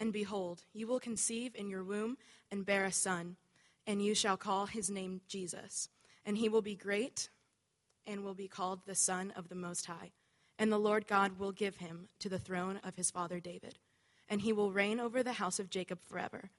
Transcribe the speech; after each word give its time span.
And 0.00 0.12
behold, 0.12 0.64
you 0.72 0.86
will 0.86 0.98
conceive 0.98 1.54
in 1.54 1.68
your 1.68 1.84
womb 1.84 2.16
and 2.50 2.64
bear 2.64 2.86
a 2.86 2.92
son, 2.92 3.36
and 3.86 4.02
you 4.02 4.14
shall 4.14 4.38
call 4.38 4.66
his 4.66 4.90
name 4.90 5.20
Jesus. 5.28 5.90
And 6.24 6.38
he 6.38 6.48
will 6.48 6.62
be 6.62 6.74
great 6.74 7.28
and 8.06 8.24
will 8.24 8.34
be 8.34 8.48
called 8.48 8.80
the 8.86 8.94
Son 8.94 9.32
of 9.36 9.48
the 9.50 9.54
Most 9.54 9.86
High. 9.86 10.12
And 10.58 10.72
the 10.72 10.78
Lord 10.78 11.06
God 11.06 11.38
will 11.38 11.52
give 11.52 11.76
him 11.76 12.08
to 12.18 12.28
the 12.28 12.38
throne 12.38 12.80
of 12.82 12.96
his 12.96 13.10
father 13.10 13.40
David. 13.40 13.78
And 14.28 14.40
he 14.40 14.52
will 14.52 14.72
reign 14.72 15.00
over 15.00 15.22
the 15.22 15.34
house 15.34 15.58
of 15.58 15.70
Jacob 15.70 16.00
forever. 16.02 16.50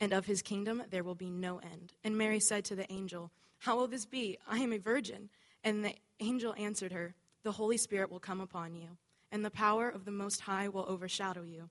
And 0.00 0.12
of 0.12 0.26
his 0.26 0.42
kingdom 0.42 0.82
there 0.90 1.04
will 1.04 1.14
be 1.14 1.30
no 1.30 1.58
end. 1.58 1.94
And 2.04 2.16
Mary 2.16 2.40
said 2.40 2.64
to 2.66 2.76
the 2.76 2.90
angel, 2.92 3.30
How 3.58 3.76
will 3.76 3.86
this 3.86 4.06
be? 4.06 4.38
I 4.48 4.58
am 4.58 4.72
a 4.72 4.78
virgin. 4.78 5.30
And 5.62 5.84
the 5.84 5.94
angel 6.20 6.54
answered 6.56 6.92
her, 6.92 7.14
The 7.42 7.52
Holy 7.52 7.76
Spirit 7.76 8.10
will 8.10 8.20
come 8.20 8.40
upon 8.40 8.74
you, 8.74 8.98
and 9.32 9.44
the 9.44 9.50
power 9.50 9.88
of 9.88 10.04
the 10.04 10.10
Most 10.10 10.40
High 10.42 10.68
will 10.68 10.84
overshadow 10.88 11.42
you. 11.42 11.70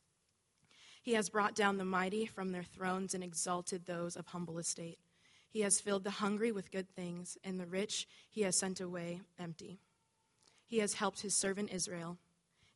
He 1.01 1.13
has 1.13 1.29
brought 1.29 1.55
down 1.55 1.77
the 1.77 1.85
mighty 1.85 2.25
from 2.25 2.51
their 2.51 2.63
thrones 2.63 3.13
and 3.13 3.23
exalted 3.23 3.85
those 3.85 4.15
of 4.15 4.27
humble 4.27 4.59
estate. 4.59 4.99
He 5.49 5.61
has 5.61 5.81
filled 5.81 6.03
the 6.03 6.11
hungry 6.11 6.51
with 6.51 6.71
good 6.71 6.89
things, 6.89 7.37
and 7.43 7.59
the 7.59 7.65
rich 7.65 8.07
he 8.29 8.41
has 8.43 8.55
sent 8.55 8.79
away 8.79 9.21
empty. 9.39 9.79
He 10.65 10.77
has 10.77 10.93
helped 10.93 11.21
his 11.21 11.35
servant 11.35 11.73
Israel 11.73 12.17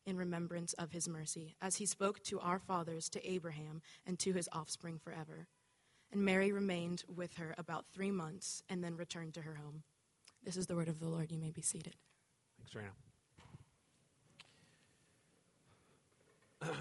in 0.04 0.16
remembrance 0.16 0.72
of 0.74 0.92
his 0.92 1.08
mercy, 1.08 1.56
as 1.62 1.76
he 1.76 1.86
spoke 1.86 2.22
to 2.24 2.38
our 2.40 2.58
fathers, 2.58 3.08
to 3.10 3.30
Abraham, 3.30 3.80
and 4.06 4.18
to 4.18 4.32
his 4.32 4.48
offspring 4.52 4.98
forever. 4.98 5.46
And 6.12 6.24
Mary 6.24 6.52
remained 6.52 7.04
with 7.14 7.36
her 7.36 7.54
about 7.58 7.86
three 7.92 8.10
months 8.10 8.62
and 8.68 8.84
then 8.84 8.96
returned 8.96 9.34
to 9.34 9.42
her 9.42 9.54
home. 9.54 9.82
This 10.44 10.56
is 10.56 10.66
the 10.66 10.76
word 10.76 10.88
of 10.88 11.00
the 11.00 11.08
Lord. 11.08 11.32
You 11.32 11.38
may 11.38 11.50
be 11.50 11.62
seated. 11.62 11.94
Thanks, 12.58 12.72
Raina. 12.74 12.92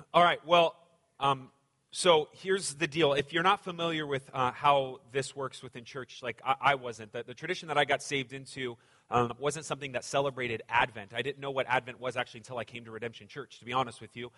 All 0.13 0.23
right, 0.23 0.45
well, 0.45 0.75
um, 1.19 1.49
so 1.91 2.27
here's 2.33 2.73
the 2.73 2.87
deal. 2.87 3.13
If 3.13 3.31
you're 3.31 3.41
not 3.41 3.63
familiar 3.63 4.05
with 4.05 4.29
uh, 4.33 4.51
how 4.51 4.99
this 5.13 5.33
works 5.33 5.63
within 5.63 5.85
church, 5.85 6.19
like 6.21 6.41
I, 6.45 6.55
I 6.59 6.75
wasn't, 6.75 7.13
the, 7.13 7.23
the, 7.23 7.33
tradition 7.33 7.69
that 7.69 7.77
I 7.77 7.85
got 7.85 8.03
saved 8.03 8.33
into 8.33 8.75
um, 9.09 9.31
wasn't 9.39 9.63
something 9.63 9.93
that 9.93 10.03
celebrated 10.03 10.61
Advent. 10.67 11.13
I 11.15 11.21
didn't 11.21 11.39
know 11.39 11.51
what 11.51 11.67
Advent 11.69 12.01
was 12.01 12.17
actually 12.17 12.41
until 12.41 12.57
I 12.57 12.65
came 12.65 12.83
to 12.83 12.91
Redemption 12.91 13.27
Church, 13.29 13.59
to 13.59 13.65
be 13.65 13.71
honest 13.71 14.01
with 14.01 14.17
you. 14.17 14.29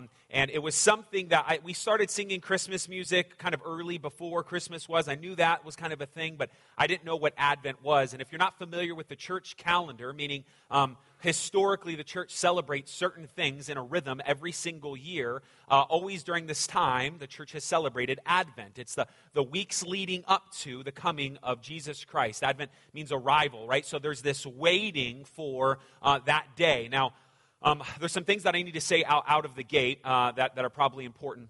Um, 0.00 0.08
and 0.30 0.50
it 0.50 0.60
was 0.60 0.74
something 0.74 1.28
that 1.28 1.44
I, 1.46 1.58
we 1.62 1.74
started 1.74 2.08
singing 2.10 2.40
Christmas 2.40 2.88
music 2.88 3.36
kind 3.36 3.52
of 3.52 3.60
early 3.62 3.98
before 3.98 4.42
Christmas 4.42 4.88
was. 4.88 5.06
I 5.06 5.16
knew 5.16 5.34
that 5.34 5.66
was 5.66 5.76
kind 5.76 5.92
of 5.92 6.00
a 6.00 6.06
thing, 6.06 6.36
but 6.38 6.48
I 6.78 6.86
didn't 6.86 7.04
know 7.04 7.16
what 7.16 7.34
Advent 7.36 7.82
was. 7.82 8.14
And 8.14 8.22
if 8.22 8.32
you're 8.32 8.38
not 8.38 8.56
familiar 8.56 8.94
with 8.94 9.08
the 9.08 9.16
church 9.16 9.58
calendar, 9.58 10.14
meaning 10.14 10.44
um, 10.70 10.96
historically 11.22 11.94
the 11.94 12.04
church 12.04 12.34
celebrates 12.34 12.92
certain 12.92 13.28
things 13.28 13.68
in 13.68 13.76
a 13.76 13.82
rhythm 13.82 14.20
every 14.26 14.50
single 14.50 14.96
year, 14.96 15.40
uh, 15.70 15.82
always 15.82 16.24
during 16.24 16.46
this 16.46 16.66
time, 16.66 17.16
the 17.18 17.26
church 17.28 17.52
has 17.52 17.62
celebrated 17.62 18.18
Advent. 18.26 18.78
It's 18.78 18.96
the, 18.96 19.06
the 19.32 19.42
weeks 19.42 19.84
leading 19.84 20.24
up 20.26 20.52
to 20.60 20.82
the 20.82 20.92
coming 20.92 21.38
of 21.42 21.62
Jesus 21.62 22.04
Christ. 22.04 22.42
Advent 22.42 22.72
means 22.92 23.12
arrival, 23.12 23.68
right? 23.68 23.86
So 23.86 24.00
there's 24.00 24.20
this 24.20 24.44
waiting 24.44 25.24
for 25.24 25.78
uh, 26.02 26.18
that 26.26 26.48
day. 26.56 26.88
Now, 26.90 27.14
um, 27.62 27.84
there's 28.00 28.12
some 28.12 28.24
things 28.24 28.42
that 28.42 28.56
I 28.56 28.62
need 28.62 28.74
to 28.74 28.80
say 28.80 29.04
out, 29.04 29.24
out 29.28 29.44
of 29.44 29.54
the 29.54 29.62
gate 29.62 30.00
uh, 30.04 30.32
that, 30.32 30.56
that 30.56 30.64
are 30.64 30.70
probably 30.70 31.04
important. 31.04 31.48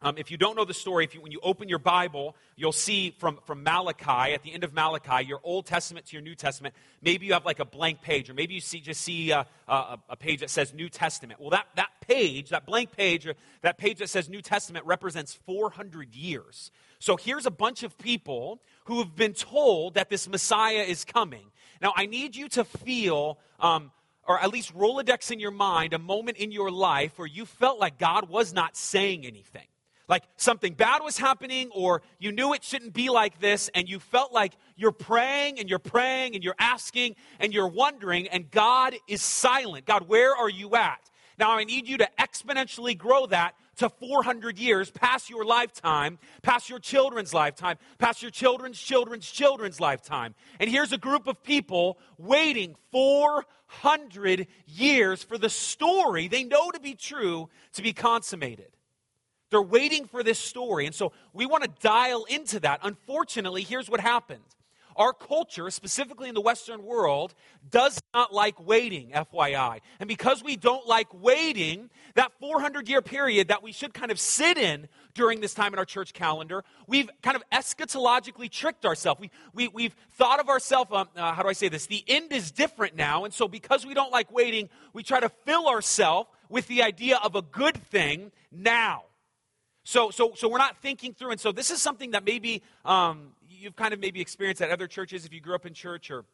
Um, 0.00 0.16
if 0.16 0.30
you 0.30 0.36
don't 0.36 0.56
know 0.56 0.64
the 0.64 0.74
story, 0.74 1.04
if 1.04 1.14
you, 1.14 1.20
when 1.20 1.32
you 1.32 1.40
open 1.42 1.68
your 1.68 1.80
Bible, 1.80 2.36
you'll 2.54 2.70
see 2.70 3.10
from, 3.18 3.40
from 3.44 3.64
Malachi, 3.64 4.32
at 4.32 4.44
the 4.44 4.52
end 4.52 4.62
of 4.62 4.72
Malachi, 4.72 5.26
your 5.26 5.40
Old 5.42 5.66
Testament 5.66 6.06
to 6.06 6.12
your 6.12 6.22
New 6.22 6.36
Testament, 6.36 6.76
maybe 7.02 7.26
you 7.26 7.32
have 7.32 7.44
like 7.44 7.58
a 7.58 7.64
blank 7.64 8.00
page, 8.00 8.30
or 8.30 8.34
maybe 8.34 8.54
you 8.54 8.60
see, 8.60 8.78
just 8.78 9.00
see 9.00 9.32
a, 9.32 9.44
a, 9.66 9.98
a 10.10 10.16
page 10.16 10.38
that 10.40 10.50
says 10.50 10.72
New 10.72 10.88
Testament. 10.88 11.40
Well, 11.40 11.50
that, 11.50 11.66
that 11.74 11.90
page, 12.00 12.50
that 12.50 12.64
blank 12.64 12.96
page, 12.96 13.26
or 13.26 13.34
that 13.62 13.76
page 13.76 13.98
that 13.98 14.08
says 14.08 14.28
New 14.28 14.40
Testament 14.40 14.86
represents 14.86 15.34
400 15.46 16.14
years. 16.14 16.70
So 17.00 17.16
here's 17.16 17.46
a 17.46 17.50
bunch 17.50 17.82
of 17.82 17.98
people 17.98 18.60
who 18.84 18.98
have 18.98 19.16
been 19.16 19.34
told 19.34 19.94
that 19.94 20.10
this 20.10 20.28
Messiah 20.28 20.82
is 20.82 21.04
coming. 21.04 21.46
Now, 21.82 21.92
I 21.96 22.06
need 22.06 22.36
you 22.36 22.48
to 22.50 22.64
feel 22.64 23.38
um, 23.58 23.90
or 24.28 24.38
at 24.38 24.50
least 24.50 24.76
Rolodex 24.76 25.32
in 25.32 25.40
your 25.40 25.50
mind 25.50 25.92
a 25.92 25.98
moment 25.98 26.36
in 26.36 26.52
your 26.52 26.70
life 26.70 27.18
where 27.18 27.26
you 27.26 27.46
felt 27.46 27.80
like 27.80 27.98
God 27.98 28.28
was 28.28 28.52
not 28.52 28.76
saying 28.76 29.26
anything. 29.26 29.66
Like 30.08 30.24
something 30.36 30.72
bad 30.72 31.02
was 31.02 31.18
happening, 31.18 31.70
or 31.74 32.02
you 32.18 32.32
knew 32.32 32.54
it 32.54 32.64
shouldn't 32.64 32.94
be 32.94 33.10
like 33.10 33.40
this, 33.40 33.68
and 33.74 33.88
you 33.88 33.98
felt 34.00 34.32
like 34.32 34.54
you're 34.76 34.90
praying 34.90 35.58
and 35.60 35.68
you're 35.68 35.78
praying 35.78 36.34
and 36.34 36.42
you're 36.42 36.56
asking 36.58 37.16
and 37.38 37.52
you're 37.52 37.68
wondering, 37.68 38.26
and 38.28 38.50
God 38.50 38.94
is 39.06 39.20
silent. 39.20 39.84
God, 39.84 40.08
where 40.08 40.34
are 40.34 40.48
you 40.48 40.74
at? 40.76 41.10
Now, 41.38 41.52
I 41.52 41.64
need 41.64 41.88
you 41.88 41.98
to 41.98 42.08
exponentially 42.18 42.98
grow 42.98 43.26
that 43.26 43.54
to 43.76 43.88
400 43.88 44.58
years 44.58 44.90
past 44.90 45.30
your 45.30 45.44
lifetime, 45.44 46.18
past 46.42 46.68
your 46.68 46.80
children's 46.80 47.32
lifetime, 47.32 47.78
past 47.98 48.22
your 48.22 48.32
children's 48.32 48.80
children's 48.80 49.30
children's 49.30 49.78
lifetime. 49.78 50.34
And 50.58 50.68
here's 50.68 50.92
a 50.92 50.98
group 50.98 51.28
of 51.28 51.44
people 51.44 51.98
waiting 52.18 52.74
400 52.90 54.48
years 54.66 55.22
for 55.22 55.38
the 55.38 55.48
story 55.48 56.26
they 56.26 56.42
know 56.42 56.72
to 56.72 56.80
be 56.80 56.94
true 56.94 57.48
to 57.74 57.82
be 57.82 57.92
consummated. 57.92 58.72
They're 59.50 59.62
waiting 59.62 60.06
for 60.06 60.22
this 60.22 60.38
story. 60.38 60.86
And 60.86 60.94
so 60.94 61.12
we 61.32 61.46
want 61.46 61.64
to 61.64 61.70
dial 61.80 62.24
into 62.24 62.60
that. 62.60 62.80
Unfortunately, 62.82 63.62
here's 63.62 63.88
what 63.88 64.00
happened. 64.00 64.42
Our 64.98 65.12
culture, 65.12 65.70
specifically 65.70 66.28
in 66.28 66.34
the 66.34 66.40
Western 66.40 66.82
world, 66.82 67.32
does 67.70 68.00
not 68.12 68.34
like 68.34 68.60
waiting, 68.66 69.12
FYI. 69.14 69.78
And 70.00 70.08
because 70.08 70.42
we 70.42 70.56
don't 70.56 70.88
like 70.88 71.06
waiting, 71.14 71.88
that 72.14 72.32
400 72.40 72.88
year 72.88 73.00
period 73.00 73.46
that 73.46 73.62
we 73.62 73.70
should 73.70 73.94
kind 73.94 74.10
of 74.10 74.18
sit 74.18 74.58
in 74.58 74.88
during 75.14 75.40
this 75.40 75.54
time 75.54 75.72
in 75.72 75.78
our 75.78 75.84
church 75.84 76.12
calendar, 76.12 76.64
we've 76.88 77.08
kind 77.22 77.36
of 77.36 77.44
eschatologically 77.52 78.50
tricked 78.50 78.84
ourselves. 78.84 79.20
We, 79.20 79.30
we, 79.54 79.68
we've 79.68 79.94
thought 80.14 80.40
of 80.40 80.48
ourselves, 80.48 80.90
um, 80.92 81.08
uh, 81.14 81.32
how 81.32 81.44
do 81.44 81.48
I 81.48 81.52
say 81.52 81.68
this? 81.68 81.86
The 81.86 82.02
end 82.08 82.32
is 82.32 82.50
different 82.50 82.96
now. 82.96 83.24
And 83.24 83.32
so 83.32 83.46
because 83.46 83.86
we 83.86 83.94
don't 83.94 84.10
like 84.10 84.32
waiting, 84.32 84.68
we 84.92 85.04
try 85.04 85.20
to 85.20 85.28
fill 85.28 85.68
ourselves 85.68 86.28
with 86.48 86.66
the 86.66 86.82
idea 86.82 87.20
of 87.22 87.36
a 87.36 87.42
good 87.42 87.76
thing 87.76 88.32
now. 88.50 89.04
So, 89.88 90.10
so, 90.10 90.32
so 90.34 90.50
we're 90.50 90.58
not 90.58 90.76
thinking 90.82 91.14
through. 91.14 91.30
And 91.30 91.40
so 91.40 91.50
this 91.50 91.70
is 91.70 91.80
something 91.80 92.10
that 92.10 92.22
maybe 92.22 92.62
um, 92.84 93.28
you've 93.48 93.74
kind 93.74 93.94
of 93.94 94.00
maybe 94.00 94.20
experienced 94.20 94.60
at 94.60 94.70
other 94.70 94.86
churches 94.86 95.24
if 95.24 95.32
you 95.32 95.40
grew 95.40 95.54
up 95.54 95.64
in 95.64 95.72
church 95.72 96.10
or 96.10 96.26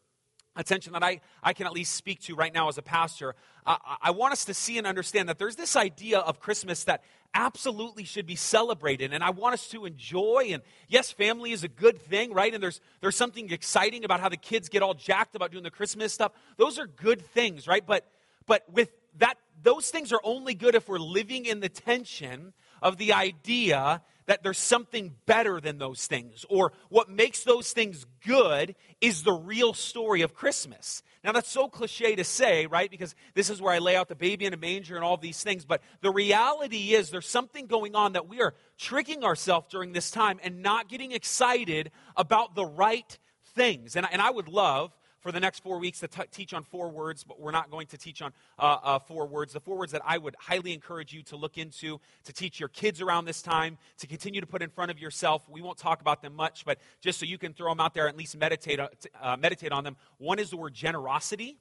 attention 0.56 0.92
that 0.94 1.04
I, 1.04 1.20
I 1.40 1.52
can 1.52 1.68
at 1.68 1.72
least 1.72 1.94
speak 1.94 2.20
to 2.22 2.34
right 2.34 2.52
now 2.52 2.66
as 2.66 2.78
a 2.78 2.82
pastor. 2.82 3.36
I, 3.64 3.76
I 4.02 4.10
want 4.10 4.32
us 4.32 4.44
to 4.46 4.54
see 4.54 4.76
and 4.76 4.88
understand 4.88 5.28
that 5.28 5.38
there's 5.38 5.54
this 5.54 5.76
idea 5.76 6.18
of 6.18 6.40
Christmas 6.40 6.82
that 6.82 7.04
absolutely 7.32 8.02
should 8.02 8.26
be 8.26 8.34
celebrated. 8.34 9.12
And 9.12 9.22
I 9.22 9.30
want 9.30 9.54
us 9.54 9.68
to 9.68 9.84
enjoy. 9.84 10.48
And 10.50 10.60
yes, 10.88 11.12
family 11.12 11.52
is 11.52 11.62
a 11.62 11.68
good 11.68 12.02
thing, 12.02 12.32
right? 12.32 12.52
And 12.52 12.60
there's, 12.60 12.80
there's 13.02 13.14
something 13.14 13.52
exciting 13.52 14.04
about 14.04 14.18
how 14.18 14.30
the 14.30 14.36
kids 14.36 14.68
get 14.68 14.82
all 14.82 14.94
jacked 14.94 15.36
about 15.36 15.52
doing 15.52 15.62
the 15.62 15.70
Christmas 15.70 16.12
stuff. 16.12 16.32
Those 16.56 16.80
are 16.80 16.88
good 16.88 17.24
things, 17.24 17.68
right? 17.68 17.86
But, 17.86 18.04
but 18.46 18.64
with 18.72 18.90
that, 19.18 19.38
those 19.62 19.90
things 19.90 20.12
are 20.12 20.20
only 20.24 20.54
good 20.54 20.74
if 20.74 20.88
we're 20.88 20.98
living 20.98 21.46
in 21.46 21.60
the 21.60 21.68
tension 21.68 22.52
of 22.84 22.98
the 22.98 23.14
idea 23.14 24.00
that 24.26 24.42
there's 24.42 24.58
something 24.58 25.14
better 25.26 25.60
than 25.60 25.78
those 25.78 26.06
things, 26.06 26.46
or 26.48 26.72
what 26.88 27.10
makes 27.10 27.44
those 27.44 27.72
things 27.72 28.06
good 28.26 28.74
is 29.00 29.22
the 29.22 29.32
real 29.32 29.74
story 29.74 30.22
of 30.22 30.34
Christmas. 30.34 31.02
Now, 31.22 31.32
that's 31.32 31.50
so 31.50 31.68
cliche 31.68 32.14
to 32.16 32.24
say, 32.24 32.66
right? 32.66 32.90
Because 32.90 33.14
this 33.34 33.50
is 33.50 33.60
where 33.60 33.72
I 33.72 33.78
lay 33.78 33.96
out 33.96 34.08
the 34.08 34.14
baby 34.14 34.44
in 34.44 34.54
a 34.54 34.58
manger 34.58 34.94
and 34.94 35.04
all 35.04 35.16
these 35.16 35.42
things. 35.42 35.64
But 35.64 35.82
the 36.02 36.10
reality 36.10 36.94
is, 36.94 37.10
there's 37.10 37.28
something 37.28 37.66
going 37.66 37.94
on 37.94 38.12
that 38.12 38.28
we 38.28 38.40
are 38.40 38.54
tricking 38.78 39.24
ourselves 39.24 39.68
during 39.70 39.92
this 39.92 40.10
time 40.10 40.38
and 40.42 40.62
not 40.62 40.88
getting 40.88 41.12
excited 41.12 41.90
about 42.16 42.54
the 42.54 42.66
right 42.66 43.18
things. 43.54 43.96
And, 43.96 44.06
and 44.10 44.20
I 44.20 44.30
would 44.30 44.48
love 44.48 44.92
for 45.24 45.32
the 45.32 45.40
next 45.40 45.60
four 45.60 45.78
weeks 45.78 46.00
to 46.00 46.06
t- 46.06 46.22
teach 46.30 46.52
on 46.52 46.64
four 46.64 46.90
words, 46.90 47.24
but 47.24 47.40
we're 47.40 47.50
not 47.50 47.70
going 47.70 47.86
to 47.86 47.96
teach 47.96 48.20
on 48.20 48.30
uh, 48.58 48.76
uh, 48.82 48.98
four 48.98 49.26
words. 49.26 49.54
The 49.54 49.60
four 49.60 49.78
words 49.78 49.90
that 49.92 50.02
I 50.04 50.18
would 50.18 50.36
highly 50.38 50.74
encourage 50.74 51.14
you 51.14 51.22
to 51.24 51.36
look 51.36 51.56
into, 51.56 51.98
to 52.24 52.32
teach 52.34 52.60
your 52.60 52.68
kids 52.68 53.00
around 53.00 53.24
this 53.24 53.40
time, 53.40 53.78
to 54.00 54.06
continue 54.06 54.42
to 54.42 54.46
put 54.46 54.60
in 54.60 54.68
front 54.68 54.90
of 54.90 54.98
yourself. 54.98 55.48
We 55.48 55.62
won't 55.62 55.78
talk 55.78 56.02
about 56.02 56.20
them 56.20 56.36
much, 56.36 56.66
but 56.66 56.78
just 57.00 57.18
so 57.18 57.24
you 57.24 57.38
can 57.38 57.54
throw 57.54 57.70
them 57.70 57.80
out 57.80 57.94
there, 57.94 58.06
at 58.06 58.18
least 58.18 58.36
meditate, 58.36 58.78
uh, 58.78 58.88
uh 59.18 59.38
meditate 59.38 59.72
on 59.72 59.82
them. 59.82 59.96
One 60.18 60.38
is 60.38 60.50
the 60.50 60.58
word 60.58 60.74
generosity, 60.74 61.56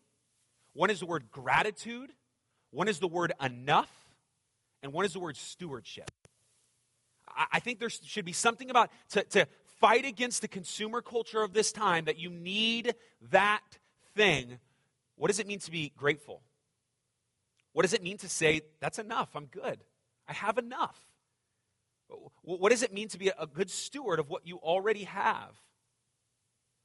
one 0.74 0.90
is 0.90 1.00
the 1.00 1.06
word 1.06 1.32
gratitude, 1.32 2.12
one 2.72 2.90
is 2.90 3.00
the 3.00 3.08
word 3.08 3.32
enough, 3.42 3.92
and 4.82 4.92
one 4.92 5.06
is 5.06 5.14
the 5.14 5.20
word 5.20 5.38
stewardship. 5.38 6.12
I 7.52 7.62
think 7.62 7.80
there 7.80 7.90
should 7.90 8.26
be 8.26 8.34
something 8.34 8.70
about 8.70 8.92
to, 9.12 9.24
to 9.24 9.48
fight 9.84 10.06
against 10.06 10.42
the 10.42 10.48
consumer 10.48 11.02
culture 11.02 11.44
of 11.44 11.52
this 11.52 11.74
time 11.74 12.06
that 12.06 12.18
you 12.18 12.30
need 12.30 12.96
that 13.32 13.80
thing, 14.16 14.58
what 15.18 15.28
does 15.28 15.40
it 15.40 15.46
mean 15.46 15.60
to 15.60 15.70
be 15.70 15.92
grateful? 15.98 16.42
What 17.74 17.82
does 17.82 17.92
it 17.92 18.02
mean 18.02 18.18
to 18.20 18.30
say, 18.30 18.62
that's 18.80 18.98
enough, 18.98 19.36
I'm 19.36 19.48
good, 19.48 19.84
I 20.26 20.32
have 20.32 20.58
enough? 20.58 20.98
What 22.44 22.72
does 22.72 22.82
it 22.82 22.94
mean 22.94 23.10
to 23.10 23.18
be 23.18 23.30
a 23.38 23.46
good 23.46 23.70
steward 23.70 24.22
of 24.22 24.30
what 24.30 24.48
you 24.48 24.56
already 24.56 25.04
have? 25.04 25.52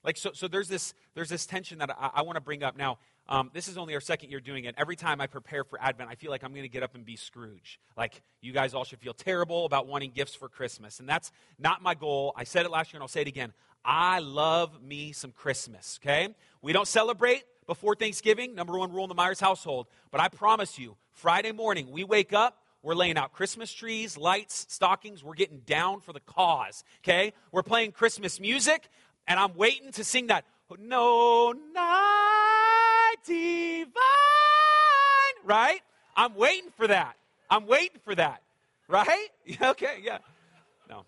Like, 0.03 0.17
so, 0.17 0.33
so 0.33 0.49
there's, 0.49 0.69
this, 0.69 0.93
there's 1.15 1.29
this 1.29 1.47
tension 1.47 1.79
that 1.79 1.97
I, 1.97 2.11
I 2.15 2.23
want 2.23 2.35
to 2.35 2.41
bring 2.41 2.65
up. 2.65 2.77
Now, 2.77 2.99
um, 3.29 3.51
this 3.53 3.69
is 3.69 3.77
only 3.77 3.95
our 3.95 4.01
second 4.01 4.31
year 4.31 4.41
doing 4.41 4.65
it. 4.65 4.75
Every 4.79 4.97
time 4.97 5.21
I 5.21 5.27
prepare 5.27 5.63
for 5.63 5.81
Advent, 5.81 6.09
I 6.11 6.15
feel 6.15 6.31
like 6.31 6.43
I'm 6.43 6.53
going 6.53 6.63
to 6.63 6.69
get 6.69 6.83
up 6.83 6.95
and 6.95 7.05
be 7.05 7.17
Scrooge. 7.17 7.79
Like, 7.97 8.23
you 8.41 8.53
guys 8.53 8.73
all 8.73 8.85
should 8.85 9.01
feel 9.01 9.13
terrible 9.13 9.67
about 9.67 9.87
wanting 9.87 10.13
gifts 10.13 10.35
for 10.35 10.49
Christmas. 10.49 10.99
And 10.99 11.09
that's 11.09 11.31
not 11.59 11.83
my 11.83 11.95
goal. 11.95 12.33
I 12.37 12.45
said 12.45 12.65
it 12.65 12.71
last 12.71 12.93
year 12.93 12.99
and 12.99 13.03
I'll 13.03 13.09
say 13.09 13.21
it 13.21 13.29
again. 13.29 13.53
I 13.85 14.19
love 14.21 14.83
me 14.83 15.13
some 15.13 15.33
Christmas, 15.33 16.01
okay? 16.03 16.35
We 16.63 16.73
don't 16.73 16.89
celebrate 16.89 17.45
before 17.67 17.95
Thanksgiving, 17.95 18.55
number 18.55 18.77
one 18.79 18.93
rule 18.93 19.05
in 19.05 19.09
the 19.09 19.15
Myers 19.15 19.41
household. 19.41 19.87
But 20.11 20.21
I 20.21 20.29
promise 20.29 20.79
you, 20.79 20.97
Friday 21.13 21.53
morning, 21.53 21.91
we 21.91 22.05
wake 22.05 22.33
up, 22.33 22.63
we're 22.83 22.95
laying 22.95 23.19
out 23.19 23.33
Christmas 23.33 23.73
trees, 23.73 24.17
lights, 24.17 24.67
stockings. 24.69 25.23
We're 25.23 25.35
getting 25.35 25.61
down 25.61 26.01
for 26.01 26.13
the 26.13 26.21
cause, 26.21 26.83
okay? 27.05 27.33
We're 27.53 27.63
playing 27.63 27.93
Christmas 27.93 28.41
music, 28.41 28.89
and 29.27 29.39
I'm 29.39 29.55
waiting 29.55 29.93
to 29.93 30.05
sing 30.05 30.29
that. 30.29 30.45
No 30.79 31.53
night 31.75 32.28
divine, 33.25 33.93
right? 35.45 35.81
I'm 36.17 36.35
waiting 36.35 36.71
for 36.77 36.87
that. 36.87 37.17
I'm 37.51 37.67
waiting 37.67 38.01
for 38.05 38.15
that, 38.15 38.43
right? 38.89 39.29
okay, 39.63 40.01
yeah. 40.03 40.19
No, 40.89 41.05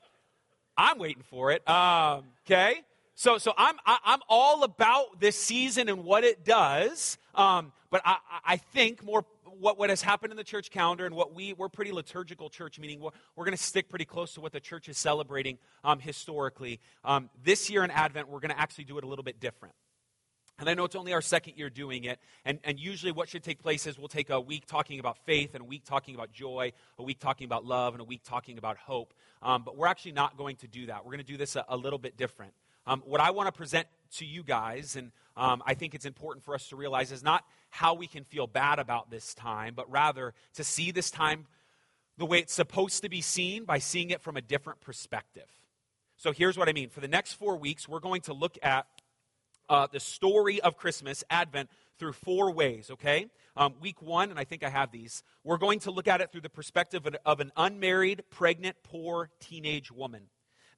I'm 0.77 0.99
waiting 0.99 1.23
for 1.23 1.53
it. 1.53 1.69
Um, 1.69 2.25
okay, 2.47 2.83
so 3.15 3.39
so 3.39 3.53
I'm 3.57 3.77
I, 3.85 3.93
am 3.93 3.99
i 4.05 4.15
am 4.15 4.21
all 4.29 4.65
about 4.65 5.21
this 5.21 5.37
season 5.37 5.89
and 5.89 6.05
what 6.05 6.25
it 6.25 6.45
does. 6.45 7.19
Um, 7.35 7.73
but 7.91 8.03
I, 8.05 8.19
I 8.45 8.57
think 8.57 9.05
more 9.05 9.25
what, 9.59 9.79
what 9.79 9.91
has 9.91 10.01
happened 10.01 10.33
in 10.33 10.37
the 10.37 10.45
church 10.45 10.71
calendar 10.71 11.07
and 11.07 11.15
what 11.15 11.35
we, 11.35 11.53
we're 11.53 11.69
pretty 11.69 11.93
liturgical 11.93 12.49
church, 12.49 12.79
meaning 12.79 13.01
we're, 13.01 13.11
we're 13.37 13.45
going 13.45 13.57
to 13.57 13.63
stick 13.63 13.89
pretty 13.89 14.05
close 14.05 14.35
to 14.35 14.41
what 14.41 14.53
the 14.53 14.61
church 14.61 14.89
is 14.89 14.97
celebrating 14.97 15.59
um, 15.85 15.99
historically. 15.99 16.81
Um, 17.05 17.31
this 17.45 17.69
year 17.69 17.85
in 17.85 17.91
Advent, 17.91 18.29
we're 18.29 18.41
going 18.41 18.53
to 18.53 18.59
actually 18.59 18.85
do 18.85 18.97
it 18.99 19.05
a 19.05 19.07
little 19.07 19.25
bit 19.25 19.41
different. 19.41 19.75
And 20.61 20.69
I 20.69 20.75
know 20.75 20.85
it's 20.85 20.95
only 20.95 21.15
our 21.15 21.23
second 21.23 21.57
year 21.57 21.71
doing 21.71 22.05
it. 22.05 22.21
And, 22.45 22.61
and 22.65 22.79
usually, 22.79 23.13
what 23.13 23.29
should 23.29 23.43
take 23.43 23.63
place 23.63 23.87
is 23.87 23.99
we'll 23.99 24.09
take 24.09 24.29
a 24.29 24.41
week 24.41 24.67
talking 24.67 25.01
about 25.01 25.17
faith, 25.25 25.55
and 25.55 25.63
a 25.63 25.65
week 25.65 25.85
talking 25.85 26.15
about 26.15 26.33
joy, 26.33 26.73
a 26.99 27.03
week 27.03 27.19
talking 27.19 27.47
about 27.47 27.65
love, 27.65 27.95
and 27.95 28.01
a 28.01 28.05
week 28.05 28.21
talking 28.23 28.59
about 28.59 28.77
hope. 28.77 29.15
Um, 29.43 29.63
but 29.65 29.77
we're 29.77 29.87
actually 29.87 30.13
not 30.13 30.37
going 30.37 30.57
to 30.57 30.69
do 30.69 30.87
that. 30.87 31.05
We're 31.05 31.13
going 31.13 31.25
to 31.25 31.33
do 31.33 31.39
this 31.39 31.57
a, 31.57 31.65
a 31.69 31.77
little 31.77 31.99
bit 31.99 32.17
different. 32.17 32.53
Um, 32.87 33.03
what 33.07 33.21
I 33.21 33.31
want 33.31 33.47
to 33.47 33.53
present 33.53 33.89
to 34.17 34.27
you 34.27 34.43
guys, 34.43 34.97
and 34.97 35.13
um, 35.37 35.63
I 35.67 35.75
think 35.75 35.95
it's 35.95 36.07
important 36.07 36.45
for 36.45 36.55
us 36.55 36.69
to 36.69 36.77
realize, 36.77 37.11
is 37.11 37.23
not 37.23 37.45
how 37.71 37.95
we 37.95 38.07
can 38.07 38.25
feel 38.25 38.47
bad 38.47 38.79
about 38.79 39.11
this 39.11 39.33
time, 39.35 39.75
but 39.75 39.91
rather 39.91 40.35
to 40.55 40.65
see 40.65 40.91
this 40.91 41.11
time 41.11 41.47
the 42.19 42.27
way 42.27 42.39
it's 42.39 42.53
supposed 42.53 43.03
to 43.03 43.09
be 43.09 43.23
seen 43.23 43.65
by 43.65 43.79
seeing 43.79 44.11
it 44.11 44.21
from 44.21 44.37
a 44.37 44.43
different 44.43 44.81
perspective. 44.81 45.47
So 46.17 46.33
here's 46.33 46.59
what 46.59 46.69
I 46.69 46.75
mean. 46.75 46.91
For 46.91 47.01
the 47.01 47.09
next 47.09 47.33
four 47.35 47.57
weeks, 47.57 47.89
we're 47.89 48.01
going 48.01 48.21
to 48.23 48.35
look 48.35 48.59
at 48.63 48.87
uh, 49.71 49.87
the 49.91 50.01
story 50.01 50.61
of 50.61 50.77
Christmas, 50.77 51.25
Advent, 51.31 51.71
through 51.99 52.13
four 52.13 52.51
ways, 52.53 52.91
okay? 52.91 53.29
Um, 53.57 53.75
week 53.81 54.03
one, 54.03 54.31
and 54.31 54.39
I 54.39 54.45
think 54.45 54.65
I 54.65 54.69
have 54.69 54.91
these, 54.91 55.23
we're 55.45 55.59
going 55.59 55.79
to 55.81 55.91
look 55.91 56.09
at 56.09 56.21
it 56.21 56.33
through 56.33 56.41
the 56.41 56.51
perspective 56.51 57.07
of 57.07 57.15
an, 57.15 57.21
of 57.25 57.41
an 57.41 57.53
unmarried, 57.57 58.25
pregnant, 58.31 58.77
poor 58.83 59.31
teenage 59.39 59.93
woman. 59.93 60.25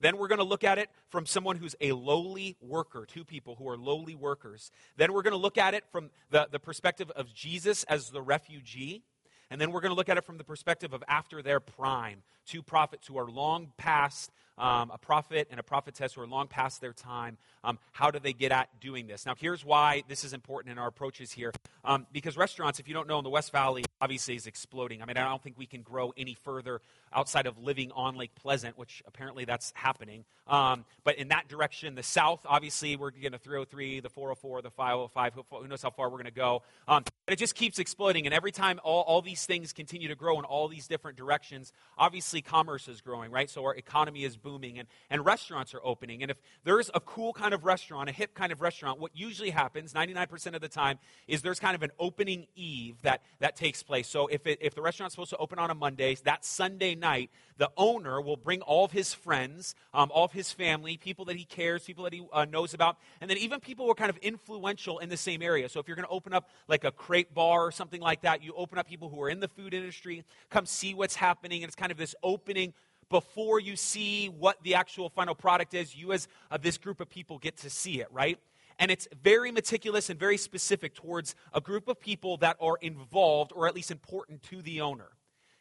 Then 0.00 0.18
we're 0.18 0.28
going 0.28 0.38
to 0.38 0.44
look 0.44 0.64
at 0.64 0.78
it 0.78 0.90
from 1.08 1.26
someone 1.26 1.56
who's 1.56 1.76
a 1.80 1.92
lowly 1.92 2.56
worker, 2.60 3.06
two 3.06 3.24
people 3.24 3.54
who 3.54 3.68
are 3.68 3.76
lowly 3.76 4.16
workers. 4.16 4.72
Then 4.96 5.12
we're 5.12 5.22
going 5.22 5.32
to 5.32 5.38
look 5.38 5.58
at 5.58 5.74
it 5.74 5.84
from 5.92 6.10
the, 6.30 6.48
the 6.50 6.58
perspective 6.58 7.10
of 7.12 7.32
Jesus 7.32 7.84
as 7.84 8.10
the 8.10 8.20
refugee. 8.20 9.04
And 9.52 9.60
then 9.60 9.70
we're 9.70 9.82
going 9.82 9.90
to 9.90 9.96
look 9.96 10.08
at 10.08 10.16
it 10.16 10.24
from 10.24 10.38
the 10.38 10.44
perspective 10.44 10.94
of 10.94 11.04
after 11.06 11.42
their 11.42 11.60
prime, 11.60 12.22
two 12.46 12.62
prophets 12.62 13.06
who 13.06 13.18
are 13.18 13.30
long 13.30 13.70
past 13.76 14.30
um, 14.58 14.90
a 14.90 14.98
prophet 14.98 15.48
and 15.50 15.58
a 15.60 15.62
prophetess 15.62 16.14
who 16.14 16.22
are 16.22 16.26
long 16.26 16.46
past 16.46 16.80
their 16.80 16.92
time. 16.92 17.36
Um, 17.64 17.78
how 17.92 18.10
do 18.10 18.18
they 18.18 18.32
get 18.32 18.52
at 18.52 18.68
doing 18.80 19.06
this? 19.06 19.26
Now, 19.26 19.34
here's 19.34 19.64
why 19.64 20.04
this 20.08 20.24
is 20.24 20.32
important 20.32 20.72
in 20.72 20.78
our 20.78 20.88
approaches 20.88 21.32
here. 21.32 21.52
Um, 21.84 22.06
because 22.12 22.36
restaurants, 22.36 22.78
if 22.78 22.88
you 22.88 22.94
don't 22.94 23.08
know, 23.08 23.18
in 23.18 23.24
the 23.24 23.30
West 23.30 23.52
Valley, 23.52 23.84
obviously 24.02 24.34
is 24.34 24.48
exploding. 24.48 25.00
I 25.00 25.06
mean, 25.06 25.16
I 25.16 25.28
don't 25.28 25.40
think 25.40 25.56
we 25.56 25.66
can 25.66 25.82
grow 25.82 26.12
any 26.16 26.34
further 26.34 26.80
outside 27.14 27.46
of 27.46 27.62
living 27.62 27.92
on 27.92 28.16
Lake 28.16 28.34
Pleasant, 28.34 28.76
which 28.76 29.02
apparently 29.06 29.44
that's 29.44 29.72
happening. 29.76 30.24
Um, 30.48 30.84
but 31.04 31.16
in 31.16 31.28
that 31.28 31.46
direction, 31.48 31.94
the 31.94 32.02
South, 32.02 32.44
obviously, 32.44 32.96
we're 32.96 33.12
getting 33.12 33.32
the 33.32 33.38
303, 33.38 34.00
the 34.00 34.08
404, 34.08 34.62
the 34.62 34.70
505. 34.70 35.34
Who 35.50 35.68
knows 35.68 35.82
how 35.82 35.90
far 35.90 36.08
we're 36.08 36.16
going 36.16 36.24
to 36.24 36.32
go? 36.32 36.62
Um, 36.88 37.04
but 37.26 37.34
it 37.34 37.38
just 37.38 37.54
keeps 37.54 37.78
exploding. 37.78 38.26
And 38.26 38.34
every 38.34 38.50
time 38.50 38.80
all, 38.82 39.02
all 39.02 39.22
these 39.22 39.46
things 39.46 39.72
continue 39.72 40.08
to 40.08 40.16
grow 40.16 40.38
in 40.40 40.44
all 40.44 40.66
these 40.66 40.88
different 40.88 41.16
directions, 41.16 41.72
obviously 41.96 42.42
commerce 42.42 42.88
is 42.88 43.00
growing, 43.00 43.30
right? 43.30 43.48
So 43.48 43.62
our 43.64 43.74
economy 43.74 44.24
is 44.24 44.36
booming 44.36 44.80
and, 44.80 44.88
and 45.08 45.24
restaurants 45.24 45.74
are 45.74 45.80
opening. 45.84 46.22
And 46.22 46.30
if 46.30 46.38
there's 46.64 46.90
a 46.94 47.00
cool 47.00 47.32
kind 47.32 47.54
of 47.54 47.64
restaurant, 47.64 48.08
a 48.08 48.12
hip 48.12 48.34
kind 48.34 48.50
of 48.50 48.60
restaurant, 48.60 48.98
what 48.98 49.12
usually 49.14 49.50
happens 49.50 49.92
99% 49.92 50.54
of 50.54 50.60
the 50.60 50.68
time 50.68 50.98
is 51.28 51.42
there's 51.42 51.60
kind 51.60 51.76
of 51.76 51.82
an 51.82 51.92
opening 52.00 52.46
eve 52.56 52.96
that, 53.02 53.22
that 53.38 53.54
takes 53.54 53.82
place. 53.82 53.91
So 54.00 54.28
if, 54.28 54.46
it, 54.46 54.58
if 54.62 54.74
the 54.74 54.80
restaurant's 54.80 55.12
supposed 55.12 55.30
to 55.30 55.36
open 55.36 55.58
on 55.58 55.70
a 55.70 55.74
Monday, 55.74 56.16
that 56.24 56.46
Sunday 56.46 56.94
night, 56.94 57.30
the 57.58 57.70
owner 57.76 58.22
will 58.22 58.38
bring 58.38 58.62
all 58.62 58.86
of 58.86 58.92
his 58.92 59.12
friends, 59.12 59.74
um, 59.92 60.10
all 60.14 60.24
of 60.24 60.32
his 60.32 60.50
family, 60.50 60.96
people 60.96 61.26
that 61.26 61.36
he 61.36 61.44
cares, 61.44 61.84
people 61.84 62.04
that 62.04 62.14
he 62.14 62.26
uh, 62.32 62.46
knows 62.46 62.72
about, 62.72 62.96
and 63.20 63.28
then 63.28 63.36
even 63.36 63.60
people 63.60 63.84
who 63.84 63.92
are 63.92 63.94
kind 63.94 64.08
of 64.08 64.16
influential 64.18 64.98
in 65.00 65.10
the 65.10 65.16
same 65.18 65.42
area. 65.42 65.68
So 65.68 65.80
if 65.80 65.86
you're 65.86 65.96
going 65.96 66.08
to 66.08 66.12
open 66.12 66.32
up 66.32 66.48
like 66.68 66.84
a 66.84 66.90
crepe 66.90 67.34
bar 67.34 67.66
or 67.66 67.72
something 67.72 68.00
like 68.00 68.22
that, 68.22 68.42
you 68.42 68.54
open 68.56 68.78
up 68.78 68.88
people 68.88 69.10
who 69.10 69.20
are 69.20 69.28
in 69.28 69.40
the 69.40 69.48
food 69.48 69.74
industry, 69.74 70.24
come 70.48 70.64
see 70.64 70.94
what's 70.94 71.16
happening, 71.16 71.62
and 71.62 71.68
it's 71.68 71.76
kind 71.76 71.92
of 71.92 71.98
this 71.98 72.14
opening 72.22 72.72
before 73.10 73.60
you 73.60 73.76
see 73.76 74.28
what 74.28 74.56
the 74.62 74.74
actual 74.74 75.10
final 75.10 75.34
product 75.34 75.74
is, 75.74 75.94
you 75.94 76.12
as 76.12 76.28
uh, 76.50 76.56
this 76.56 76.78
group 76.78 76.98
of 76.98 77.10
people 77.10 77.38
get 77.38 77.58
to 77.58 77.68
see 77.68 78.00
it, 78.00 78.08
right? 78.10 78.38
And 78.82 78.90
it's 78.90 79.06
very 79.22 79.52
meticulous 79.52 80.10
and 80.10 80.18
very 80.18 80.36
specific 80.36 80.92
towards 80.92 81.36
a 81.54 81.60
group 81.60 81.86
of 81.86 82.00
people 82.00 82.36
that 82.38 82.56
are 82.60 82.78
involved 82.80 83.52
or 83.54 83.68
at 83.68 83.76
least 83.76 83.92
important 83.92 84.42
to 84.50 84.60
the 84.60 84.80
owner. 84.80 85.10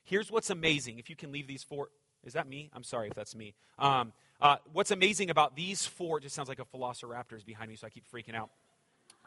Here's 0.03 0.31
what's 0.31 0.49
amazing. 0.49 0.97
If 0.97 1.07
you 1.07 1.15
can 1.15 1.31
leave 1.31 1.45
these 1.45 1.61
four, 1.61 1.89
is 2.23 2.33
that 2.33 2.49
me? 2.49 2.71
I'm 2.73 2.81
sorry 2.81 3.09
if 3.09 3.13
that's 3.13 3.35
me. 3.35 3.53
Um, 3.77 4.11
uh, 4.41 4.55
what's 4.73 4.89
amazing 4.89 5.29
about 5.29 5.55
these 5.55 5.85
four, 5.85 6.17
It 6.17 6.21
just 6.21 6.33
sounds 6.33 6.49
like 6.49 6.57
a 6.57 6.65
Velociraptor 6.65 7.37
is 7.37 7.43
behind 7.43 7.69
me, 7.69 7.75
so 7.75 7.85
I 7.85 7.91
keep 7.91 8.05
freaking 8.11 8.33
out. 8.33 8.49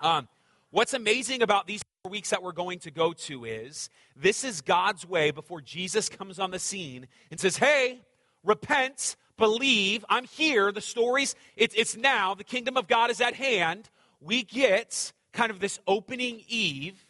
Um, 0.03 0.27
what's 0.73 0.93
amazing 0.93 1.43
about 1.43 1.69
these 1.69 1.83
four 2.03 2.11
weeks 2.11 2.31
that 2.31 2.43
we're 2.43 2.51
going 2.51 2.81
to 2.81 2.91
go 2.91 3.13
to 3.13 3.45
is 3.45 3.91
this 4.17 4.43
is 4.43 4.61
God's 4.61 5.07
way 5.07 5.31
before 5.31 5.61
Jesus 5.61 6.09
comes 6.09 6.41
on 6.41 6.51
the 6.51 6.59
scene 6.59 7.07
and 7.31 7.39
says, 7.39 7.59
Hey, 7.59 8.01
repent, 8.43 9.15
believe, 9.37 10.05
I'm 10.09 10.25
here. 10.25 10.73
The 10.73 10.81
stories, 10.81 11.35
it's, 11.57 11.75
it's 11.77 11.97
now. 11.97 12.35
The 12.35 12.45
kingdom 12.45 12.77
of 12.77 12.87
God 12.87 13.11
is 13.11 13.21
at 13.21 13.35
hand. 13.35 13.91
We 14.21 14.43
get 14.43 15.13
kind 15.33 15.51
of 15.51 15.61
this 15.61 15.79
opening 15.87 16.43
eve, 16.49 17.07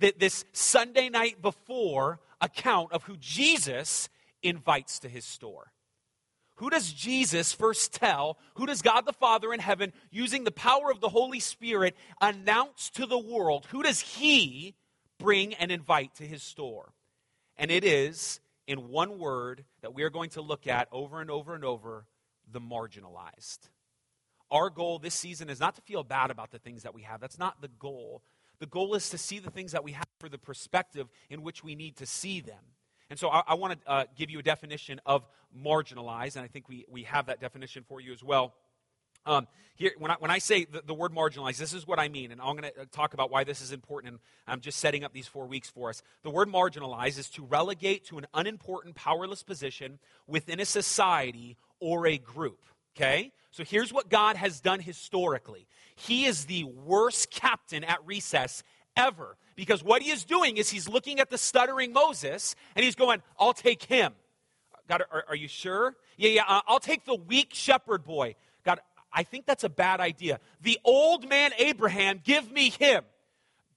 that 0.00 0.18
this 0.18 0.44
Sunday 0.52 1.08
night 1.08 1.40
before 1.40 2.20
account 2.40 2.92
of 2.92 3.04
who 3.04 3.16
Jesus 3.16 4.08
invites 4.42 4.98
to 5.00 5.08
his 5.08 5.24
store. 5.24 5.72
Who 6.56 6.70
does 6.70 6.92
Jesus 6.92 7.52
first 7.52 7.92
tell? 7.92 8.38
Who 8.54 8.66
does 8.66 8.82
God 8.82 9.06
the 9.06 9.12
Father 9.12 9.52
in 9.52 9.60
heaven, 9.60 9.92
using 10.10 10.44
the 10.44 10.52
power 10.52 10.90
of 10.90 11.00
the 11.00 11.08
Holy 11.08 11.40
Spirit, 11.40 11.96
announce 12.20 12.90
to 12.90 13.06
the 13.06 13.18
world? 13.18 13.66
Who 13.70 13.82
does 13.82 14.00
he 14.00 14.74
bring 15.18 15.54
and 15.54 15.72
invite 15.72 16.14
to 16.16 16.24
his 16.24 16.42
store? 16.42 16.92
And 17.56 17.70
it 17.70 17.84
is, 17.84 18.40
in 18.66 18.88
one 18.88 19.18
word, 19.18 19.64
that 19.84 19.92
we 19.92 20.02
are 20.02 20.08
going 20.08 20.30
to 20.30 20.40
look 20.40 20.66
at 20.66 20.88
over 20.92 21.20
and 21.20 21.30
over 21.30 21.54
and 21.54 21.62
over 21.62 22.06
the 22.50 22.58
marginalized. 22.58 23.58
Our 24.50 24.70
goal 24.70 24.98
this 24.98 25.12
season 25.14 25.50
is 25.50 25.60
not 25.60 25.74
to 25.74 25.82
feel 25.82 26.02
bad 26.02 26.30
about 26.30 26.50
the 26.52 26.58
things 26.58 26.84
that 26.84 26.94
we 26.94 27.02
have. 27.02 27.20
That's 27.20 27.38
not 27.38 27.60
the 27.60 27.68
goal. 27.68 28.22
The 28.60 28.66
goal 28.66 28.94
is 28.94 29.10
to 29.10 29.18
see 29.18 29.40
the 29.40 29.50
things 29.50 29.72
that 29.72 29.84
we 29.84 29.92
have 29.92 30.06
for 30.18 30.30
the 30.30 30.38
perspective 30.38 31.08
in 31.28 31.42
which 31.42 31.62
we 31.62 31.74
need 31.74 31.96
to 31.96 32.06
see 32.06 32.40
them. 32.40 32.64
And 33.10 33.18
so 33.18 33.28
I, 33.28 33.42
I 33.48 33.54
want 33.54 33.78
to 33.78 33.90
uh, 33.90 34.04
give 34.16 34.30
you 34.30 34.38
a 34.38 34.42
definition 34.42 35.02
of 35.04 35.28
marginalized, 35.54 36.36
and 36.36 36.44
I 36.46 36.48
think 36.48 36.66
we, 36.66 36.86
we 36.88 37.02
have 37.02 37.26
that 37.26 37.42
definition 37.42 37.84
for 37.86 38.00
you 38.00 38.14
as 38.14 38.24
well. 38.24 38.54
Um, 39.26 39.46
here, 39.76 39.92
when 39.98 40.10
I, 40.10 40.14
when 40.18 40.30
I 40.30 40.38
say 40.38 40.66
the, 40.66 40.82
the, 40.86 40.94
word 40.94 41.12
marginalized, 41.12 41.58
this 41.58 41.72
is 41.72 41.86
what 41.86 41.98
I 41.98 42.08
mean, 42.08 42.30
and 42.30 42.40
I'm 42.40 42.56
going 42.56 42.70
to 42.72 42.82
uh, 42.82 42.84
talk 42.92 43.12
about 43.12 43.30
why 43.30 43.42
this 43.42 43.60
is 43.60 43.72
important, 43.72 44.12
and 44.12 44.20
I'm 44.46 44.60
just 44.60 44.78
setting 44.78 45.02
up 45.02 45.12
these 45.12 45.26
four 45.26 45.46
weeks 45.46 45.68
for 45.68 45.88
us. 45.88 46.02
The 46.22 46.30
word 46.30 46.48
marginalized 46.48 47.18
is 47.18 47.28
to 47.30 47.44
relegate 47.44 48.04
to 48.06 48.18
an 48.18 48.26
unimportant, 48.34 48.94
powerless 48.94 49.42
position 49.42 49.98
within 50.28 50.60
a 50.60 50.64
society 50.64 51.56
or 51.80 52.06
a 52.06 52.18
group. 52.18 52.64
Okay? 52.96 53.32
So 53.50 53.64
here's 53.64 53.92
what 53.92 54.08
God 54.08 54.36
has 54.36 54.60
done 54.60 54.80
historically 54.80 55.66
He 55.96 56.26
is 56.26 56.44
the 56.44 56.64
worst 56.64 57.30
captain 57.30 57.82
at 57.82 58.04
recess 58.06 58.62
ever. 58.96 59.36
Because 59.56 59.84
what 59.84 60.02
he 60.02 60.10
is 60.10 60.24
doing 60.24 60.56
is 60.56 60.70
he's 60.70 60.88
looking 60.88 61.20
at 61.20 61.30
the 61.30 61.38
stuttering 61.38 61.92
Moses 61.92 62.56
and 62.74 62.84
he's 62.84 62.96
going, 62.96 63.22
I'll 63.38 63.52
take 63.52 63.84
him. 63.84 64.12
God, 64.88 65.04
are, 65.10 65.24
are 65.28 65.36
you 65.36 65.48
sure? 65.48 65.94
Yeah, 66.16 66.30
yeah, 66.30 66.42
uh, 66.46 66.60
I'll 66.66 66.80
take 66.80 67.04
the 67.04 67.14
weak 67.14 67.54
shepherd 67.54 68.04
boy. 68.04 68.34
I 69.14 69.22
think 69.22 69.46
that's 69.46 69.64
a 69.64 69.68
bad 69.68 70.00
idea. 70.00 70.40
The 70.60 70.78
old 70.84 71.28
man 71.28 71.52
Abraham, 71.58 72.20
give 72.22 72.50
me 72.50 72.70
him. 72.70 73.04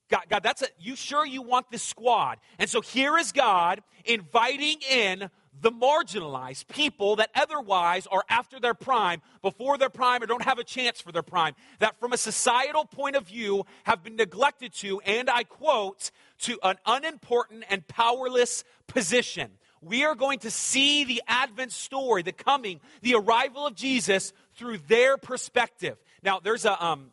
God, 0.10 0.24
God, 0.29 0.44
that's 0.44 0.62
a, 0.62 0.67
you 0.79 0.96
sure 0.96 1.25
you 1.25 1.41
want 1.41 1.70
this 1.70 1.84
squad? 1.84 2.39
And 2.60 2.70
so 2.70 2.82
here 2.82 3.17
is 3.17 3.32
God 3.32 3.82
inviting 4.06 4.77
in 4.89 5.29
the 5.60 5.72
marginalized, 5.72 6.67
people 6.67 7.15
that 7.17 7.29
otherwise 7.36 8.08
are 8.08 8.24
after 8.29 8.60
their 8.60 8.74
prime, 8.74 9.22
before 9.41 9.77
their 9.77 9.89
prime, 9.89 10.22
or 10.22 10.27
don't 10.27 10.44
have 10.44 10.60
a 10.60 10.63
chance 10.63 11.01
for 11.01 11.12
their 11.12 11.24
prime, 11.24 11.56
that 11.79 12.00
from 12.00 12.13
a 12.13 12.17
societal 12.17 12.86
point 12.86 13.15
of 13.15 13.27
view 13.27 13.65
have 13.84 14.03
been 14.03 14.15
neglected 14.15 14.74
to, 14.75 15.00
and 15.01 15.29
I 15.29 15.44
quote, 15.44 16.12
to 16.41 16.60
an 16.63 16.77
unimportant 16.86 17.65
and 17.70 17.88
powerless 17.88 18.63
position. 18.88 19.51
We 19.82 20.06
are 20.06 20.15
going 20.15 20.39
to 20.39 20.51
see 20.51 21.03
the 21.06 21.22
Advent 21.27 21.72
story, 21.72 22.24
the 22.24 22.32
coming, 22.32 22.79
the 23.01 23.15
arrival 23.15 23.65
of 23.65 23.75
Jesus 23.75 24.34
through 24.58 24.80
their 24.88 25.18
perspective. 25.18 25.98
Now, 26.24 26.40
there's 26.40 26.66
a, 26.66 26.84
um, 26.84 27.12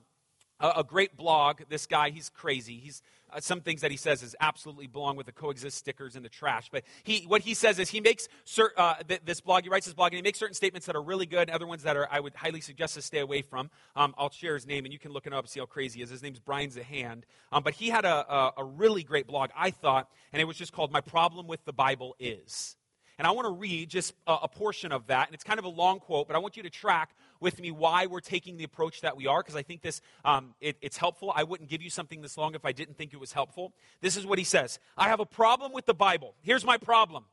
a, 0.60 0.72
a 0.78 0.84
great 0.84 1.16
blog. 1.16 1.62
This 1.68 1.86
guy, 1.86 2.10
he's 2.10 2.30
crazy. 2.30 2.78
He's 2.78 3.02
uh, 3.32 3.40
some 3.40 3.60
things 3.60 3.80
that 3.80 3.90
he 3.90 3.96
says 3.96 4.22
is 4.22 4.36
absolutely 4.40 4.86
belong 4.86 5.16
with 5.16 5.26
the 5.26 5.32
coexist 5.32 5.76
stickers 5.76 6.14
in 6.14 6.22
the 6.22 6.28
trash. 6.28 6.68
But 6.70 6.84
he, 7.02 7.24
what 7.26 7.42
he 7.42 7.54
says 7.54 7.78
is 7.78 7.90
he 7.90 8.00
makes 8.00 8.28
uh, 8.76 8.94
th- 9.06 9.22
this 9.24 9.40
blog, 9.40 9.64
he 9.64 9.68
writes 9.68 9.86
this 9.86 9.94
blog, 9.94 10.12
and 10.12 10.16
he 10.16 10.22
makes 10.22 10.38
certain 10.38 10.54
statements 10.54 10.86
that 10.86 10.96
are 10.96 11.02
really 11.02 11.26
good, 11.26 11.48
and 11.48 11.50
other 11.50 11.66
ones 11.66 11.82
that 11.82 11.96
are 11.96 12.08
I 12.10 12.20
would 12.20 12.34
highly 12.34 12.60
suggest 12.60 12.94
to 12.94 13.02
stay 13.02 13.18
away 13.18 13.42
from. 13.42 13.70
Um, 13.96 14.14
I'll 14.16 14.30
share 14.30 14.54
his 14.54 14.66
name, 14.66 14.84
and 14.84 14.92
you 14.92 14.98
can 14.98 15.12
look 15.12 15.26
it 15.26 15.32
up 15.32 15.44
and 15.44 15.48
see 15.48 15.60
how 15.60 15.66
crazy 15.66 15.98
he 15.98 16.02
is. 16.04 16.10
His 16.10 16.22
name's 16.22 16.40
Brian 16.40 16.70
Zahnd. 16.70 17.22
Um, 17.50 17.62
but 17.62 17.74
he 17.74 17.88
had 17.88 18.04
a, 18.04 18.32
a, 18.32 18.52
a 18.58 18.64
really 18.64 19.02
great 19.02 19.26
blog, 19.26 19.50
I 19.56 19.70
thought, 19.70 20.08
and 20.32 20.40
it 20.40 20.44
was 20.44 20.56
just 20.56 20.72
called 20.72 20.92
"My 20.92 21.00
Problem 21.00 21.46
with 21.46 21.64
the 21.64 21.72
Bible 21.72 22.14
Is." 22.18 22.76
And 23.18 23.26
I 23.26 23.30
want 23.30 23.46
to 23.46 23.52
read 23.52 23.90
just 23.90 24.12
a, 24.26 24.36
a, 24.42 24.48
portion 24.48 24.90
of 24.90 25.06
that. 25.06 25.28
And 25.28 25.34
it's 25.34 25.44
kind 25.44 25.58
of 25.58 25.64
a 25.64 25.68
long 25.68 26.00
quote, 26.00 26.26
but 26.26 26.34
I 26.34 26.40
want 26.40 26.56
you 26.56 26.64
to 26.64 26.70
track 26.70 27.10
with 27.40 27.60
me 27.60 27.70
why 27.70 28.06
we're 28.06 28.20
taking 28.20 28.56
the 28.56 28.64
approach 28.64 29.02
that 29.02 29.16
we 29.16 29.26
are, 29.26 29.40
because 29.40 29.54
I 29.54 29.62
think 29.62 29.82
this 29.82 30.00
um, 30.24 30.54
it, 30.60 30.76
it's 30.80 30.96
helpful. 30.96 31.32
I 31.34 31.44
wouldn't 31.44 31.68
give 31.68 31.82
you 31.82 31.90
something 31.90 32.22
this 32.22 32.36
long 32.36 32.54
if 32.54 32.64
I 32.64 32.72
didn't 32.72 32.96
think 32.96 33.12
it 33.12 33.20
was 33.20 33.32
helpful. 33.32 33.72
This 34.00 34.16
is 34.16 34.26
what 34.26 34.38
he 34.38 34.44
says 34.44 34.78
I 34.96 35.08
have 35.08 35.20
a 35.20 35.26
problem 35.26 35.72
with 35.72 35.86
the 35.86 35.94
Bible. 35.94 36.34
Here's 36.42 36.64
my 36.64 36.76
problem 36.76 37.24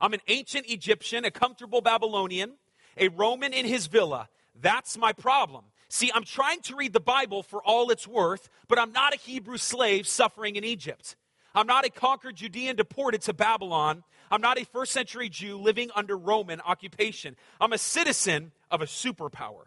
I'm 0.00 0.14
an 0.14 0.20
ancient 0.28 0.70
Egyptian, 0.70 1.24
a 1.24 1.30
comfortable 1.30 1.80
Babylonian, 1.80 2.54
a 2.96 3.08
Roman 3.08 3.52
in 3.52 3.66
his 3.66 3.86
villa. 3.86 4.28
That's 4.60 4.96
my 4.96 5.12
problem. 5.12 5.64
See, 5.88 6.10
I'm 6.14 6.24
trying 6.24 6.60
to 6.62 6.76
read 6.76 6.92
the 6.92 7.00
Bible 7.00 7.42
for 7.42 7.60
all 7.62 7.90
it's 7.90 8.06
worth, 8.06 8.48
but 8.68 8.78
I'm 8.78 8.92
not 8.92 9.12
a 9.12 9.16
Hebrew 9.16 9.56
slave 9.56 10.06
suffering 10.06 10.56
in 10.56 10.64
Egypt. 10.64 11.16
I'm 11.54 11.66
not 11.66 11.84
a 11.84 11.90
conquered 11.90 12.36
Judean 12.36 12.76
deported 12.76 13.22
to 13.22 13.32
Babylon. 13.32 14.04
I'm 14.30 14.40
not 14.40 14.60
a 14.60 14.64
first 14.64 14.92
century 14.92 15.28
Jew 15.28 15.56
living 15.56 15.90
under 15.94 16.16
Roman 16.16 16.60
occupation. 16.60 17.36
I'm 17.60 17.72
a 17.72 17.78
citizen 17.78 18.52
of 18.70 18.80
a 18.80 18.86
superpower. 18.86 19.64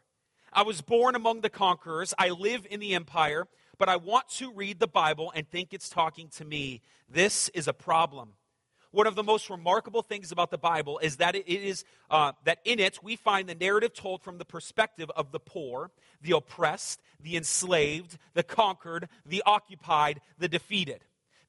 I 0.53 0.61
was 0.63 0.81
born 0.81 1.15
among 1.15 1.41
the 1.41 1.49
conquerors. 1.49 2.13
I 2.17 2.29
live 2.29 2.65
in 2.69 2.79
the 2.79 2.95
empire, 2.95 3.47
but 3.77 3.89
I 3.89 3.97
want 3.97 4.29
to 4.37 4.53
read 4.53 4.79
the 4.79 4.87
Bible 4.87 5.31
and 5.35 5.49
think 5.49 5.73
it's 5.73 5.89
talking 5.89 6.29
to 6.37 6.45
me. 6.45 6.81
This 7.09 7.49
is 7.49 7.67
a 7.67 7.73
problem. 7.73 8.33
One 8.91 9.07
of 9.07 9.15
the 9.15 9.23
most 9.23 9.49
remarkable 9.49 10.03
things 10.03 10.31
about 10.31 10.51
the 10.51 10.57
Bible 10.59 10.99
is 10.99 11.17
that 11.17 11.35
it 11.35 11.47
is 11.47 11.83
uh, 12.11 12.33
that 12.45 12.59
in 12.63 12.79
it 12.79 13.03
we 13.03 13.15
find 13.15 13.49
the 13.49 13.55
narrative 13.55 13.93
told 13.95 14.21
from 14.21 14.37
the 14.37 14.45
perspective 14.45 15.09
of 15.15 15.31
the 15.31 15.39
poor, 15.39 15.89
the 16.21 16.35
oppressed, 16.35 17.01
the 17.19 17.35
enslaved, 17.35 18.19
the 18.35 18.43
conquered, 18.43 19.09
the 19.25 19.41
occupied, 19.47 20.21
the 20.37 20.47
defeated. 20.47 21.03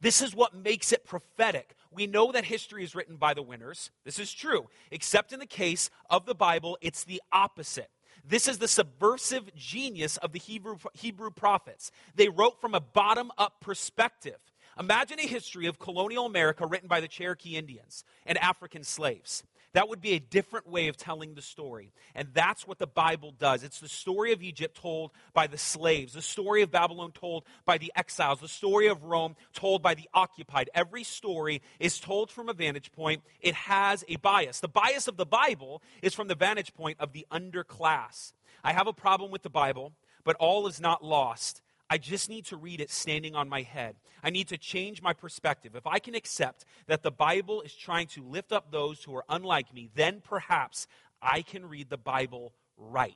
This 0.05 0.21
is 0.21 0.37
what 0.37 0.55
makes 0.55 0.93
it 0.93 1.07
prophetic. 1.07 1.75
We 1.91 2.07
know 2.07 2.31
that 2.31 2.45
history 2.45 2.85
is 2.85 2.95
written 2.95 3.17
by 3.17 3.33
the 3.33 3.41
winners. 3.41 3.91
This 4.05 4.19
is 4.19 4.31
true. 4.35 4.69
Except 4.91 5.33
in 5.33 5.41
the 5.41 5.47
case 5.47 5.89
of 6.11 6.27
the 6.27 6.35
Bible, 6.35 6.77
it's 6.83 7.05
the 7.05 7.23
opposite. 7.33 7.89
This 8.23 8.47
is 8.47 8.59
the 8.59 8.69
subversive 8.69 9.55
genius 9.55 10.19
of 10.19 10.33
the 10.33 10.39
Hebrew, 10.39 10.77
Hebrew 10.93 11.31
prophets. 11.31 11.91
They 12.15 12.29
wrote 12.29 12.61
from 12.61 12.75
a 12.75 12.81
bottom 12.81 13.33
up 13.39 13.63
perspective. 13.63 14.37
Imagine 14.79 15.21
a 15.21 15.27
history 15.27 15.65
of 15.65 15.79
colonial 15.79 16.27
America 16.27 16.67
written 16.67 16.89
by 16.89 17.01
the 17.01 17.09
Cherokee 17.09 17.57
Indians 17.57 18.05
and 18.27 18.37
African 18.37 18.85
slaves. 18.85 19.43
That 19.75 19.89
would 19.89 20.01
be 20.01 20.13
a 20.13 20.21
different 20.21 20.69
way 20.69 20.87
of 20.87 20.97
telling 20.97 21.35
the 21.35 21.43
story. 21.43 21.93
And 22.15 22.29
that's 22.33 22.67
what 22.67 22.79
the 22.79 22.87
Bible 22.87 23.35
does. 23.37 23.65
It's 23.65 23.81
the 23.81 23.89
story 23.89 24.33
of 24.33 24.41
Egypt 24.41 24.81
told 24.81 25.11
by 25.33 25.49
the 25.49 25.59
slaves, 25.59 26.13
the 26.13 26.23
story 26.23 26.63
of 26.63 26.71
Babylon 26.71 27.11
told 27.11 27.45
by 27.65 27.79
the 27.79 27.93
exiles, 27.97 28.39
the 28.39 28.47
story 28.47 28.87
of 28.87 29.03
Rome 29.03 29.35
told 29.53 29.83
by 29.83 29.95
the 29.95 30.09
occupied. 30.15 30.71
Every 30.75 31.03
story 31.03 31.61
is 31.81 31.99
told 31.99 32.31
from 32.31 32.49
a 32.49 32.55
vantage 32.55 32.93
point. 32.93 33.25
It 33.41 33.55
has 33.55 34.05
a 34.09 34.15
bias. 34.17 34.61
The 34.61 34.69
bias 34.69 35.09
of 35.09 35.17
the 35.17 35.27
Bible 35.27 35.83
is 36.03 36.15
from 36.15 36.29
the 36.29 36.37
vantage 36.37 36.73
point 36.75 36.99
of 37.01 37.13
the 37.13 37.27
underclass. 37.33 38.33
I 38.63 38.73
have 38.73 38.87
a 38.87 38.93
problem 38.93 39.33
with 39.33 39.43
the 39.43 39.51
Bible, 39.51 39.93
but 40.23 40.37
all 40.37 40.69
is 40.69 40.81
not 40.81 41.05
lost. 41.05 41.63
I 41.95 41.99
just 41.99 42.29
need 42.29 42.47
to 42.47 42.57
read 42.57 42.81
it 42.81 42.91
standing 42.91 43.37
on 43.37 43.49
my 43.49 43.63
head. 43.63 43.95
I 44.21 44.31
need 44.31 44.49
to 44.49 44.59
change 44.59 45.01
my 45.01 45.13
perspective. 45.13 45.77
If 45.77 45.87
I 45.87 46.01
can 46.01 46.17
accept 46.17 46.65
that 46.89 47.05
the 47.05 47.13
Bible 47.13 47.63
is 47.63 47.73
trying 47.73 48.09
to 48.09 48.25
lift 48.25 48.51
up 48.51 48.73
those 48.73 49.05
who 49.05 49.15
are 49.15 49.25
unlike 49.29 49.73
me, 49.73 49.91
then 49.95 50.21
perhaps 50.21 50.89
I 51.23 51.43
can 51.43 51.65
read 51.69 51.91
the 51.91 51.97
Bible 51.97 52.53
right. 52.77 53.15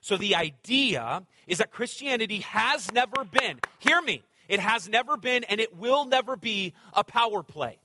So 0.00 0.16
the 0.16 0.34
idea 0.34 1.22
is 1.46 1.58
that 1.58 1.70
Christianity 1.70 2.40
has 2.40 2.90
never 2.90 3.22
been, 3.22 3.60
hear 3.78 4.02
me, 4.02 4.24
it 4.48 4.58
has 4.58 4.88
never 4.88 5.16
been 5.16 5.44
and 5.44 5.60
it 5.60 5.76
will 5.76 6.04
never 6.04 6.34
be 6.34 6.74
a 6.94 7.04
power 7.04 7.44
play. 7.44 7.78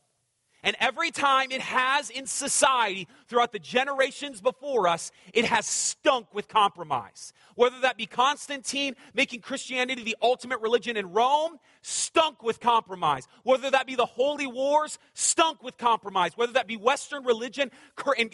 And 0.64 0.76
every 0.80 1.12
time 1.12 1.52
it 1.52 1.62
has 1.62 2.10
in 2.10 2.26
society 2.26 3.08
throughout 3.28 3.52
the 3.52 3.60
generations 3.60 4.42
before 4.42 4.88
us, 4.88 5.12
it 5.34 5.46
has 5.46 5.68
stunk 5.68 6.34
with 6.34 6.48
compromise. 6.48 7.32
Whether 7.56 7.80
that 7.82 7.96
be 7.96 8.08
Constantine 8.08 8.96
making 9.14 9.42
Christianity 9.42 10.04
the 10.04 10.18
ultimate 10.22 10.60
religion 10.62 10.98
in 10.98 11.12
Rome, 11.12 11.58
stunk 11.82 12.42
with 12.42 12.60
compromise. 12.60 13.28
Whether 13.44 13.70
that 13.72 13.86
be 13.86 13.96
the 13.96 14.06
holy 14.06 14.48
wars, 14.48 14.98
stunk 15.14 15.62
with 15.62 15.78
compromise. 15.78 16.32
Whether 16.36 16.54
that 16.54 16.68
be 16.68 16.76
Western 16.76 17.24
religion 17.24 17.72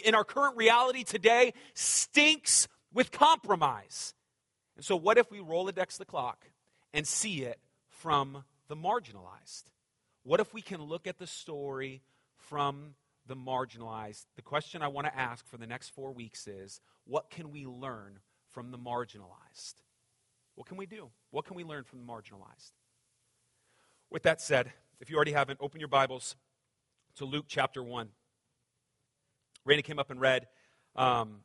in 0.04 0.14
our 0.14 0.24
current 0.24 0.56
reality 0.56 1.04
today, 1.04 1.52
stinks 1.74 2.68
with 2.92 3.12
compromise. 3.12 4.14
And 4.76 4.84
so, 4.84 4.96
what 4.96 5.18
if 5.18 5.30
we 5.30 5.38
Rolodex 5.38 5.98
the 5.98 6.04
clock 6.04 6.46
and 6.92 7.06
see 7.06 7.42
it 7.42 7.60
from 7.88 8.44
the 8.68 8.76
marginalized? 8.76 9.64
What 10.22 10.40
if 10.40 10.54
we 10.54 10.62
can 10.62 10.82
look 10.82 11.06
at 11.06 11.18
the 11.18 11.26
story 11.26 12.02
from 12.48 12.94
the 13.26 13.36
marginalized. 13.36 14.26
The 14.36 14.42
question 14.42 14.82
I 14.82 14.88
want 14.88 15.06
to 15.06 15.18
ask 15.18 15.46
for 15.46 15.56
the 15.56 15.66
next 15.66 15.90
four 15.90 16.12
weeks 16.12 16.46
is 16.46 16.80
what 17.06 17.30
can 17.30 17.50
we 17.50 17.66
learn 17.66 18.18
from 18.50 18.70
the 18.70 18.78
marginalized? 18.78 19.74
What 20.54 20.66
can 20.66 20.76
we 20.76 20.86
do? 20.86 21.10
What 21.30 21.44
can 21.44 21.56
we 21.56 21.64
learn 21.64 21.84
from 21.84 22.00
the 22.00 22.04
marginalized? 22.04 22.72
With 24.10 24.22
that 24.24 24.40
said, 24.40 24.72
if 25.00 25.10
you 25.10 25.16
already 25.16 25.32
haven't, 25.32 25.58
open 25.60 25.80
your 25.80 25.88
Bibles 25.88 26.36
to 27.16 27.24
Luke 27.24 27.46
chapter 27.48 27.82
1. 27.82 28.08
Randy 29.64 29.82
came 29.82 29.98
up 29.98 30.10
and 30.10 30.20
read. 30.20 30.46
Um, 30.94 31.40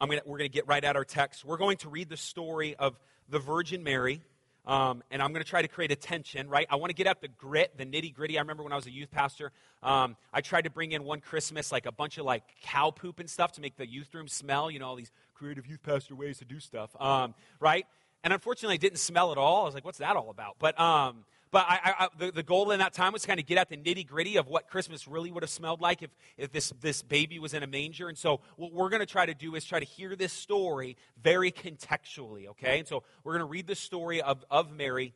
gonna, 0.00 0.20
we're 0.24 0.38
going 0.38 0.50
to 0.50 0.54
get 0.54 0.68
right 0.68 0.84
at 0.84 0.96
our 0.96 1.04
text. 1.04 1.44
We're 1.44 1.56
going 1.56 1.78
to 1.78 1.88
read 1.88 2.08
the 2.08 2.16
story 2.16 2.76
of 2.76 2.98
the 3.28 3.38
Virgin 3.38 3.82
Mary 3.82 4.22
Um, 4.66 5.02
and 5.10 5.22
I'm 5.22 5.32
going 5.32 5.42
to 5.42 5.48
try 5.48 5.62
to 5.62 5.68
create 5.68 5.92
attention, 5.92 6.48
right? 6.48 6.66
I 6.68 6.76
want 6.76 6.90
to 6.90 6.94
get 6.94 7.06
at 7.06 7.20
the 7.20 7.28
grit, 7.28 7.76
the 7.78 7.86
nitty 7.86 8.12
gritty. 8.14 8.36
I 8.36 8.40
remember 8.40 8.64
when 8.64 8.72
I 8.72 8.76
was 8.76 8.86
a 8.86 8.90
youth 8.90 9.10
pastor, 9.10 9.52
um, 9.82 10.16
I 10.32 10.40
tried 10.40 10.62
to 10.62 10.70
bring 10.70 10.92
in 10.92 11.04
one 11.04 11.20
Christmas 11.20 11.70
like 11.70 11.86
a 11.86 11.92
bunch 11.92 12.18
of 12.18 12.24
like 12.24 12.42
cow 12.62 12.90
poop 12.90 13.20
and 13.20 13.30
stuff 13.30 13.52
to 13.52 13.60
make 13.60 13.76
the 13.76 13.86
youth 13.86 14.12
room 14.12 14.26
smell. 14.26 14.70
You 14.70 14.80
know, 14.80 14.88
all 14.88 14.96
these 14.96 15.12
creative 15.34 15.66
youth 15.66 15.82
pastor 15.82 16.16
ways 16.16 16.38
to 16.38 16.44
do 16.44 16.58
stuff, 16.58 16.90
um, 17.00 17.34
right? 17.60 17.86
And 18.24 18.32
unfortunately, 18.32 18.74
I 18.74 18.78
didn't 18.78 18.98
smell 18.98 19.30
at 19.30 19.38
all. 19.38 19.62
I 19.62 19.64
was 19.66 19.74
like, 19.74 19.84
what's 19.84 19.98
that 19.98 20.16
all 20.16 20.30
about? 20.30 20.56
But 20.58 20.78
um, 20.80 21.24
but 21.50 21.64
I, 21.68 21.94
I, 21.98 22.08
the, 22.18 22.32
the, 22.32 22.42
goal 22.42 22.70
in 22.70 22.80
that 22.80 22.92
time 22.92 23.12
was 23.12 23.24
kind 23.24 23.38
of 23.38 23.46
get 23.46 23.58
at 23.58 23.68
the 23.68 23.76
nitty 23.76 24.06
gritty 24.06 24.36
of 24.36 24.48
what 24.48 24.68
Christmas 24.68 25.06
really 25.06 25.30
would 25.30 25.42
have 25.42 25.50
smelled 25.50 25.80
like 25.80 26.02
if, 26.02 26.10
if 26.36 26.52
this, 26.52 26.72
this 26.80 27.02
baby 27.02 27.38
was 27.38 27.54
in 27.54 27.62
a 27.62 27.66
manger. 27.66 28.08
And 28.08 28.18
so, 28.18 28.40
what 28.56 28.72
we're 28.72 28.88
going 28.88 29.00
to 29.00 29.06
try 29.06 29.26
to 29.26 29.34
do 29.34 29.54
is 29.54 29.64
try 29.64 29.78
to 29.78 29.86
hear 29.86 30.16
this 30.16 30.32
story 30.32 30.96
very 31.22 31.52
contextually, 31.52 32.48
okay? 32.48 32.80
And 32.80 32.88
so, 32.88 33.04
we're 33.22 33.32
going 33.32 33.46
to 33.46 33.50
read 33.50 33.66
the 33.66 33.74
story 33.74 34.20
of, 34.20 34.44
of 34.50 34.70
Mary 34.72 35.14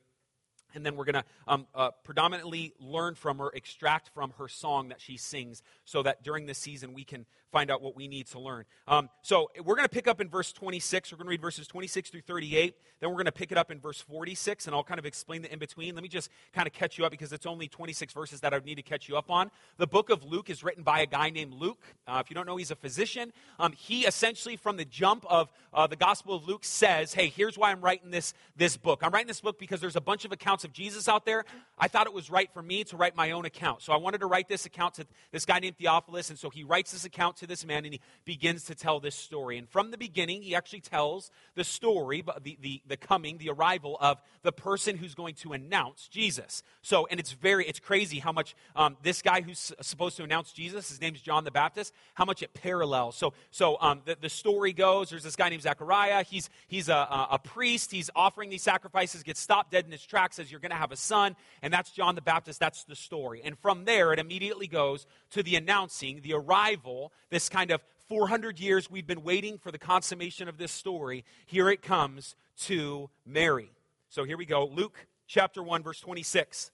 and 0.74 0.84
then 0.84 0.96
we're 0.96 1.04
going 1.04 1.14
to 1.14 1.24
um, 1.48 1.66
uh, 1.74 1.90
predominantly 2.04 2.74
learn 2.80 3.14
from 3.14 3.38
her, 3.38 3.50
extract 3.54 4.10
from 4.14 4.32
her 4.38 4.48
song 4.48 4.88
that 4.88 5.00
she 5.00 5.16
sings, 5.16 5.62
so 5.84 6.02
that 6.02 6.22
during 6.22 6.46
this 6.46 6.58
season 6.58 6.94
we 6.94 7.04
can 7.04 7.26
find 7.50 7.70
out 7.70 7.82
what 7.82 7.96
we 7.96 8.08
need 8.08 8.26
to 8.28 8.38
learn. 8.38 8.64
Um, 8.86 9.08
so 9.22 9.50
we're 9.64 9.74
going 9.74 9.86
to 9.86 9.94
pick 9.94 10.06
up 10.06 10.20
in 10.20 10.28
verse 10.28 10.52
26. 10.52 11.12
We're 11.12 11.16
going 11.16 11.26
to 11.26 11.30
read 11.30 11.42
verses 11.42 11.66
26 11.66 12.10
through 12.10 12.20
38. 12.22 12.74
Then 13.00 13.10
we're 13.10 13.16
going 13.16 13.26
to 13.26 13.32
pick 13.32 13.50
it 13.50 13.58
up 13.58 13.70
in 13.70 13.80
verse 13.80 14.00
46, 14.00 14.66
and 14.66 14.74
I'll 14.74 14.84
kind 14.84 14.98
of 14.98 15.06
explain 15.06 15.42
the 15.42 15.52
in 15.52 15.58
between. 15.58 15.94
Let 15.94 16.02
me 16.02 16.08
just 16.08 16.30
kind 16.52 16.66
of 16.66 16.72
catch 16.72 16.98
you 16.98 17.04
up 17.04 17.10
because 17.10 17.32
it's 17.32 17.46
only 17.46 17.66
26 17.66 18.12
verses 18.12 18.40
that 18.40 18.54
I 18.54 18.58
need 18.58 18.76
to 18.76 18.82
catch 18.82 19.08
you 19.08 19.16
up 19.16 19.30
on. 19.30 19.50
The 19.78 19.86
book 19.86 20.10
of 20.10 20.24
Luke 20.24 20.50
is 20.50 20.62
written 20.62 20.82
by 20.82 21.00
a 21.00 21.06
guy 21.06 21.30
named 21.30 21.54
Luke. 21.54 21.82
Uh, 22.06 22.22
if 22.24 22.30
you 22.30 22.34
don't 22.34 22.46
know, 22.46 22.56
he's 22.56 22.70
a 22.70 22.76
physician. 22.76 23.32
Um, 23.58 23.72
he 23.72 24.06
essentially, 24.06 24.56
from 24.56 24.76
the 24.76 24.84
jump 24.84 25.24
of 25.28 25.50
uh, 25.72 25.86
the 25.86 25.96
Gospel 25.96 26.36
of 26.36 26.46
Luke, 26.46 26.64
says, 26.64 27.14
Hey, 27.14 27.28
here's 27.28 27.58
why 27.58 27.70
I'm 27.70 27.80
writing 27.80 28.10
this, 28.10 28.34
this 28.56 28.76
book. 28.76 29.00
I'm 29.02 29.12
writing 29.12 29.28
this 29.28 29.40
book 29.40 29.58
because 29.58 29.80
there's 29.80 29.96
a 29.96 30.00
bunch 30.00 30.24
of 30.24 30.32
accounts 30.32 30.59
of 30.64 30.72
Jesus 30.72 31.08
out 31.08 31.24
there. 31.24 31.44
I 31.78 31.88
thought 31.88 32.06
it 32.06 32.12
was 32.12 32.30
right 32.30 32.50
for 32.52 32.62
me 32.62 32.84
to 32.84 32.96
write 32.96 33.16
my 33.16 33.30
own 33.30 33.44
account. 33.44 33.82
So 33.82 33.92
I 33.92 33.96
wanted 33.96 34.18
to 34.18 34.26
write 34.26 34.48
this 34.48 34.66
account 34.66 34.94
to 34.94 35.06
this 35.32 35.44
guy 35.44 35.58
named 35.58 35.78
Theophilus, 35.78 36.30
and 36.30 36.38
so 36.38 36.50
he 36.50 36.64
writes 36.64 36.92
this 36.92 37.04
account 37.04 37.36
to 37.38 37.46
this 37.46 37.64
man 37.64 37.84
and 37.84 37.94
he 37.94 38.00
begins 38.24 38.64
to 38.64 38.74
tell 38.74 39.00
this 39.00 39.14
story. 39.14 39.58
And 39.58 39.68
from 39.68 39.90
the 39.90 39.98
beginning, 39.98 40.42
he 40.42 40.54
actually 40.54 40.80
tells 40.80 41.30
the 41.54 41.64
story, 41.64 42.22
the, 42.42 42.58
the, 42.60 42.82
the 42.86 42.96
coming, 42.96 43.38
the 43.38 43.50
arrival 43.50 43.96
of 44.00 44.20
the 44.42 44.52
person 44.52 44.96
who's 44.96 45.14
going 45.14 45.34
to 45.36 45.52
announce 45.52 46.08
Jesus. 46.08 46.62
So, 46.82 47.06
and 47.06 47.18
it's 47.18 47.32
very, 47.32 47.66
it's 47.66 47.80
crazy 47.80 48.18
how 48.18 48.32
much 48.32 48.54
um, 48.76 48.96
this 49.02 49.22
guy 49.22 49.40
who's 49.40 49.72
supposed 49.80 50.16
to 50.18 50.24
announce 50.24 50.52
Jesus, 50.52 50.88
his 50.88 51.00
name's 51.00 51.20
John 51.20 51.44
the 51.44 51.50
Baptist, 51.50 51.92
how 52.14 52.24
much 52.24 52.42
it 52.42 52.54
parallels. 52.54 53.16
So, 53.16 53.32
so 53.50 53.78
um, 53.80 54.02
the, 54.04 54.16
the 54.20 54.28
story 54.28 54.72
goes, 54.72 55.10
there's 55.10 55.22
this 55.22 55.36
guy 55.36 55.48
named 55.48 55.62
Zechariah. 55.62 56.24
He's, 56.24 56.50
he's 56.68 56.88
a, 56.88 57.28
a, 57.30 57.38
priest. 57.42 57.90
He's 57.90 58.10
offering 58.14 58.50
these 58.50 58.62
sacrifices, 58.62 59.22
gets 59.22 59.40
stopped 59.40 59.72
dead 59.72 59.84
in 59.84 59.92
his 59.92 60.04
tracks, 60.04 60.38
You're 60.50 60.60
going 60.60 60.70
to 60.70 60.76
have 60.76 60.92
a 60.92 60.96
son. 60.96 61.36
And 61.62 61.72
that's 61.72 61.90
John 61.90 62.14
the 62.14 62.22
Baptist. 62.22 62.60
That's 62.60 62.84
the 62.84 62.96
story. 62.96 63.40
And 63.44 63.58
from 63.58 63.84
there, 63.84 64.12
it 64.12 64.18
immediately 64.18 64.66
goes 64.66 65.06
to 65.30 65.42
the 65.42 65.56
announcing, 65.56 66.20
the 66.22 66.34
arrival, 66.34 67.12
this 67.30 67.48
kind 67.48 67.70
of 67.70 67.80
400 68.08 68.58
years 68.58 68.90
we've 68.90 69.06
been 69.06 69.22
waiting 69.22 69.58
for 69.58 69.70
the 69.70 69.78
consummation 69.78 70.48
of 70.48 70.58
this 70.58 70.72
story. 70.72 71.24
Here 71.46 71.68
it 71.70 71.82
comes 71.82 72.34
to 72.62 73.08
Mary. 73.24 73.70
So 74.08 74.24
here 74.24 74.36
we 74.36 74.46
go. 74.46 74.66
Luke 74.66 75.06
chapter 75.28 75.62
1, 75.62 75.84
verse 75.84 76.00
26. 76.00 76.72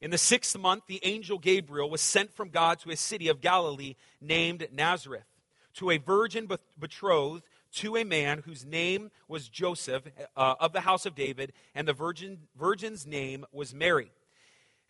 In 0.00 0.10
the 0.10 0.18
sixth 0.18 0.56
month, 0.58 0.84
the 0.86 1.00
angel 1.02 1.38
Gabriel 1.38 1.90
was 1.90 2.00
sent 2.00 2.32
from 2.32 2.50
God 2.50 2.78
to 2.80 2.90
a 2.90 2.96
city 2.96 3.28
of 3.28 3.40
Galilee 3.40 3.94
named 4.20 4.68
Nazareth, 4.72 5.24
to 5.74 5.90
a 5.90 5.98
virgin 5.98 6.48
betrothed 6.78 7.42
to 7.74 7.96
a 7.96 8.04
man 8.04 8.42
whose 8.44 8.64
name 8.64 9.10
was 9.28 9.48
Joseph 9.48 10.04
uh, 10.36 10.54
of 10.60 10.72
the 10.72 10.80
house 10.80 11.06
of 11.06 11.14
David, 11.14 11.52
and 11.74 11.86
the 11.86 11.92
virgin, 11.92 12.38
virgin's 12.56 13.06
name 13.06 13.44
was 13.52 13.74
Mary. 13.74 14.10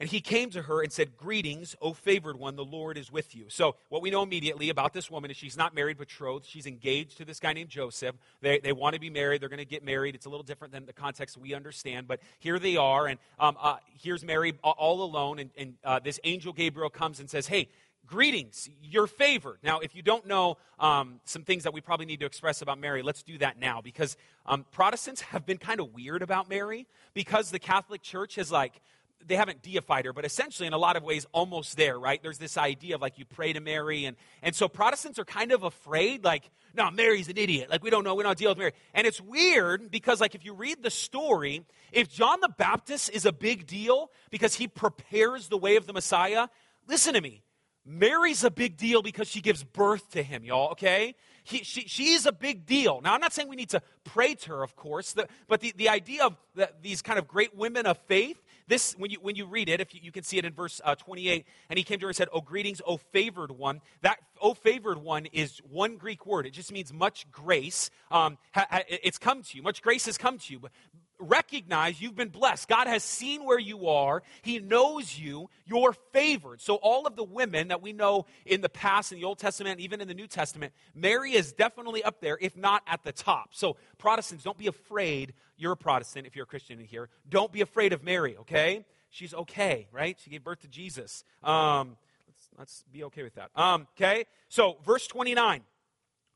And 0.00 0.11
he 0.11 0.21
came 0.21 0.50
to 0.50 0.62
her 0.62 0.83
and 0.83 0.93
said, 0.93 1.17
Greetings, 1.17 1.76
O 1.81 1.93
favored 1.93 2.37
one, 2.37 2.57
the 2.57 2.64
Lord 2.64 2.99
is 2.99 3.12
with 3.12 3.35
you. 3.35 3.45
So, 3.49 3.76
what 3.91 4.03
we 4.03 4.11
know 4.11 4.25
immediately 4.25 4.69
about 4.69 4.93
this 4.93 5.09
woman 5.09 5.31
is 5.31 5.37
she's 5.37 5.57
not 5.57 5.73
married, 5.73 5.99
betrothed. 5.99 6.47
She's 6.47 6.67
engaged 6.67 7.17
to 7.19 7.25
this 7.25 7.38
guy 7.38 7.53
named 7.53 7.71
Joseph. 7.71 8.17
They, 8.41 8.59
they 8.59 8.73
want 8.73 8.95
to 8.95 9.00
be 9.00 9.09
married. 9.09 9.41
They're 9.41 9.49
going 9.49 9.59
to 9.59 9.64
get 9.64 9.85
married. 9.85 10.17
It's 10.17 10.26
a 10.26 10.29
little 10.29 10.43
different 10.43 10.73
than 10.73 10.85
the 10.85 10.93
context 10.93 11.37
we 11.37 11.55
understand, 11.55 12.09
but 12.09 12.20
here 12.40 12.59
they 12.59 12.77
are. 12.77 13.07
And 13.07 13.20
um, 13.38 13.57
uh, 13.61 13.77
here's 14.03 14.25
Mary 14.25 14.55
all 14.64 15.03
alone. 15.03 15.38
And, 15.38 15.51
and 15.57 15.75
uh, 15.85 16.01
this 16.01 16.18
angel 16.25 16.53
Gabriel 16.53 16.90
comes 16.90 17.20
and 17.20 17.31
says, 17.31 17.47
Hey, 17.47 17.68
greetings, 18.07 18.69
you're 18.83 19.07
favored. 19.07 19.59
Now, 19.62 19.81
if 19.81 19.95
you 19.95 20.03
don't 20.03 20.27
know 20.27 20.57
um, 20.79 21.21
some 21.25 21.43
things 21.43 21.64
that 21.64 21.73
we 21.73 21.81
probably 21.81 22.07
need 22.07 22.21
to 22.21 22.27
express 22.27 22.62
about 22.62 22.79
Mary, 22.79 23.03
let's 23.03 23.23
do 23.23 23.38
that 23.38 23.59
now 23.59 23.81
because 23.81 24.17
um, 24.47 24.64
Protestants 24.73 25.21
have 25.23 25.47
been 25.47 25.59
kind 25.59 25.81
of 25.81 25.93
weird 25.95 26.23
about 26.23 26.49
Mary 26.49 26.87
because 27.14 27.51
the 27.51 27.59
Catholic 27.59 28.03
Church 28.03 28.37
has 28.37 28.53
like 28.53 28.81
they 29.27 29.37
haven't 29.37 29.62
deified 29.62 30.05
her, 30.05 30.12
but 30.12 30.25
essentially, 30.25 30.67
in 30.67 30.73
a 30.73 30.79
lot 30.79 30.97
of 30.97 31.03
ways, 31.03 31.27
almost 31.33 31.77
there, 31.77 31.99
right? 31.99 32.23
There's 32.23 32.38
this 32.38 32.57
idea 32.57 32.95
of 32.95 33.01
like 33.01 33.19
you 33.19 33.25
pray 33.25 33.53
to 33.53 33.61
Mary. 33.61 34.05
And, 34.05 34.17
and 34.43 34.55
so 34.55 34.69
Protestants 34.69 35.19
are 35.19 35.25
kind 35.25 35.53
of 35.53 35.62
afraid, 35.62 36.25
like, 36.25 36.51
no, 36.75 36.90
Mary's 36.90 37.29
an 37.29 37.38
idiot. 37.38 37.71
Like, 37.71 37.83
we 37.83 37.90
don't 37.90 38.05
know, 38.05 38.14
we 38.14 38.23
don't 38.23 38.37
deal 38.37 38.51
with 38.51 38.59
Mary. 38.59 38.73
And 38.93 39.07
it's 39.07 39.21
weird 39.21 39.90
because, 39.90 40.21
like, 40.21 40.35
if 40.35 40.45
you 40.45 40.55
read 40.55 40.83
the 40.83 40.90
story, 40.90 41.64
if 41.93 42.11
John 42.11 42.40
the 42.40 42.49
Baptist 42.49 43.11
is 43.11 43.27
a 43.27 43.33
big 43.33 43.67
deal 43.67 44.11
because 44.31 44.55
he 44.55 44.69
prepares 44.69 45.49
the 45.49 45.59
way 45.59 45.77
of 45.77 45.87
the 45.87 45.93
Messiah, 45.93 46.49
listen 46.87 47.14
to 47.14 47.21
me. 47.21 47.43
Mary's 47.87 48.44
a 48.44 48.51
big 48.51 48.77
deal 48.77 49.03
because 49.03 49.29
she 49.29 49.40
gives 49.40 49.62
birth 49.62 50.11
to 50.11 50.23
him, 50.23 50.44
y'all, 50.44 50.70
okay? 50.70 51.14
He, 51.42 51.59
she, 51.59 51.83
she's 51.83 52.25
a 52.25 52.33
big 52.33 52.64
deal. 52.64 53.03
Now, 53.03 53.12
I'm 53.12 53.20
not 53.20 53.35
saying 53.35 53.49
we 53.49 53.57
need 53.57 53.68
to 53.70 53.83
pray 54.05 54.35
to 54.35 54.51
her, 54.53 54.62
of 54.62 54.75
course, 54.77 55.12
the, 55.12 55.29
but 55.47 55.61
the, 55.61 55.75
the 55.77 55.90
idea 55.90 56.25
of 56.25 56.37
the, 56.55 56.70
these 56.81 57.03
kind 57.03 57.18
of 57.18 57.29
great 57.29 57.55
women 57.55 57.85
of 57.85 57.99
faith, 58.07 58.42
this, 58.66 58.94
when 58.94 59.11
you, 59.11 59.18
when 59.20 59.37
you 59.37 59.44
read 59.44 59.68
it, 59.68 59.81
if 59.81 59.94
you, 59.94 60.01
you 60.03 60.11
can 60.11 60.23
see 60.23 60.38
it 60.38 60.47
in 60.47 60.55
verse 60.55 60.81
uh, 60.83 60.94
28, 60.94 61.44
and 61.68 61.79
he 61.79 61.85
came 61.85 61.99
to 61.99 62.07
her 62.07 62.09
and 62.09 62.16
said, 62.16 62.29
Oh, 62.33 62.40
greetings, 62.40 62.81
O 62.87 62.97
favored 62.97 63.51
one. 63.51 63.83
That, 64.01 64.18
O 64.40 64.55
favored 64.55 64.97
one, 64.97 65.27
is 65.27 65.59
one 65.70 65.99
Greek 65.99 66.25
word. 66.25 66.47
It 66.47 66.53
just 66.53 66.73
means 66.73 66.90
much 66.90 67.31
grace. 67.31 67.90
Um, 68.11 68.38
ha, 68.55 68.66
ha, 68.70 68.81
it's 68.88 69.18
come 69.18 69.42
to 69.42 69.57
you. 69.59 69.62
Much 69.62 69.83
grace 69.83 70.07
has 70.07 70.16
come 70.16 70.38
to 70.38 70.53
you. 70.53 70.61
But, 70.61 70.73
recognize 71.18 72.00
you've 72.00 72.16
been 72.16 72.29
blessed. 72.29 72.68
God 72.68 72.87
has 72.87 73.03
seen 73.03 73.44
where 73.44 73.59
you 73.59 73.88
are. 73.88 74.22
He 74.42 74.59
knows 74.59 75.18
you. 75.18 75.48
You're 75.64 75.94
favored. 76.12 76.61
So, 76.61 76.77
all 76.77 77.07
of 77.07 77.16
the 77.16 77.24
women 77.24 77.68
that 77.68 77.83
we 77.83 77.92
know 77.92 78.27
in 78.44 78.61
the 78.61 78.68
past, 78.68 79.12
in 79.12 79.18
the 79.18 79.24
Old 79.24 79.38
Testament, 79.38 79.81
even 79.81 80.00
in 80.00 80.09
the 80.09 80.14
New 80.14 80.27
Testament, 80.27 80.72
Mary 80.94 81.33
is 81.33 81.53
definitely 81.53 82.03
up 82.03 82.20
there, 82.20 82.38
if 82.40 82.57
not 82.57 82.83
at 82.87 83.03
the 83.05 83.12
top. 83.12 83.50
So, 83.53 83.77
Protestants, 83.98 84.44
don't 84.44 84.59
be 84.59 84.66
afraid. 84.66 85.35
You're 85.57 85.72
a 85.72 85.77
Protestant 85.77 86.27
if 86.27 86.35
you're 86.37 86.44
a 86.44 86.46
Christian 86.46 86.81
in 86.81 86.87
here. 86.87 87.09
Don't 87.29 87.53
be 87.53 87.61
afraid 87.61 87.92
of 87.92 88.03
Mary, 88.03 88.37
okay? 88.38 88.85
She's 89.11 89.33
okay, 89.33 89.87
right? 89.92 90.18
She 90.22 90.31
gave 90.31 90.42
birth 90.42 90.61
to 90.61 90.68
Jesus. 90.68 91.24
Um, 91.42 91.96
let's, 92.27 92.48
let's 92.59 92.85
be 92.92 93.05
okay 93.05 93.22
with 93.22 93.37
that. 93.37 93.50
Um, 93.55 93.87
okay? 93.96 94.27
So, 94.48 94.79
verse 94.85 95.07
29. 95.07 95.62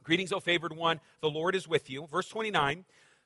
Greetings, 0.04 0.32
O 0.32 0.40
favored 0.40 0.74
one. 0.74 1.00
The 1.20 1.28
Lord 1.28 1.54
is 1.54 1.68
with 1.68 1.90
you. 1.90 2.06
Verse 2.06 2.28
29. 2.28 2.84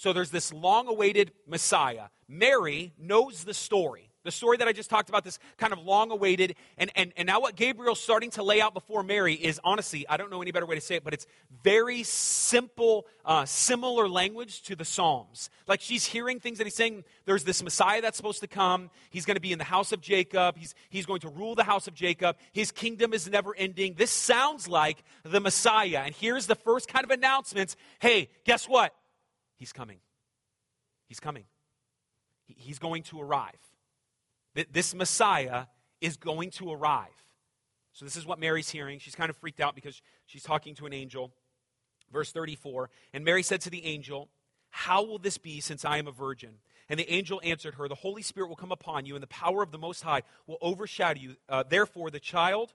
So 0.00 0.14
there's 0.14 0.30
this 0.30 0.50
long 0.50 0.88
awaited 0.88 1.32
Messiah. 1.46 2.04
Mary 2.26 2.94
knows 2.98 3.44
the 3.44 3.52
story. 3.52 4.08
The 4.24 4.30
story 4.30 4.56
that 4.56 4.66
I 4.66 4.72
just 4.72 4.88
talked 4.88 5.10
about, 5.10 5.24
this 5.24 5.38
kind 5.58 5.74
of 5.74 5.78
long 5.78 6.10
awaited, 6.10 6.56
and, 6.78 6.90
and, 6.96 7.12
and 7.18 7.26
now 7.26 7.40
what 7.40 7.54
Gabriel's 7.54 8.00
starting 8.00 8.30
to 8.30 8.42
lay 8.42 8.62
out 8.62 8.72
before 8.72 9.02
Mary 9.02 9.34
is 9.34 9.60
honestly, 9.62 10.08
I 10.08 10.16
don't 10.16 10.30
know 10.30 10.40
any 10.40 10.52
better 10.52 10.64
way 10.64 10.74
to 10.74 10.80
say 10.80 10.94
it, 10.94 11.04
but 11.04 11.12
it's 11.12 11.26
very 11.62 12.02
simple, 12.02 13.06
uh, 13.26 13.44
similar 13.44 14.08
language 14.08 14.62
to 14.62 14.74
the 14.74 14.86
Psalms. 14.86 15.50
Like 15.66 15.82
she's 15.82 16.06
hearing 16.06 16.40
things 16.40 16.56
that 16.56 16.64
he's 16.64 16.74
saying, 16.74 17.04
there's 17.26 17.44
this 17.44 17.62
Messiah 17.62 18.00
that's 18.00 18.16
supposed 18.16 18.40
to 18.40 18.48
come. 18.48 18.88
He's 19.10 19.26
going 19.26 19.36
to 19.36 19.40
be 19.42 19.52
in 19.52 19.58
the 19.58 19.64
house 19.64 19.92
of 19.92 20.00
Jacob. 20.00 20.56
He's, 20.56 20.74
he's 20.88 21.04
going 21.04 21.20
to 21.20 21.28
rule 21.28 21.54
the 21.54 21.64
house 21.64 21.88
of 21.88 21.92
Jacob. 21.92 22.36
His 22.52 22.72
kingdom 22.72 23.12
is 23.12 23.28
never 23.28 23.54
ending. 23.54 23.96
This 23.98 24.10
sounds 24.10 24.66
like 24.66 25.04
the 25.24 25.40
Messiah. 25.40 26.04
And 26.06 26.14
here's 26.14 26.46
the 26.46 26.54
first 26.54 26.88
kind 26.88 27.04
of 27.04 27.10
announcements 27.10 27.76
hey, 28.00 28.30
guess 28.44 28.66
what? 28.66 28.94
He's 29.60 29.74
coming. 29.74 29.98
He's 31.06 31.20
coming. 31.20 31.44
He's 32.46 32.78
going 32.78 33.02
to 33.04 33.20
arrive. 33.20 33.60
This 34.72 34.94
Messiah 34.94 35.66
is 36.00 36.16
going 36.16 36.50
to 36.52 36.72
arrive. 36.72 37.08
So, 37.92 38.06
this 38.06 38.16
is 38.16 38.24
what 38.24 38.38
Mary's 38.38 38.70
hearing. 38.70 38.98
She's 38.98 39.14
kind 39.14 39.28
of 39.28 39.36
freaked 39.36 39.60
out 39.60 39.74
because 39.74 40.00
she's 40.24 40.42
talking 40.42 40.74
to 40.76 40.86
an 40.86 40.94
angel. 40.94 41.30
Verse 42.10 42.32
34 42.32 42.88
And 43.12 43.22
Mary 43.22 43.42
said 43.42 43.60
to 43.60 43.70
the 43.70 43.84
angel, 43.84 44.30
How 44.70 45.04
will 45.04 45.18
this 45.18 45.36
be 45.36 45.60
since 45.60 45.84
I 45.84 45.98
am 45.98 46.08
a 46.08 46.12
virgin? 46.12 46.54
And 46.88 46.98
the 46.98 47.12
angel 47.12 47.38
answered 47.44 47.74
her, 47.74 47.86
The 47.86 47.94
Holy 47.96 48.22
Spirit 48.22 48.48
will 48.48 48.56
come 48.56 48.72
upon 48.72 49.04
you, 49.04 49.14
and 49.14 49.22
the 49.22 49.28
power 49.28 49.62
of 49.62 49.72
the 49.72 49.78
Most 49.78 50.02
High 50.02 50.22
will 50.46 50.58
overshadow 50.62 51.20
you. 51.20 51.36
Uh, 51.50 51.64
therefore, 51.68 52.10
the 52.10 52.18
child 52.18 52.72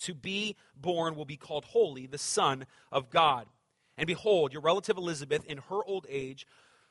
to 0.00 0.14
be 0.14 0.56
born 0.74 1.16
will 1.16 1.26
be 1.26 1.36
called 1.36 1.66
Holy, 1.66 2.06
the 2.06 2.16
Son 2.16 2.64
of 2.90 3.10
God. 3.10 3.46
And 4.02 4.08
behold, 4.08 4.52
your 4.52 4.62
relative 4.62 4.96
Elizabeth, 4.96 5.44
in 5.44 5.58
her 5.58 5.84
old 5.84 6.08
age, 6.08 6.44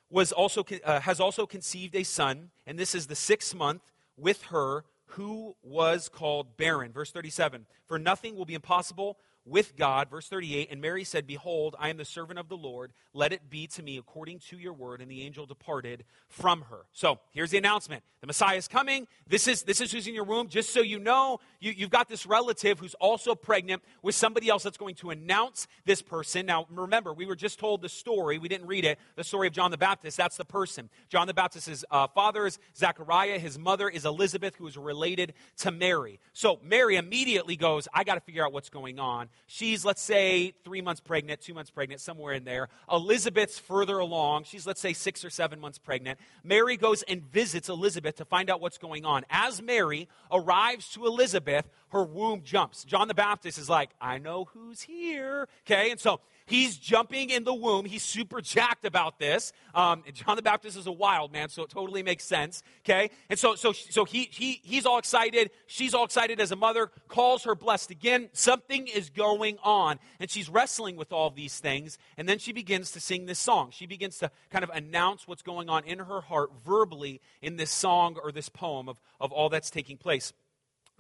was 0.10 0.32
also, 0.32 0.64
uh, 0.86 1.02
has 1.02 1.20
also 1.20 1.46
conceived 1.46 1.94
a 1.94 2.04
son, 2.04 2.52
and 2.66 2.80
this 2.80 2.96
is 2.96 3.08
the 3.08 3.18
sixth 3.18 3.54
month 3.54 3.92
with 4.16 4.44
her 4.44 4.86
who 5.08 5.58
was 5.62 6.08
called 6.08 6.56
barren. 6.56 6.94
Verse 6.94 7.12
37 7.12 7.66
For 7.86 8.00
nothing 8.00 8.38
will 8.38 8.46
be 8.46 8.54
impossible 8.54 9.18
with 9.46 9.76
God. 9.76 10.10
Verse 10.10 10.28
38 10.28 10.70
And 10.72 10.82
Mary 10.82 11.04
said, 11.04 11.28
Behold, 11.28 11.76
I 11.80 11.90
am 11.90 11.98
the 11.98 12.06
servant 12.06 12.40
of 12.40 12.50
the 12.50 12.58
Lord. 12.58 12.94
Let 13.14 13.34
it 13.34 13.50
be 13.50 13.68
to 13.68 13.84
me 13.84 13.98
according 13.98 14.40
to 14.50 14.58
your 14.58 14.74
word. 14.74 15.02
And 15.02 15.10
the 15.10 15.24
angel 15.24 15.46
departed 15.46 16.04
from 16.28 16.64
her. 16.70 16.86
So 16.92 17.20
here's 17.32 17.52
the 17.52 17.58
announcement 17.58 18.04
the 18.22 18.28
Messiah 18.28 18.58
is 18.58 18.68
coming. 18.68 19.08
This 19.28 19.48
is, 19.48 19.64
this 19.64 19.82
is 19.82 19.92
who's 19.92 20.06
in 20.06 20.14
your 20.14 20.24
womb. 20.24 20.48
Just 20.48 20.72
so 20.72 20.82
you 20.82 21.00
know, 21.00 21.40
you, 21.60 21.74
you've 21.76 21.90
got 21.90 22.08
this 22.08 22.28
relative 22.28 22.80
who's 22.80 22.94
also 22.96 23.34
pregnant 23.34 23.82
with 24.04 24.14
somebody 24.14 24.48
else 24.48 24.62
that's 24.62 24.78
going 24.78 24.94
to 24.96 25.10
announce 25.10 25.68
this 25.86 26.04
person. 26.04 26.46
Now, 26.46 26.68
remember, 26.70 27.14
we 27.14 27.26
were 27.26 27.36
just 27.36 27.58
told 27.58 27.82
the 27.82 27.90
story. 27.90 28.38
We 28.38 28.48
didn't 28.48 28.68
read 28.68 28.86
it. 28.86 29.00
The 29.16 29.24
story 29.24 29.48
of 29.48 29.54
John 29.54 29.72
the 29.72 29.78
Baptist. 29.78 30.18
That's 30.18 30.38
the 30.38 30.46
person. 30.46 30.90
John 31.10 31.26
the 31.26 31.34
Baptist's 31.34 31.84
uh, 31.90 32.08
father 32.08 32.46
is 32.46 32.60
Zechariah. 32.78 33.40
His 33.40 33.58
mother 33.58 33.90
is 33.90 34.06
Elizabeth, 34.06 34.56
who 34.56 34.68
is 34.68 34.78
related 34.78 35.34
to 35.58 35.72
Mary. 35.72 36.20
So 36.32 36.60
Mary 36.64 36.98
immediately 36.98 37.56
goes, 37.56 37.88
I 37.92 38.04
got 38.04 38.16
to 38.16 38.22
figure 38.22 38.46
out 38.46 38.54
what's 38.54 38.70
going 38.70 39.00
on. 39.00 39.30
She's, 39.48 39.84
let's 39.84 40.02
say, 40.02 40.54
three 40.64 40.82
months 40.82 41.02
pregnant, 41.02 41.42
two 41.42 41.54
months 41.54 41.70
pregnant, 41.70 42.02
somewhere 42.02 42.34
in 42.34 42.44
there. 42.44 42.70
Elizabeth's 42.92 43.60
further 43.60 44.00
along. 44.00 44.46
She's, 44.46 44.66
let's 44.66 44.82
say, 44.82 44.94
six 44.94 45.26
or 45.26 45.30
seven 45.30 45.60
months 45.60 45.78
pregnant. 45.78 46.20
Mary 46.44 46.78
goes 46.78 47.04
and 47.04 47.22
visits 47.22 47.68
Elizabeth 47.68 48.16
to 48.18 48.26
find 48.26 48.50
out 48.50 48.62
what's 48.62 48.78
going 48.78 49.06
on. 49.06 49.26
As 49.30 49.62
Mary 49.62 50.08
arrives 50.32 50.90
to 50.90 51.06
Elizabeth, 51.06 51.66
her 51.92 52.04
womb 52.04 52.42
jumps. 52.44 52.84
John 52.84 53.08
the 53.08 53.14
Baptist 53.14 53.58
is 53.58 53.70
like, 53.70 53.92
I 54.00 54.18
know 54.18 54.46
who's 54.54 54.82
here. 54.82 55.48
Okay, 55.66 55.92
and 55.92 56.00
so 56.00 56.20
He's 56.52 56.76
jumping 56.76 57.30
in 57.30 57.46
the 57.46 57.54
womb. 57.54 57.86
He's 57.86 58.04
super 58.04 58.42
jacked 58.42 58.84
about 58.84 59.20
this. 59.20 59.54
Um, 59.74 60.04
John 60.14 60.36
the 60.36 60.42
Baptist 60.42 60.78
is 60.78 60.86
a 60.86 60.92
wild 60.92 61.32
man, 61.32 61.48
so 61.48 61.64
it 61.64 61.70
totally 61.70 62.04
makes 62.04 62.26
sense. 62.26 62.62
Okay, 62.84 63.10
and 63.30 63.40
so 63.40 63.56
so 63.56 63.72
so 63.72 64.04
he 64.04 64.28
he 64.32 64.60
he's 64.62 64.86
all 64.86 64.98
excited. 64.98 65.52
She's 65.68 65.94
all 65.94 66.04
excited 66.04 66.42
as 66.42 66.52
a 66.52 66.58
mother. 66.58 66.92
Calls 67.08 67.46
her 67.46 67.56
blessed 67.56 67.92
again. 67.92 68.30
Something 68.34 68.88
is 68.88 69.10
going 69.10 69.60
on, 69.64 69.98
and 70.20 70.30
she's 70.30 70.50
wrestling 70.50 70.98
with 70.98 71.14
all 71.14 71.30
these 71.30 71.58
things. 71.60 71.98
And 72.18 72.28
then 72.28 72.38
she 72.38 72.52
begins 72.52 72.92
to 72.92 73.00
sing 73.00 73.28
this 73.28 73.40
song. 73.40 73.70
She 73.72 73.86
begins 73.86 74.18
to 74.18 74.30
kind 74.50 74.64
of 74.64 74.72
announce 74.72 75.30
what's 75.30 75.44
going 75.44 75.70
on 75.70 75.86
in 75.86 76.00
her 76.00 76.20
heart 76.20 76.50
verbally 76.66 77.22
in 77.42 77.56
this 77.56 77.72
song 77.72 78.18
or 78.22 78.34
this 78.34 78.50
poem 78.50 78.90
of 78.90 79.00
of 79.22 79.32
all 79.32 79.48
that's 79.48 79.70
taking 79.70 79.96
place. 79.96 80.34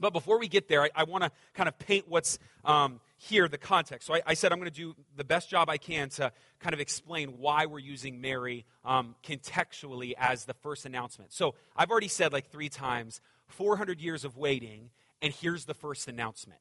But 0.01 0.13
before 0.13 0.39
we 0.39 0.47
get 0.47 0.67
there, 0.67 0.81
I, 0.83 0.89
I 0.95 1.03
want 1.03 1.23
to 1.23 1.31
kind 1.53 1.69
of 1.69 1.77
paint 1.79 2.09
what's 2.09 2.39
um, 2.65 2.99
here, 3.17 3.47
the 3.47 3.57
context. 3.57 4.07
So 4.07 4.15
I, 4.15 4.21
I 4.25 4.33
said 4.33 4.51
I'm 4.51 4.57
going 4.59 4.71
to 4.71 4.75
do 4.75 4.95
the 5.15 5.23
best 5.23 5.49
job 5.49 5.69
I 5.69 5.77
can 5.77 6.09
to 6.09 6.31
kind 6.59 6.73
of 6.73 6.79
explain 6.79 7.37
why 7.37 7.67
we're 7.67 7.79
using 7.79 8.19
Mary 8.19 8.65
um, 8.83 9.15
contextually 9.23 10.13
as 10.17 10.45
the 10.45 10.55
first 10.55 10.85
announcement. 10.85 11.31
So 11.31 11.53
I've 11.75 11.91
already 11.91 12.07
said 12.07 12.33
like 12.33 12.49
three 12.51 12.69
times 12.69 13.21
400 13.47 14.01
years 14.01 14.25
of 14.25 14.37
waiting, 14.37 14.89
and 15.21 15.31
here's 15.31 15.65
the 15.65 15.73
first 15.75 16.07
announcement. 16.07 16.59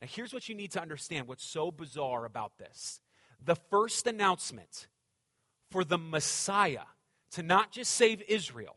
Now, 0.00 0.08
here's 0.10 0.32
what 0.32 0.48
you 0.48 0.54
need 0.54 0.72
to 0.72 0.80
understand 0.80 1.28
what's 1.28 1.44
so 1.44 1.70
bizarre 1.70 2.24
about 2.24 2.56
this. 2.58 3.00
The 3.44 3.56
first 3.56 4.06
announcement 4.06 4.88
for 5.70 5.84
the 5.84 5.98
Messiah 5.98 6.86
to 7.32 7.42
not 7.42 7.72
just 7.72 7.92
save 7.92 8.22
Israel, 8.26 8.76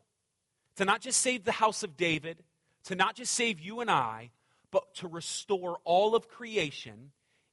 to 0.76 0.86
not 0.86 1.02
just 1.02 1.22
save 1.22 1.46
the 1.46 1.54
house 1.54 1.84
of 1.84 1.96
David, 1.96 2.44
to 2.86 2.96
not 2.96 3.16
just 3.16 3.34
save 3.34 3.60
you 3.60 3.80
and 3.80 3.90
I, 3.90 4.32
but 4.72 4.94
to 4.96 5.08
restore 5.08 5.80
all 5.84 6.16
of 6.16 6.28
creation 6.28 7.12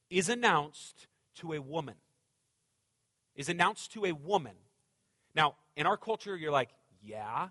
is 0.08 0.28
announced 0.28 1.06
to 1.36 1.52
a 1.52 1.60
woman. 1.60 1.94
Is 3.36 3.48
announced 3.48 3.92
to 3.92 4.04
a 4.06 4.12
woman. 4.12 4.54
Now, 5.34 5.54
in 5.76 5.86
our 5.86 5.96
culture, 5.96 6.36
you're 6.36 6.50
like, 6.50 6.70
yeah. 7.02 7.48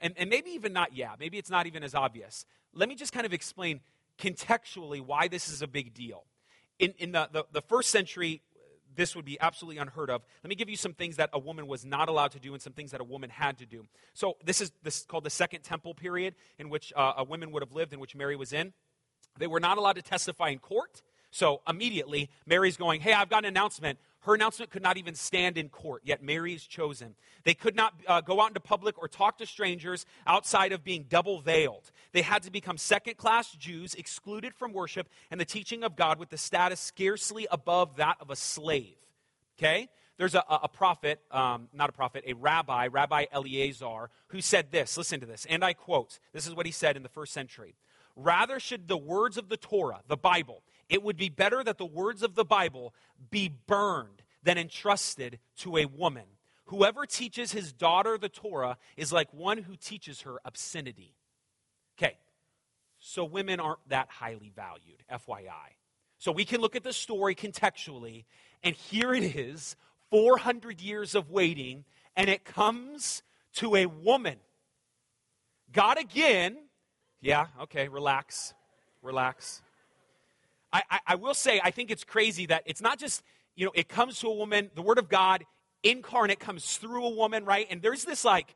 And, 0.00 0.14
and 0.16 0.28
maybe 0.28 0.50
even 0.50 0.72
not 0.72 0.94
yeah. 0.94 1.14
Maybe 1.18 1.38
it's 1.38 1.50
not 1.50 1.66
even 1.66 1.82
as 1.82 1.94
obvious. 1.94 2.44
Let 2.74 2.88
me 2.88 2.94
just 2.94 3.12
kind 3.12 3.26
of 3.26 3.32
explain 3.32 3.80
contextually 4.18 5.00
why 5.00 5.28
this 5.28 5.48
is 5.48 5.62
a 5.62 5.66
big 5.66 5.94
deal. 5.94 6.24
In, 6.78 6.94
in 6.98 7.12
the, 7.12 7.28
the, 7.32 7.44
the 7.52 7.62
first 7.62 7.90
century, 7.90 8.42
this 8.94 9.14
would 9.16 9.24
be 9.24 9.38
absolutely 9.40 9.78
unheard 9.78 10.10
of. 10.10 10.22
Let 10.42 10.48
me 10.48 10.54
give 10.54 10.68
you 10.68 10.76
some 10.76 10.94
things 10.94 11.16
that 11.16 11.30
a 11.32 11.38
woman 11.38 11.66
was 11.66 11.84
not 11.84 12.08
allowed 12.08 12.32
to 12.32 12.40
do 12.40 12.52
and 12.52 12.62
some 12.62 12.72
things 12.72 12.90
that 12.90 13.00
a 13.00 13.04
woman 13.04 13.30
had 13.30 13.58
to 13.58 13.66
do. 13.66 13.86
So 14.14 14.36
this 14.44 14.60
is 14.60 14.72
this 14.82 15.00
is 15.00 15.04
called 15.04 15.24
the 15.24 15.30
Second 15.30 15.62
Temple 15.62 15.94
period, 15.94 16.34
in 16.58 16.68
which 16.68 16.92
uh, 16.96 17.14
a 17.18 17.24
woman 17.24 17.52
would 17.52 17.62
have 17.62 17.72
lived, 17.72 17.92
in 17.92 18.00
which 18.00 18.14
Mary 18.14 18.36
was 18.36 18.52
in. 18.52 18.72
They 19.38 19.46
were 19.46 19.60
not 19.60 19.78
allowed 19.78 19.96
to 19.96 20.02
testify 20.02 20.48
in 20.48 20.58
court. 20.58 21.02
So 21.30 21.62
immediately, 21.68 22.30
Mary's 22.46 22.76
going, 22.76 23.00
Hey, 23.00 23.12
I've 23.12 23.30
got 23.30 23.44
an 23.44 23.48
announcement. 23.48 23.98
Her 24.22 24.34
announcement 24.34 24.70
could 24.70 24.82
not 24.82 24.98
even 24.98 25.14
stand 25.14 25.56
in 25.56 25.70
court, 25.70 26.02
yet 26.04 26.22
Mary 26.22 26.52
is 26.52 26.66
chosen. 26.66 27.14
They 27.44 27.54
could 27.54 27.74
not 27.74 27.94
uh, 28.06 28.20
go 28.20 28.40
out 28.40 28.48
into 28.48 28.60
public 28.60 28.98
or 28.98 29.08
talk 29.08 29.38
to 29.38 29.46
strangers 29.46 30.04
outside 30.26 30.72
of 30.72 30.84
being 30.84 31.06
double 31.08 31.40
veiled. 31.40 31.90
They 32.12 32.20
had 32.20 32.42
to 32.42 32.50
become 32.50 32.76
second 32.76 33.16
class 33.16 33.52
Jews, 33.52 33.94
excluded 33.94 34.54
from 34.54 34.74
worship 34.74 35.08
and 35.30 35.40
the 35.40 35.46
teaching 35.46 35.82
of 35.82 35.96
God 35.96 36.18
with 36.18 36.28
the 36.28 36.36
status 36.36 36.80
scarcely 36.80 37.46
above 37.50 37.96
that 37.96 38.16
of 38.20 38.30
a 38.30 38.36
slave. 38.36 38.96
Okay? 39.58 39.88
There's 40.18 40.34
a, 40.34 40.44
a 40.50 40.68
prophet, 40.68 41.20
um, 41.30 41.68
not 41.72 41.88
a 41.88 41.92
prophet, 41.92 42.24
a 42.26 42.34
rabbi, 42.34 42.88
Rabbi 42.88 43.24
Eleazar, 43.32 44.10
who 44.28 44.42
said 44.42 44.70
this. 44.70 44.98
Listen 44.98 45.18
to 45.20 45.26
this. 45.26 45.46
And 45.48 45.64
I 45.64 45.72
quote 45.72 46.18
this 46.34 46.46
is 46.46 46.54
what 46.54 46.66
he 46.66 46.72
said 46.72 46.94
in 46.98 47.02
the 47.02 47.08
first 47.08 47.32
century. 47.32 47.74
Rather 48.16 48.60
should 48.60 48.86
the 48.86 48.98
words 48.98 49.38
of 49.38 49.48
the 49.48 49.56
Torah, 49.56 50.02
the 50.08 50.18
Bible, 50.18 50.62
it 50.90 51.02
would 51.02 51.16
be 51.16 51.28
better 51.28 51.62
that 51.64 51.78
the 51.78 51.86
words 51.86 52.22
of 52.22 52.34
the 52.34 52.44
Bible 52.44 52.92
be 53.30 53.48
burned 53.66 54.22
than 54.42 54.58
entrusted 54.58 55.38
to 55.58 55.76
a 55.76 55.86
woman. 55.86 56.24
Whoever 56.66 57.06
teaches 57.06 57.52
his 57.52 57.72
daughter 57.72 58.18
the 58.18 58.28
Torah 58.28 58.76
is 58.96 59.12
like 59.12 59.32
one 59.32 59.58
who 59.58 59.76
teaches 59.76 60.22
her 60.22 60.40
obscenity. 60.44 61.14
Okay, 61.96 62.16
so 62.98 63.24
women 63.24 63.60
aren't 63.60 63.88
that 63.88 64.08
highly 64.08 64.52
valued, 64.54 65.02
FYI. 65.10 65.76
So 66.18 66.32
we 66.32 66.44
can 66.44 66.60
look 66.60 66.76
at 66.76 66.84
the 66.84 66.92
story 66.92 67.34
contextually, 67.34 68.24
and 68.62 68.74
here 68.74 69.14
it 69.14 69.22
is 69.22 69.76
400 70.10 70.80
years 70.80 71.14
of 71.14 71.30
waiting, 71.30 71.84
and 72.16 72.28
it 72.28 72.44
comes 72.44 73.22
to 73.54 73.76
a 73.76 73.86
woman. 73.86 74.36
God 75.72 75.98
again, 75.98 76.56
yeah, 77.20 77.46
okay, 77.62 77.88
relax, 77.88 78.54
relax. 79.02 79.62
I, 80.72 80.82
I, 80.90 81.00
I, 81.08 81.14
will 81.16 81.34
say, 81.34 81.60
I 81.62 81.70
think 81.70 81.90
it's 81.90 82.04
crazy 82.04 82.46
that 82.46 82.62
it's 82.66 82.80
not 82.80 82.98
just, 82.98 83.22
you 83.56 83.64
know, 83.64 83.72
it 83.74 83.88
comes 83.88 84.20
to 84.20 84.28
a 84.28 84.34
woman, 84.34 84.70
the 84.74 84.82
Word 84.82 84.98
of 84.98 85.08
God 85.08 85.44
incarnate 85.82 86.38
comes 86.38 86.76
through 86.76 87.06
a 87.06 87.10
woman, 87.10 87.44
right? 87.44 87.66
And 87.70 87.82
there's 87.82 88.04
this 88.04 88.24
like, 88.24 88.54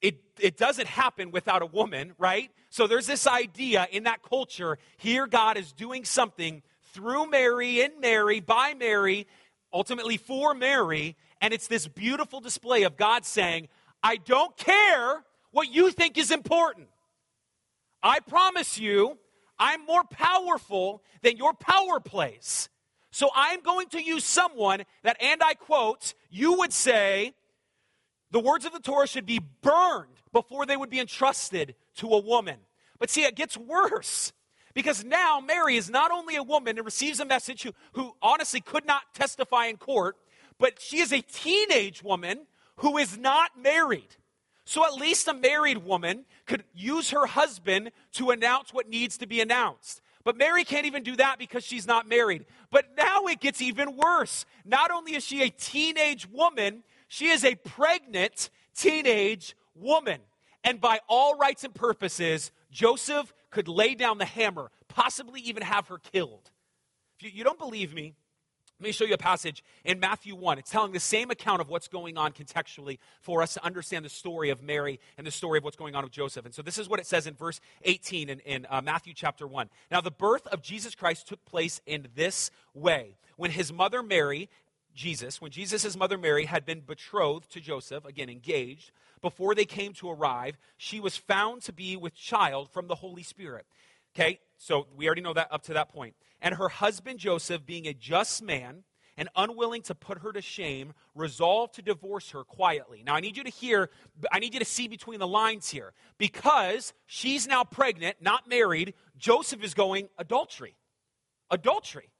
it, 0.00 0.16
it 0.40 0.56
doesn't 0.56 0.88
happen 0.88 1.30
without 1.30 1.62
a 1.62 1.66
woman, 1.66 2.14
right? 2.18 2.50
So 2.70 2.86
there's 2.86 3.06
this 3.06 3.26
idea 3.26 3.86
in 3.92 4.04
that 4.04 4.22
culture 4.22 4.78
here, 4.96 5.26
God 5.26 5.56
is 5.56 5.72
doing 5.72 6.04
something 6.04 6.62
through 6.92 7.30
Mary, 7.30 7.80
in 7.80 8.00
Mary, 8.00 8.40
by 8.40 8.74
Mary, 8.74 9.26
ultimately 9.72 10.16
for 10.16 10.54
Mary. 10.54 11.16
And 11.40 11.54
it's 11.54 11.68
this 11.68 11.86
beautiful 11.86 12.40
display 12.40 12.82
of 12.82 12.96
God 12.96 13.24
saying, 13.24 13.68
I 14.02 14.16
don't 14.16 14.56
care 14.56 15.22
what 15.52 15.72
you 15.72 15.90
think 15.90 16.18
is 16.18 16.30
important. 16.30 16.88
I 18.02 18.18
promise 18.20 18.78
you, 18.78 19.18
I'm 19.62 19.86
more 19.86 20.02
powerful 20.02 21.04
than 21.22 21.36
your 21.36 21.54
power 21.54 22.00
plays. 22.00 22.68
So 23.12 23.28
I'm 23.32 23.60
going 23.60 23.88
to 23.90 24.02
use 24.02 24.24
someone 24.24 24.82
that, 25.04 25.16
and 25.22 25.40
I 25.40 25.54
quote, 25.54 26.14
you 26.30 26.54
would 26.54 26.72
say 26.72 27.32
the 28.32 28.40
words 28.40 28.64
of 28.64 28.72
the 28.72 28.80
Torah 28.80 29.06
should 29.06 29.24
be 29.24 29.38
burned 29.38 30.20
before 30.32 30.66
they 30.66 30.76
would 30.76 30.90
be 30.90 30.98
entrusted 30.98 31.76
to 31.98 32.08
a 32.08 32.18
woman. 32.18 32.56
But 32.98 33.08
see, 33.08 33.22
it 33.22 33.36
gets 33.36 33.56
worse. 33.56 34.32
Because 34.74 35.04
now 35.04 35.38
Mary 35.38 35.76
is 35.76 35.88
not 35.88 36.10
only 36.10 36.34
a 36.34 36.42
woman 36.42 36.76
and 36.76 36.84
receives 36.84 37.20
a 37.20 37.24
message 37.24 37.62
who, 37.62 37.72
who 37.92 38.16
honestly 38.20 38.60
could 38.60 38.84
not 38.84 39.14
testify 39.14 39.66
in 39.66 39.76
court, 39.76 40.16
but 40.58 40.80
she 40.80 40.98
is 40.98 41.12
a 41.12 41.20
teenage 41.20 42.02
woman 42.02 42.46
who 42.76 42.98
is 42.98 43.16
not 43.16 43.52
married. 43.56 44.16
So 44.72 44.86
at 44.86 44.94
least 44.94 45.28
a 45.28 45.34
married 45.34 45.84
woman 45.84 46.24
could 46.46 46.64
use 46.72 47.10
her 47.10 47.26
husband 47.26 47.90
to 48.12 48.30
announce 48.30 48.72
what 48.72 48.88
needs 48.88 49.18
to 49.18 49.26
be 49.26 49.42
announced. 49.42 50.00
But 50.24 50.38
Mary 50.38 50.64
can't 50.64 50.86
even 50.86 51.02
do 51.02 51.14
that 51.16 51.38
because 51.38 51.62
she's 51.62 51.86
not 51.86 52.08
married. 52.08 52.46
But 52.70 52.86
now 52.96 53.26
it 53.26 53.38
gets 53.38 53.60
even 53.60 53.98
worse. 53.98 54.46
Not 54.64 54.90
only 54.90 55.14
is 55.14 55.26
she 55.26 55.42
a 55.42 55.50
teenage 55.50 56.26
woman, 56.26 56.84
she 57.06 57.26
is 57.26 57.44
a 57.44 57.54
pregnant 57.54 58.48
teenage 58.74 59.54
woman. 59.74 60.20
And 60.64 60.80
by 60.80 61.00
all 61.06 61.36
rights 61.36 61.64
and 61.64 61.74
purposes, 61.74 62.50
Joseph 62.70 63.34
could 63.50 63.68
lay 63.68 63.94
down 63.94 64.16
the 64.16 64.24
hammer, 64.24 64.70
possibly 64.88 65.42
even 65.42 65.64
have 65.64 65.88
her 65.88 65.98
killed. 65.98 66.50
If 67.20 67.26
you, 67.26 67.30
you 67.34 67.44
don't 67.44 67.58
believe 67.58 67.92
me, 67.92 68.14
Let 68.82 68.88
me 68.88 68.92
show 68.92 69.04
you 69.04 69.14
a 69.14 69.18
passage 69.18 69.62
in 69.84 70.00
Matthew 70.00 70.34
1. 70.34 70.58
It's 70.58 70.68
telling 70.68 70.90
the 70.90 70.98
same 70.98 71.30
account 71.30 71.60
of 71.60 71.68
what's 71.68 71.86
going 71.86 72.18
on 72.18 72.32
contextually 72.32 72.98
for 73.20 73.40
us 73.40 73.54
to 73.54 73.64
understand 73.64 74.04
the 74.04 74.08
story 74.08 74.50
of 74.50 74.60
Mary 74.60 74.98
and 75.16 75.24
the 75.24 75.30
story 75.30 75.58
of 75.58 75.62
what's 75.62 75.76
going 75.76 75.94
on 75.94 76.02
with 76.02 76.10
Joseph. 76.10 76.44
And 76.44 76.52
so 76.52 76.62
this 76.62 76.78
is 76.78 76.88
what 76.88 76.98
it 76.98 77.06
says 77.06 77.28
in 77.28 77.34
verse 77.34 77.60
18 77.84 78.28
in, 78.28 78.40
in 78.40 78.66
uh, 78.68 78.80
Matthew 78.82 79.14
chapter 79.14 79.46
1. 79.46 79.70
Now, 79.92 80.00
the 80.00 80.10
birth 80.10 80.48
of 80.48 80.62
Jesus 80.62 80.96
Christ 80.96 81.28
took 81.28 81.44
place 81.44 81.80
in 81.86 82.08
this 82.16 82.50
way. 82.74 83.14
When 83.36 83.52
his 83.52 83.72
mother 83.72 84.02
Mary, 84.02 84.50
Jesus, 84.96 85.40
when 85.40 85.52
Jesus' 85.52 85.96
mother 85.96 86.18
Mary 86.18 86.46
had 86.46 86.66
been 86.66 86.80
betrothed 86.80 87.52
to 87.52 87.60
Joseph, 87.60 88.04
again 88.04 88.28
engaged, 88.28 88.90
before 89.20 89.54
they 89.54 89.64
came 89.64 89.92
to 89.92 90.10
arrive, 90.10 90.58
she 90.76 90.98
was 90.98 91.16
found 91.16 91.62
to 91.62 91.72
be 91.72 91.96
with 91.96 92.16
child 92.16 92.68
from 92.68 92.88
the 92.88 92.96
Holy 92.96 93.22
Spirit. 93.22 93.64
Okay, 94.16 94.40
so 94.62 94.86
we 94.96 95.06
already 95.06 95.22
know 95.22 95.32
that 95.32 95.48
up 95.50 95.64
to 95.64 95.74
that 95.74 95.88
point. 95.88 96.14
And 96.40 96.54
her 96.54 96.68
husband 96.68 97.18
Joseph, 97.18 97.66
being 97.66 97.88
a 97.88 97.92
just 97.92 98.44
man 98.44 98.84
and 99.16 99.28
unwilling 99.34 99.82
to 99.82 99.94
put 99.96 100.18
her 100.18 100.32
to 100.32 100.40
shame, 100.40 100.92
resolved 101.16 101.74
to 101.74 101.82
divorce 101.82 102.30
her 102.30 102.44
quietly. 102.44 103.02
Now, 103.04 103.16
I 103.16 103.20
need 103.20 103.36
you 103.36 103.42
to 103.42 103.50
hear, 103.50 103.90
I 104.30 104.38
need 104.38 104.54
you 104.54 104.60
to 104.60 104.64
see 104.64 104.86
between 104.86 105.18
the 105.18 105.26
lines 105.26 105.68
here. 105.68 105.94
Because 106.16 106.92
she's 107.06 107.48
now 107.48 107.64
pregnant, 107.64 108.18
not 108.20 108.48
married, 108.48 108.94
Joseph 109.18 109.64
is 109.64 109.74
going 109.74 110.08
adultery. 110.16 110.76
Adultery. 111.50 112.10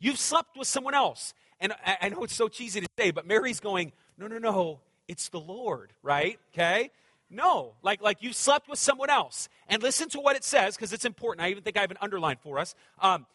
You've 0.00 0.18
slept 0.18 0.56
with 0.56 0.68
someone 0.68 0.94
else. 0.94 1.34
And 1.60 1.74
I, 1.84 2.08
know 2.08 2.24
it's 2.24 2.34
so 2.34 2.48
cheesy 2.48 2.80
to 2.80 2.88
say, 2.98 3.10
but 3.10 3.26
Mary's 3.26 3.60
going, 3.60 3.92
no, 4.16 4.28
no, 4.28 4.38
no, 4.38 4.80
it's 5.08 5.28
the 5.28 5.40
Lord, 5.40 5.92
right? 6.02 6.38
Okay? 6.54 6.90
No, 7.28 7.74
like, 7.82 8.00
like 8.00 8.22
you 8.22 8.32
slept 8.32 8.68
with 8.68 8.78
someone 8.78 9.10
else. 9.10 9.48
And 9.68 9.82
listen 9.82 10.08
to 10.10 10.20
what 10.20 10.36
it 10.36 10.44
says, 10.44 10.76
because 10.76 10.92
it's 10.92 11.04
important. 11.04 11.44
I 11.44 11.50
even 11.50 11.62
think 11.62 11.76
I 11.76 11.80
have 11.80 11.90
an 11.90 11.98
underline 12.00 12.36
for 12.40 12.58
us. 12.58 12.74
Um, 13.00 13.26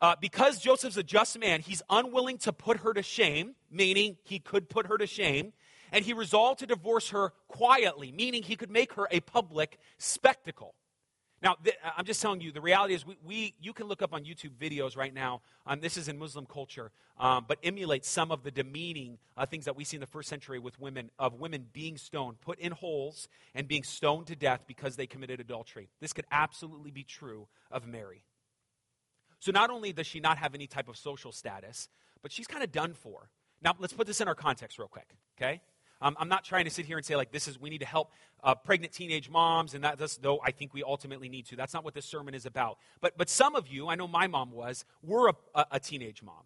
uh, 0.00 0.16
because 0.20 0.58
Joseph's 0.58 0.98
a 0.98 1.02
just 1.02 1.38
man, 1.38 1.60
he's 1.60 1.82
unwilling 1.88 2.36
to 2.38 2.52
put 2.52 2.80
her 2.80 2.92
to 2.92 3.02
shame, 3.02 3.54
meaning 3.70 4.18
he 4.24 4.38
could 4.38 4.68
put 4.68 4.86
her 4.86 4.98
to 4.98 5.06
shame. 5.06 5.52
And 5.92 6.04
he 6.04 6.12
resolved 6.12 6.60
to 6.60 6.66
divorce 6.66 7.10
her 7.10 7.32
quietly, 7.48 8.12
meaning 8.12 8.42
he 8.42 8.56
could 8.56 8.70
make 8.70 8.94
her 8.94 9.06
a 9.10 9.20
public 9.20 9.78
spectacle. 9.96 10.74
Now, 11.44 11.56
th- 11.62 11.76
I'm 11.96 12.06
just 12.06 12.22
telling 12.22 12.40
you, 12.40 12.52
the 12.52 12.62
reality 12.62 12.94
is 12.94 13.06
we, 13.06 13.18
we, 13.22 13.54
you 13.60 13.74
can 13.74 13.86
look 13.86 14.00
up 14.00 14.14
on 14.14 14.24
YouTube 14.24 14.52
videos 14.58 14.96
right 14.96 15.12
now, 15.12 15.42
um, 15.66 15.78
this 15.80 15.98
is 15.98 16.08
in 16.08 16.18
Muslim 16.18 16.46
culture, 16.46 16.90
um, 17.18 17.44
but 17.46 17.58
emulate 17.62 18.06
some 18.06 18.32
of 18.32 18.42
the 18.42 18.50
demeaning 18.50 19.18
uh, 19.36 19.44
things 19.44 19.66
that 19.66 19.76
we 19.76 19.84
see 19.84 19.98
in 19.98 20.00
the 20.00 20.06
first 20.06 20.30
century 20.30 20.58
with 20.58 20.80
women, 20.80 21.10
of 21.18 21.34
women 21.34 21.66
being 21.74 21.98
stoned, 21.98 22.40
put 22.40 22.58
in 22.58 22.72
holes, 22.72 23.28
and 23.54 23.68
being 23.68 23.82
stoned 23.82 24.26
to 24.28 24.34
death 24.34 24.62
because 24.66 24.96
they 24.96 25.06
committed 25.06 25.38
adultery. 25.38 25.90
This 26.00 26.14
could 26.14 26.24
absolutely 26.32 26.90
be 26.90 27.04
true 27.04 27.46
of 27.70 27.86
Mary. 27.86 28.24
So 29.38 29.52
not 29.52 29.68
only 29.68 29.92
does 29.92 30.06
she 30.06 30.20
not 30.20 30.38
have 30.38 30.54
any 30.54 30.66
type 30.66 30.88
of 30.88 30.96
social 30.96 31.30
status, 31.30 31.90
but 32.22 32.32
she's 32.32 32.46
kind 32.46 32.64
of 32.64 32.72
done 32.72 32.94
for. 32.94 33.28
Now, 33.62 33.74
let's 33.78 33.92
put 33.92 34.06
this 34.06 34.22
in 34.22 34.28
our 34.28 34.34
context 34.34 34.78
real 34.78 34.88
quick, 34.88 35.14
okay? 35.36 35.60
Um, 36.04 36.18
I'm 36.20 36.28
not 36.28 36.44
trying 36.44 36.66
to 36.66 36.70
sit 36.70 36.84
here 36.84 36.98
and 36.98 37.04
say, 37.04 37.16
like, 37.16 37.32
this 37.32 37.48
is, 37.48 37.58
we 37.58 37.70
need 37.70 37.80
to 37.80 37.86
help 37.86 38.12
uh, 38.42 38.54
pregnant 38.54 38.92
teenage 38.92 39.30
moms, 39.30 39.72
and 39.72 39.82
that, 39.84 39.96
that's, 39.96 40.18
though 40.18 40.38
I 40.44 40.50
think 40.50 40.74
we 40.74 40.82
ultimately 40.82 41.30
need 41.30 41.46
to. 41.46 41.56
That's 41.56 41.72
not 41.72 41.82
what 41.82 41.94
this 41.94 42.04
sermon 42.04 42.34
is 42.34 42.44
about. 42.44 42.76
But, 43.00 43.16
but 43.16 43.30
some 43.30 43.56
of 43.56 43.68
you, 43.68 43.88
I 43.88 43.94
know 43.94 44.06
my 44.06 44.26
mom 44.26 44.52
was, 44.52 44.84
were 45.02 45.30
a, 45.30 45.34
a, 45.54 45.66
a 45.72 45.80
teenage 45.80 46.22
mom. 46.22 46.44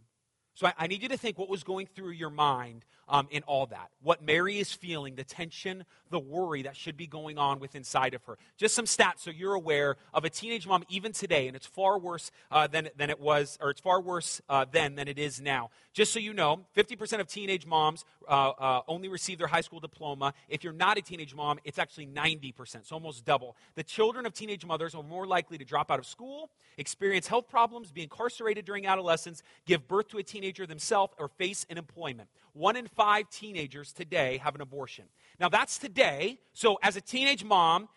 So 0.54 0.68
I, 0.68 0.74
I, 0.78 0.86
need 0.86 1.02
you 1.02 1.08
to 1.08 1.16
think 1.16 1.38
what 1.38 1.48
was 1.48 1.64
going 1.64 1.86
through 1.86 2.12
your 2.12 2.30
mind 2.30 2.84
um, 3.08 3.28
in 3.30 3.42
all 3.44 3.66
that. 3.66 3.90
What 4.02 4.22
Mary 4.22 4.58
is 4.58 4.72
feeling, 4.72 5.14
the 5.14 5.24
tension, 5.24 5.84
the 6.10 6.18
worry 6.18 6.62
that 6.62 6.76
should 6.76 6.96
be 6.96 7.06
going 7.06 7.38
on 7.38 7.60
with 7.60 7.74
inside 7.74 8.14
of 8.14 8.24
her. 8.24 8.38
Just 8.56 8.74
some 8.74 8.84
stats 8.84 9.18
so 9.20 9.30
you're 9.30 9.54
aware 9.54 9.96
of 10.14 10.24
a 10.24 10.30
teenage 10.30 10.66
mom 10.66 10.84
even 10.88 11.12
today, 11.12 11.48
and 11.48 11.56
it's 11.56 11.66
far 11.66 11.98
worse 11.98 12.30
uh, 12.50 12.66
than, 12.66 12.88
than 12.96 13.10
it 13.10 13.20
was, 13.20 13.58
or 13.60 13.70
it's 13.70 13.80
far 13.80 14.00
worse 14.00 14.40
uh, 14.48 14.64
then 14.70 14.94
than 14.94 15.08
it 15.08 15.18
is 15.18 15.40
now. 15.40 15.70
Just 15.92 16.12
so 16.12 16.18
you 16.18 16.32
know, 16.32 16.64
50% 16.76 17.20
of 17.20 17.26
teenage 17.26 17.66
moms 17.66 18.04
uh, 18.28 18.50
uh, 18.50 18.82
only 18.86 19.08
receive 19.08 19.38
their 19.38 19.46
high 19.48 19.60
school 19.60 19.80
diploma. 19.80 20.32
If 20.48 20.62
you're 20.62 20.72
not 20.72 20.98
a 20.98 21.02
teenage 21.02 21.34
mom, 21.34 21.58
it's 21.64 21.78
actually 21.78 22.06
90%, 22.06 22.86
so 22.86 22.94
almost 22.94 23.24
double. 23.24 23.56
The 23.74 23.82
children 23.82 24.26
of 24.26 24.32
teenage 24.32 24.64
mothers 24.64 24.94
are 24.94 25.02
more 25.02 25.26
likely 25.26 25.58
to 25.58 25.64
drop 25.64 25.90
out 25.90 25.98
of 25.98 26.06
school, 26.06 26.50
experience 26.76 27.26
health 27.26 27.48
problems, 27.48 27.90
be 27.90 28.02
incarcerated 28.02 28.64
during 28.64 28.86
adolescence, 28.86 29.42
give 29.66 29.88
birth 29.88 30.08
to 30.08 30.18
a 30.18 30.22
teenager 30.22 30.66
themselves, 30.66 31.14
or 31.18 31.28
face 31.28 31.66
unemployment. 31.70 32.28
One 32.58 32.74
in 32.74 32.88
five 32.88 33.30
teenagers 33.30 33.92
today 33.92 34.38
have 34.38 34.56
an 34.56 34.60
abortion. 34.60 35.04
Now, 35.38 35.48
that's 35.48 35.78
today. 35.78 36.40
So, 36.54 36.76
as 36.82 36.96
a 36.96 37.00
teenage 37.00 37.44
mom, 37.44 37.88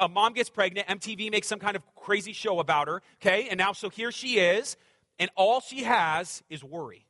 a 0.00 0.08
mom 0.08 0.32
gets 0.32 0.50
pregnant, 0.50 0.88
MTV 0.88 1.30
makes 1.30 1.46
some 1.46 1.60
kind 1.60 1.76
of 1.76 1.82
crazy 1.94 2.32
show 2.32 2.58
about 2.58 2.88
her, 2.88 3.00
okay? 3.22 3.48
And 3.48 3.58
now, 3.58 3.72
so 3.72 3.88
here 3.88 4.10
she 4.10 4.40
is, 4.40 4.76
and 5.20 5.30
all 5.36 5.60
she 5.60 5.84
has 5.84 6.42
is 6.50 6.64
worry. 6.64 7.06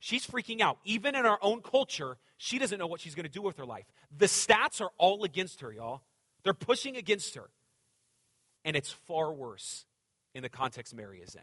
She's 0.00 0.26
freaking 0.26 0.62
out. 0.62 0.78
Even 0.84 1.14
in 1.14 1.26
our 1.26 1.38
own 1.42 1.60
culture, 1.60 2.16
she 2.38 2.58
doesn't 2.58 2.78
know 2.78 2.86
what 2.86 3.02
she's 3.02 3.14
going 3.14 3.26
to 3.26 3.30
do 3.30 3.42
with 3.42 3.58
her 3.58 3.66
life. 3.66 3.84
The 4.16 4.26
stats 4.26 4.80
are 4.80 4.90
all 4.96 5.24
against 5.24 5.60
her, 5.60 5.70
y'all. 5.70 6.00
They're 6.44 6.54
pushing 6.54 6.96
against 6.96 7.34
her. 7.34 7.50
And 8.64 8.74
it's 8.74 8.90
far 8.90 9.34
worse 9.34 9.84
in 10.34 10.42
the 10.42 10.48
context 10.48 10.94
Mary 10.94 11.20
is 11.20 11.34
in. 11.34 11.42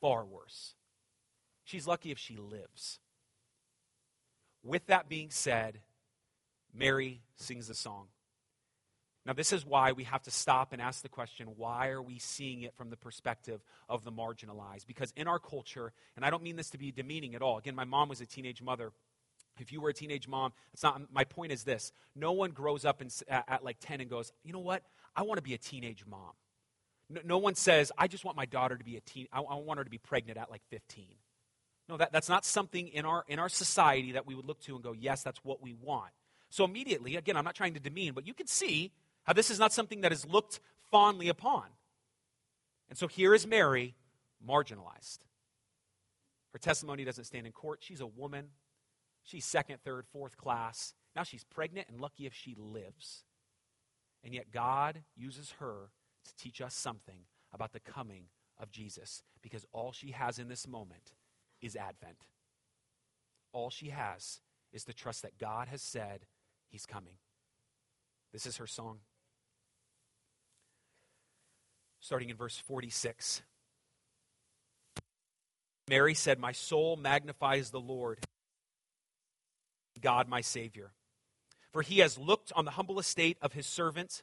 Far 0.00 0.24
worse. 0.24 0.74
She's 1.64 1.86
lucky 1.86 2.12
if 2.12 2.18
she 2.18 2.36
lives. 2.36 2.98
With 4.66 4.86
that 4.86 5.08
being 5.08 5.30
said, 5.30 5.80
Mary 6.74 7.22
sings 7.36 7.68
the 7.68 7.74
song. 7.74 8.08
Now, 9.24 9.32
this 9.32 9.52
is 9.52 9.66
why 9.66 9.92
we 9.92 10.04
have 10.04 10.22
to 10.22 10.30
stop 10.30 10.72
and 10.72 10.80
ask 10.80 11.02
the 11.02 11.08
question 11.08 11.48
why 11.56 11.88
are 11.88 12.02
we 12.02 12.18
seeing 12.18 12.62
it 12.62 12.74
from 12.74 12.90
the 12.90 12.96
perspective 12.96 13.60
of 13.88 14.04
the 14.04 14.12
marginalized? 14.12 14.86
Because 14.86 15.12
in 15.16 15.26
our 15.26 15.40
culture, 15.40 15.92
and 16.14 16.24
I 16.24 16.30
don't 16.30 16.44
mean 16.44 16.56
this 16.56 16.70
to 16.70 16.78
be 16.78 16.92
demeaning 16.92 17.34
at 17.34 17.42
all, 17.42 17.58
again, 17.58 17.74
my 17.74 17.84
mom 17.84 18.08
was 18.08 18.20
a 18.20 18.26
teenage 18.26 18.62
mother. 18.62 18.92
If 19.58 19.72
you 19.72 19.80
were 19.80 19.90
a 19.90 19.94
teenage 19.94 20.28
mom, 20.28 20.52
it's 20.72 20.82
not, 20.82 21.00
my 21.12 21.24
point 21.24 21.50
is 21.50 21.64
this 21.64 21.92
no 22.14 22.32
one 22.32 22.50
grows 22.50 22.84
up 22.84 23.02
in, 23.02 23.08
at, 23.28 23.44
at 23.48 23.64
like 23.64 23.78
10 23.80 24.00
and 24.00 24.08
goes, 24.10 24.32
you 24.44 24.52
know 24.52 24.60
what? 24.60 24.82
I 25.16 25.22
want 25.22 25.38
to 25.38 25.42
be 25.42 25.54
a 25.54 25.58
teenage 25.58 26.04
mom. 26.06 26.32
No, 27.08 27.20
no, 27.24 27.38
one 27.38 27.54
says, 27.54 27.90
I 27.96 28.06
just 28.06 28.24
want 28.24 28.36
my 28.36 28.46
daughter 28.46 28.76
to 28.76 28.84
be 28.84 28.96
a 28.96 29.00
teen, 29.00 29.26
I, 29.32 29.40
I 29.40 29.54
want 29.56 29.78
her 29.78 29.84
to 29.84 29.90
be 29.90 29.98
pregnant 29.98 30.38
at 30.38 30.50
like 30.50 30.62
15. 30.70 31.06
No, 31.88 31.96
that, 31.96 32.12
that's 32.12 32.28
not 32.28 32.44
something 32.44 32.88
in 32.88 33.04
our, 33.04 33.24
in 33.28 33.38
our 33.38 33.48
society 33.48 34.12
that 34.12 34.26
we 34.26 34.34
would 34.34 34.46
look 34.46 34.60
to 34.62 34.74
and 34.74 34.82
go, 34.82 34.92
yes, 34.92 35.22
that's 35.22 35.38
what 35.44 35.62
we 35.62 35.72
want. 35.72 36.10
So 36.50 36.64
immediately, 36.64 37.16
again, 37.16 37.36
I'm 37.36 37.44
not 37.44 37.54
trying 37.54 37.74
to 37.74 37.80
demean, 37.80 38.12
but 38.12 38.26
you 38.26 38.34
can 38.34 38.46
see 38.46 38.92
how 39.24 39.32
this 39.32 39.50
is 39.50 39.58
not 39.58 39.72
something 39.72 40.00
that 40.00 40.12
is 40.12 40.26
looked 40.26 40.60
fondly 40.90 41.28
upon. 41.28 41.64
And 42.88 42.98
so 42.98 43.08
here 43.08 43.34
is 43.34 43.46
Mary, 43.46 43.94
marginalized. 44.46 45.18
Her 46.52 46.58
testimony 46.58 47.04
doesn't 47.04 47.24
stand 47.24 47.46
in 47.46 47.52
court. 47.52 47.80
She's 47.82 48.00
a 48.00 48.06
woman. 48.06 48.46
She's 49.22 49.44
second, 49.44 49.78
third, 49.84 50.06
fourth 50.12 50.36
class. 50.36 50.94
Now 51.14 51.22
she's 51.22 51.44
pregnant 51.44 51.88
and 51.88 52.00
lucky 52.00 52.26
if 52.26 52.34
she 52.34 52.56
lives. 52.58 53.24
And 54.24 54.32
yet 54.34 54.52
God 54.52 55.02
uses 55.16 55.52
her 55.58 55.90
to 56.24 56.36
teach 56.36 56.60
us 56.60 56.74
something 56.74 57.26
about 57.52 57.72
the 57.72 57.80
coming 57.80 58.24
of 58.58 58.70
Jesus 58.70 59.22
because 59.42 59.66
all 59.72 59.92
she 59.92 60.12
has 60.12 60.38
in 60.38 60.48
this 60.48 60.66
moment 60.66 61.12
is 61.66 61.76
Advent. 61.76 62.16
All 63.52 63.70
she 63.70 63.90
has 63.90 64.40
is 64.72 64.84
the 64.84 64.92
trust 64.92 65.22
that 65.22 65.38
God 65.38 65.68
has 65.68 65.82
said 65.82 66.26
he's 66.68 66.86
coming. 66.86 67.14
This 68.32 68.46
is 68.46 68.56
her 68.58 68.66
song. 68.66 68.98
Starting 72.00 72.30
in 72.30 72.36
verse 72.36 72.56
46. 72.58 73.42
Mary 75.88 76.14
said, 76.14 76.38
My 76.38 76.52
soul 76.52 76.96
magnifies 76.96 77.70
the 77.70 77.80
Lord, 77.80 78.18
God 80.00 80.28
my 80.28 80.40
Savior. 80.40 80.92
For 81.72 81.82
he 81.82 81.98
has 81.98 82.18
looked 82.18 82.52
on 82.54 82.64
the 82.64 82.72
humble 82.72 82.98
estate 82.98 83.38
of 83.40 83.52
his 83.52 83.66
servant. 83.66 84.22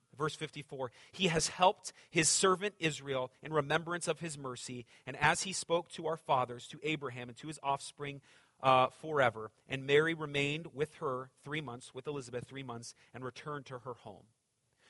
Verse 0.21 0.35
54 0.35 0.91
He 1.11 1.29
has 1.29 1.47
helped 1.47 1.93
his 2.11 2.29
servant 2.29 2.75
Israel 2.77 3.31
in 3.41 3.51
remembrance 3.51 4.07
of 4.07 4.19
his 4.19 4.37
mercy, 4.37 4.85
and 5.07 5.17
as 5.17 5.41
he 5.41 5.51
spoke 5.51 5.89
to 5.93 6.05
our 6.05 6.15
fathers, 6.15 6.67
to 6.67 6.79
Abraham, 6.83 7.27
and 7.27 7.37
to 7.39 7.47
his 7.47 7.59
offspring 7.63 8.21
uh, 8.61 8.89
forever. 9.01 9.49
And 9.67 9.87
Mary 9.87 10.13
remained 10.13 10.67
with 10.75 10.93
her 10.97 11.31
three 11.43 11.59
months, 11.59 11.95
with 11.95 12.05
Elizabeth 12.05 12.45
three 12.47 12.61
months, 12.61 12.93
and 13.15 13.25
returned 13.25 13.65
to 13.65 13.79
her 13.79 13.95
home. 13.95 14.25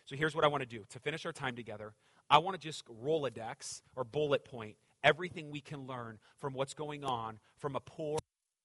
So 0.03 0.17
here's 0.17 0.35
what 0.35 0.43
I 0.43 0.49
want 0.49 0.63
to 0.63 0.67
do. 0.67 0.83
To 0.89 0.99
finish 0.99 1.25
our 1.25 1.31
time 1.31 1.55
together, 1.55 1.93
I 2.29 2.39
want 2.39 2.59
to 2.59 2.67
just 2.67 2.83
Rolodex 3.01 3.83
or 3.95 4.03
bullet 4.03 4.43
point 4.43 4.75
everything 5.01 5.49
we 5.49 5.61
can 5.61 5.87
learn 5.87 6.19
from 6.39 6.53
what's 6.53 6.73
going 6.73 7.05
on 7.05 7.39
from 7.57 7.77
a 7.77 7.79
poor, 7.79 8.19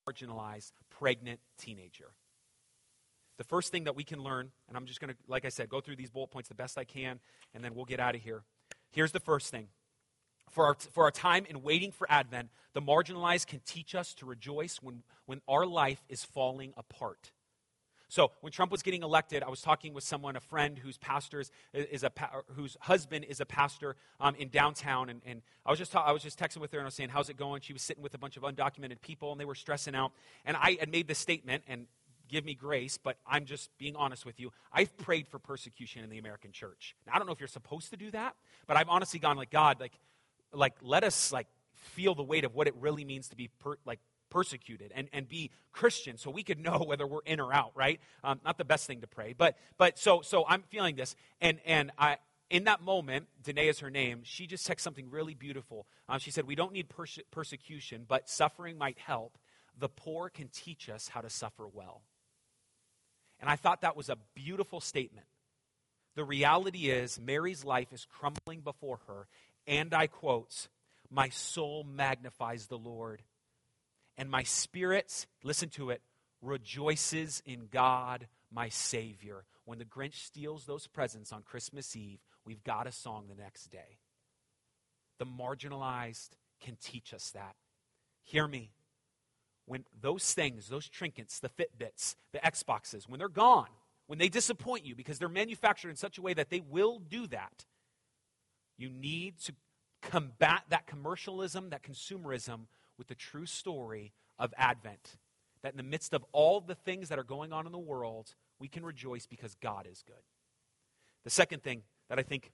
marginalized, 0.08 0.72
pregnant 0.90 1.38
teenager. 1.58 2.10
The 3.38 3.44
first 3.44 3.70
thing 3.70 3.84
that 3.84 3.94
we 3.94 4.04
can 4.04 4.22
learn, 4.22 4.50
and 4.68 4.76
I'm 4.76 4.86
just 4.86 5.00
going 5.00 5.12
to, 5.12 5.16
like 5.28 5.44
I 5.44 5.50
said, 5.50 5.68
go 5.68 5.80
through 5.80 5.96
these 5.96 6.10
bullet 6.10 6.28
points 6.30 6.48
the 6.48 6.54
best 6.54 6.78
I 6.78 6.84
can, 6.84 7.20
and 7.54 7.62
then 7.62 7.74
we'll 7.74 7.84
get 7.84 8.00
out 8.00 8.14
of 8.14 8.22
here. 8.22 8.42
Here's 8.90 9.12
the 9.12 9.20
first 9.20 9.50
thing. 9.50 9.68
For 10.50 10.64
our, 10.64 10.74
for 10.74 11.04
our 11.04 11.10
time 11.10 11.44
in 11.48 11.62
waiting 11.62 11.92
for 11.92 12.10
Advent, 12.10 12.48
the 12.72 12.80
marginalized 12.80 13.46
can 13.46 13.60
teach 13.66 13.94
us 13.94 14.14
to 14.14 14.26
rejoice 14.26 14.78
when, 14.82 15.02
when 15.26 15.42
our 15.48 15.66
life 15.66 16.02
is 16.08 16.24
falling 16.24 16.72
apart. 16.76 17.32
So 18.08 18.30
when 18.40 18.52
Trump 18.52 18.70
was 18.70 18.82
getting 18.82 19.02
elected, 19.02 19.42
I 19.42 19.50
was 19.50 19.60
talking 19.60 19.92
with 19.92 20.04
someone, 20.04 20.36
a 20.36 20.40
friend 20.40 20.78
whose 20.78 20.96
pastor 20.96 21.42
is, 21.74 22.04
a 22.04 22.12
whose 22.54 22.76
husband 22.80 23.24
is 23.24 23.40
a 23.40 23.46
pastor 23.46 23.96
um, 24.20 24.36
in 24.36 24.48
downtown, 24.48 25.10
and, 25.10 25.20
and 25.26 25.42
I 25.64 25.70
was 25.70 25.78
just 25.78 25.90
ta- 25.90 26.04
I 26.04 26.12
was 26.12 26.22
just 26.22 26.38
texting 26.38 26.58
with 26.58 26.70
her 26.70 26.78
and 26.78 26.84
I 26.84 26.86
was 26.86 26.94
saying, 26.94 27.08
"How's 27.08 27.28
it 27.30 27.36
going?" 27.36 27.62
She 27.62 27.72
was 27.72 27.82
sitting 27.82 28.04
with 28.04 28.14
a 28.14 28.18
bunch 28.18 28.36
of 28.36 28.44
undocumented 28.44 29.00
people, 29.00 29.32
and 29.32 29.40
they 29.40 29.44
were 29.44 29.56
stressing 29.56 29.96
out. 29.96 30.12
And 30.44 30.56
I 30.56 30.76
had 30.78 30.90
made 30.90 31.08
this 31.08 31.18
statement, 31.18 31.64
and 31.66 31.86
give 32.28 32.44
me 32.44 32.54
grace, 32.54 32.98
but 32.98 33.16
I'm 33.26 33.44
just 33.44 33.70
being 33.78 33.96
honest 33.96 34.24
with 34.24 34.40
you. 34.40 34.52
I've 34.72 34.96
prayed 34.96 35.28
for 35.28 35.38
persecution 35.38 36.04
in 36.04 36.10
the 36.10 36.18
American 36.18 36.52
church. 36.52 36.96
Now, 37.06 37.14
I 37.14 37.18
don't 37.18 37.26
know 37.26 37.32
if 37.32 37.40
you're 37.40 37.48
supposed 37.48 37.90
to 37.90 37.96
do 37.96 38.10
that, 38.12 38.34
but 38.66 38.76
I've 38.76 38.88
honestly 38.88 39.18
gone 39.18 39.36
like, 39.36 39.50
God, 39.50 39.80
like, 39.80 39.98
like 40.52 40.74
let 40.82 41.04
us 41.04 41.32
like 41.32 41.46
feel 41.74 42.14
the 42.14 42.22
weight 42.22 42.44
of 42.44 42.54
what 42.54 42.66
it 42.66 42.74
really 42.80 43.04
means 43.04 43.28
to 43.28 43.36
be 43.36 43.48
per, 43.60 43.76
like 43.84 44.00
persecuted 44.30 44.92
and, 44.94 45.08
and 45.12 45.28
be 45.28 45.50
Christian 45.72 46.18
so 46.18 46.30
we 46.30 46.42
could 46.42 46.58
know 46.58 46.78
whether 46.86 47.06
we're 47.06 47.20
in 47.26 47.40
or 47.40 47.52
out, 47.52 47.72
right? 47.74 48.00
Um, 48.24 48.40
not 48.44 48.58
the 48.58 48.64
best 48.64 48.86
thing 48.86 49.00
to 49.00 49.06
pray. 49.06 49.34
But, 49.36 49.56
but 49.78 49.98
so, 49.98 50.22
so 50.22 50.44
I'm 50.48 50.62
feeling 50.62 50.96
this. 50.96 51.14
And, 51.40 51.58
and 51.64 51.90
I, 51.98 52.18
in 52.50 52.64
that 52.64 52.80
moment, 52.82 53.26
Danae 53.42 53.68
is 53.68 53.80
her 53.80 53.90
name, 53.90 54.20
she 54.24 54.46
just 54.46 54.68
texted 54.68 54.80
something 54.80 55.10
really 55.10 55.34
beautiful. 55.34 55.86
Um, 56.08 56.18
she 56.18 56.30
said, 56.30 56.46
We 56.46 56.54
don't 56.54 56.72
need 56.72 56.88
perse- 56.88 57.18
persecution, 57.30 58.04
but 58.06 58.28
suffering 58.28 58.78
might 58.78 58.98
help. 58.98 59.38
The 59.78 59.88
poor 59.88 60.30
can 60.30 60.48
teach 60.48 60.88
us 60.88 61.08
how 61.08 61.20
to 61.20 61.28
suffer 61.28 61.66
well. 61.66 62.02
And 63.40 63.50
I 63.50 63.56
thought 63.56 63.82
that 63.82 63.96
was 63.96 64.08
a 64.08 64.16
beautiful 64.34 64.80
statement. 64.80 65.26
The 66.14 66.24
reality 66.24 66.88
is, 66.90 67.20
Mary's 67.20 67.64
life 67.64 67.92
is 67.92 68.06
crumbling 68.10 68.60
before 68.60 69.00
her, 69.06 69.26
and 69.66 69.92
I 69.92 70.06
quote, 70.06 70.68
My 71.10 71.28
soul 71.28 71.84
magnifies 71.84 72.66
the 72.66 72.78
Lord 72.78 73.22
and 74.16 74.30
my 74.30 74.42
spirit, 74.42 75.26
listen 75.42 75.68
to 75.70 75.90
it, 75.90 76.00
rejoices 76.40 77.42
in 77.44 77.68
God, 77.70 78.28
my 78.50 78.68
Savior. 78.68 79.44
When 79.64 79.78
the 79.78 79.84
Grinch 79.84 80.24
steals 80.24 80.64
those 80.64 80.86
presents 80.86 81.32
on 81.32 81.42
Christmas 81.42 81.94
Eve, 81.96 82.20
we've 82.44 82.64
got 82.64 82.86
a 82.86 82.92
song 82.92 83.26
the 83.28 83.40
next 83.40 83.66
day. 83.70 83.98
The 85.18 85.26
marginalized 85.26 86.30
can 86.60 86.76
teach 86.80 87.12
us 87.12 87.30
that. 87.32 87.56
Hear 88.22 88.46
me. 88.46 88.70
When 89.66 89.84
those 90.00 90.32
things, 90.32 90.68
those 90.68 90.88
trinkets, 90.88 91.40
the 91.40 91.48
Fitbits, 91.48 92.14
the 92.32 92.38
Xboxes, 92.38 93.08
when 93.08 93.18
they're 93.18 93.28
gone, 93.28 93.68
when 94.06 94.18
they 94.18 94.28
disappoint 94.28 94.86
you 94.86 94.94
because 94.94 95.18
they're 95.18 95.28
manufactured 95.28 95.90
in 95.90 95.96
such 95.96 96.18
a 96.18 96.22
way 96.22 96.34
that 96.34 96.50
they 96.50 96.60
will 96.60 97.00
do 97.00 97.26
that, 97.26 97.66
you 98.78 98.88
need 98.88 99.38
to 99.40 99.52
combat 100.02 100.62
that 100.68 100.86
commercialism, 100.86 101.70
that 101.70 101.82
consumerism 101.82 102.66
with 102.98 103.08
the 103.08 103.14
true 103.14 103.46
story 103.46 104.12
of 104.38 104.54
Advent. 104.56 105.16
That 105.62 105.72
in 105.72 105.76
the 105.76 105.82
midst 105.82 106.14
of 106.14 106.24
all 106.32 106.60
the 106.60 106.74
things 106.74 107.08
that 107.08 107.18
are 107.18 107.24
going 107.24 107.52
on 107.52 107.66
in 107.66 107.72
the 107.72 107.78
world, 107.78 108.34
we 108.60 108.68
can 108.68 108.84
rejoice 108.84 109.26
because 109.26 109.56
God 109.56 109.88
is 109.90 110.02
good. 110.06 110.22
The 111.24 111.30
second 111.30 111.62
thing 111.62 111.82
that 112.08 112.18
I 112.18 112.22
think 112.22 112.52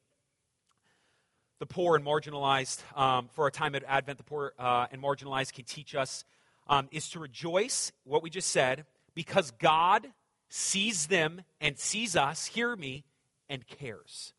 the 1.58 1.66
poor 1.66 1.94
and 1.94 2.04
marginalized, 2.04 2.80
um, 2.98 3.28
for 3.28 3.46
a 3.46 3.50
time 3.50 3.74
at 3.74 3.84
Advent, 3.86 4.18
the 4.18 4.24
poor 4.24 4.54
uh, 4.58 4.86
and 4.90 5.02
marginalized 5.02 5.52
can 5.52 5.64
teach 5.64 5.94
us 5.94 6.24
um, 6.66 6.88
is 6.90 7.08
to 7.10 7.18
rejoice, 7.18 7.92
what 8.04 8.22
we 8.22 8.30
just 8.30 8.50
said, 8.50 8.84
because 9.14 9.50
God 9.52 10.06
sees 10.48 11.06
them 11.06 11.42
and 11.60 11.78
sees 11.78 12.16
us, 12.16 12.46
hear 12.46 12.76
me, 12.76 13.04
and 13.48 13.66
cares. 13.66 14.32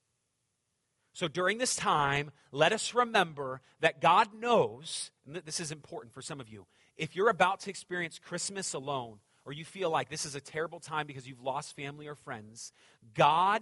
So 1.13 1.27
during 1.27 1.59
this 1.59 1.75
time, 1.75 2.31
let 2.51 2.73
us 2.73 2.93
remember 2.93 3.61
that 3.81 4.01
God 4.01 4.33
knows, 4.33 5.11
and 5.25 5.35
this 5.35 5.59
is 5.59 5.71
important 5.71 6.13
for 6.13 6.21
some 6.21 6.39
of 6.39 6.49
you, 6.49 6.65
if 6.97 7.15
you're 7.15 7.29
about 7.29 7.59
to 7.61 7.69
experience 7.69 8.19
Christmas 8.19 8.73
alone, 8.73 9.19
or 9.45 9.53
you 9.53 9.65
feel 9.65 9.89
like 9.89 10.09
this 10.09 10.25
is 10.25 10.35
a 10.35 10.41
terrible 10.41 10.79
time 10.79 11.05
because 11.05 11.27
you've 11.27 11.41
lost 11.41 11.75
family 11.75 12.07
or 12.07 12.15
friends, 12.15 12.71
God 13.13 13.61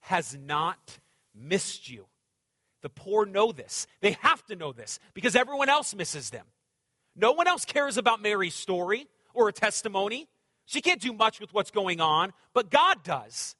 has 0.00 0.36
not 0.36 0.98
missed 1.34 1.88
you. 1.88 2.06
The 2.82 2.88
poor 2.88 3.24
know 3.24 3.52
this. 3.52 3.86
They 4.00 4.12
have 4.20 4.44
to 4.46 4.56
know 4.56 4.72
this 4.72 4.98
because 5.14 5.34
everyone 5.36 5.68
else 5.68 5.94
misses 5.94 6.30
them. 6.30 6.46
No 7.14 7.32
one 7.32 7.46
else 7.46 7.64
cares 7.64 7.96
about 7.96 8.22
Mary's 8.22 8.54
story 8.54 9.06
or 9.34 9.48
a 9.48 9.52
testimony. 9.52 10.28
She 10.64 10.80
can't 10.80 11.00
do 11.00 11.12
much 11.12 11.40
with 11.40 11.52
what's 11.52 11.70
going 11.70 12.00
on, 12.00 12.32
but 12.54 12.70
God 12.70 13.02
does. 13.02 13.56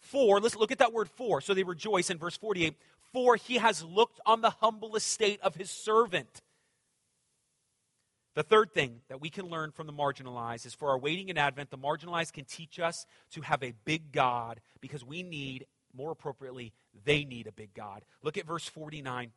For, 0.00 0.40
let's 0.40 0.56
look 0.56 0.72
at 0.72 0.78
that 0.78 0.92
word 0.92 1.10
for. 1.10 1.40
So 1.40 1.54
they 1.54 1.64
rejoice 1.64 2.08
in 2.08 2.18
verse 2.18 2.36
48. 2.36 2.74
For 3.12 3.36
he 3.36 3.58
has 3.58 3.82
looked 3.82 4.20
on 4.24 4.40
the 4.40 4.50
humble 4.50 4.96
estate 4.96 5.40
of 5.42 5.54
his 5.54 5.70
servant. 5.70 6.42
The 8.34 8.42
third 8.42 8.72
thing 8.72 9.00
that 9.08 9.20
we 9.20 9.30
can 9.30 9.46
learn 9.46 9.72
from 9.72 9.86
the 9.86 9.92
marginalized 9.92 10.64
is 10.64 10.74
for 10.74 10.90
our 10.90 10.98
waiting 10.98 11.28
in 11.28 11.36
Advent, 11.36 11.70
the 11.70 11.78
marginalized 11.78 12.32
can 12.32 12.44
teach 12.44 12.78
us 12.78 13.04
to 13.32 13.40
have 13.40 13.62
a 13.62 13.74
big 13.84 14.12
God 14.12 14.60
because 14.80 15.04
we 15.04 15.22
need, 15.22 15.66
more 15.92 16.12
appropriately, 16.12 16.72
they 17.04 17.24
need 17.24 17.48
a 17.48 17.52
big 17.52 17.74
God. 17.74 18.04
Look 18.22 18.38
at 18.38 18.46
verse 18.46 18.68
49. 18.68 19.32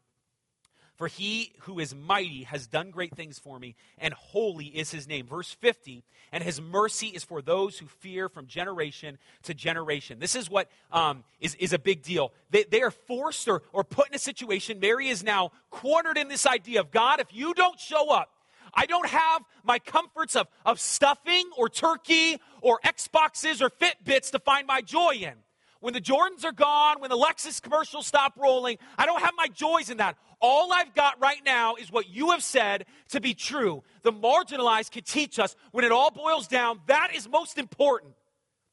For 1.01 1.07
he 1.07 1.53
who 1.61 1.79
is 1.79 1.95
mighty 1.95 2.43
has 2.43 2.67
done 2.67 2.91
great 2.91 3.15
things 3.15 3.39
for 3.39 3.57
me, 3.57 3.73
and 3.97 4.13
holy 4.13 4.67
is 4.67 4.91
his 4.91 5.07
name. 5.07 5.25
Verse 5.25 5.51
50, 5.51 6.03
and 6.31 6.43
his 6.43 6.61
mercy 6.61 7.07
is 7.07 7.23
for 7.23 7.41
those 7.41 7.79
who 7.79 7.87
fear 7.87 8.29
from 8.29 8.45
generation 8.45 9.17
to 9.41 9.55
generation. 9.55 10.19
This 10.19 10.35
is 10.35 10.47
what 10.47 10.69
um, 10.91 11.23
is 11.39 11.55
is, 11.55 11.73
a 11.73 11.79
big 11.79 12.03
deal. 12.03 12.31
They, 12.51 12.65
they 12.65 12.83
are 12.83 12.91
forced 12.91 13.47
or, 13.47 13.63
or 13.73 13.83
put 13.83 14.09
in 14.09 14.13
a 14.13 14.19
situation. 14.19 14.79
Mary 14.79 15.07
is 15.07 15.23
now 15.23 15.53
cornered 15.71 16.19
in 16.19 16.27
this 16.27 16.45
idea 16.45 16.81
of 16.81 16.91
God, 16.91 17.19
if 17.19 17.33
you 17.33 17.55
don't 17.55 17.79
show 17.79 18.11
up, 18.11 18.29
I 18.71 18.85
don't 18.85 19.09
have 19.09 19.41
my 19.63 19.79
comforts 19.79 20.35
of, 20.35 20.49
of 20.67 20.79
stuffing 20.79 21.49
or 21.57 21.67
turkey 21.67 22.39
or 22.61 22.79
Xboxes 22.85 23.59
or 23.59 23.71
Fitbits 23.71 24.29
to 24.33 24.39
find 24.39 24.67
my 24.67 24.81
joy 24.81 25.13
in. 25.13 25.33
When 25.81 25.93
the 25.93 26.01
Jordans 26.01 26.45
are 26.45 26.51
gone, 26.51 27.01
when 27.01 27.09
the 27.09 27.17
Lexus 27.17 27.61
commercials 27.61 28.05
stop 28.05 28.37
rolling, 28.37 28.77
I 28.97 29.05
don't 29.07 29.21
have 29.21 29.33
my 29.35 29.47
joys 29.47 29.89
in 29.89 29.97
that. 29.97 30.15
All 30.39 30.71
I've 30.71 30.93
got 30.93 31.19
right 31.19 31.41
now 31.43 31.75
is 31.75 31.91
what 31.91 32.07
you 32.07 32.31
have 32.31 32.43
said 32.43 32.85
to 33.09 33.19
be 33.19 33.33
true. 33.33 33.83
The 34.03 34.13
marginalized 34.13 34.91
can 34.91 35.03
teach 35.03 35.39
us 35.39 35.55
when 35.71 35.83
it 35.83 35.91
all 35.91 36.11
boils 36.11 36.47
down, 36.47 36.79
that 36.87 37.11
is 37.15 37.27
most 37.27 37.57
important. 37.57 38.13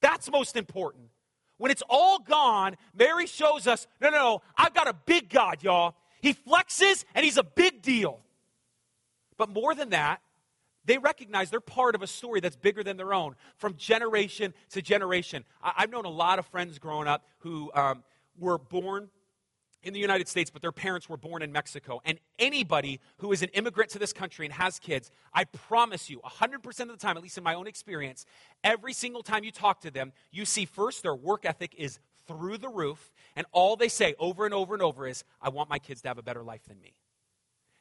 That's 0.01 0.31
most 0.31 0.55
important. 0.57 1.05
When 1.57 1.71
it's 1.71 1.83
all 1.89 2.19
gone, 2.21 2.77
Mary 2.95 3.27
shows 3.27 3.67
us 3.67 3.87
no, 4.01 4.11
no, 4.11 4.17
no, 4.17 4.43
I've 4.57 4.75
got 4.75 4.87
a 4.87 4.95
big 4.95 5.31
God, 5.31 5.63
y'all. 5.63 5.95
He 6.21 6.35
flexes 6.35 7.05
and 7.15 7.25
he's 7.25 7.39
a 7.39 7.43
big 7.43 7.83
deal. 7.83 8.21
But 9.39 9.49
more 9.49 9.75
than 9.75 9.91
that, 9.91 10.21
they 10.89 10.99
recognize 10.99 11.51
they're 11.51 11.61
part 11.61 11.95
of 11.95 12.03
a 12.03 12.07
story 12.07 12.41
that's 12.41 12.57
bigger 12.57 12.83
than 12.83 12.97
their 12.97 13.13
own 13.13 13.37
from 13.59 13.77
generation 13.77 14.55
to 14.71 14.81
generation. 14.81 15.45
I- 15.63 15.83
have 15.83 15.91
known 15.91 16.07
a 16.07 16.11
lot 16.11 16.39
of 16.39 16.47
friends 16.47 16.79
growing 16.79 17.07
up 17.07 17.27
who 17.41 17.71
um, 17.75 18.03
were 18.39 18.57
born 18.57 19.11
in 19.83 19.93
the 19.93 20.01
United 20.01 20.29
States, 20.29 20.51
but 20.51 20.63
their 20.63 20.73
parents 20.73 21.07
were 21.09 21.19
born 21.19 21.43
in 21.43 21.53
Mexico. 21.53 22.01
And 22.07 22.19
anybody 22.39 23.01
who 23.19 23.33
is 23.33 23.43
an 23.43 23.51
immigrant 23.51 23.91
to 23.93 23.99
this 23.99 24.15
country 24.15 24.47
and 24.47 24.53
has 24.55 24.79
kids, 24.79 25.11
I 25.35 25.45
promise 25.45 26.09
you, 26.09 26.21
100% 26.21 26.81
of 26.81 26.89
the 26.89 26.97
time, 26.97 27.17
at 27.19 27.23
least 27.23 27.37
in 27.37 27.45
my 27.45 27.55
own 27.55 27.67
experience, 27.67 28.25
every 28.65 28.95
single 28.95 29.23
time 29.23 29.45
you 29.45 29.53
talk 29.53 29.83
to 29.83 29.91
them, 29.91 30.13
you 30.33 30.47
see 30.47 30.65
first 30.65 31.03
their 31.03 31.15
work 31.15 31.45
ethic 31.45 31.75
is 31.77 31.99
through 32.27 32.59
the 32.59 32.69
roof, 32.69 33.13
and 33.37 33.47
all 33.53 33.77
they 33.77 33.89
say 33.89 34.15
over 34.19 34.47
and 34.47 34.55
over 34.55 34.75
and 34.75 34.83
over 34.83 35.07
is, 35.07 35.23
I 35.41 35.51
want 35.51 35.69
my 35.69 35.79
kids 35.79 36.01
to 36.03 36.09
have 36.09 36.19
a 36.19 36.23
better 36.23 36.43
life 36.43 36.65
than 36.67 36.81
me. 36.81 36.95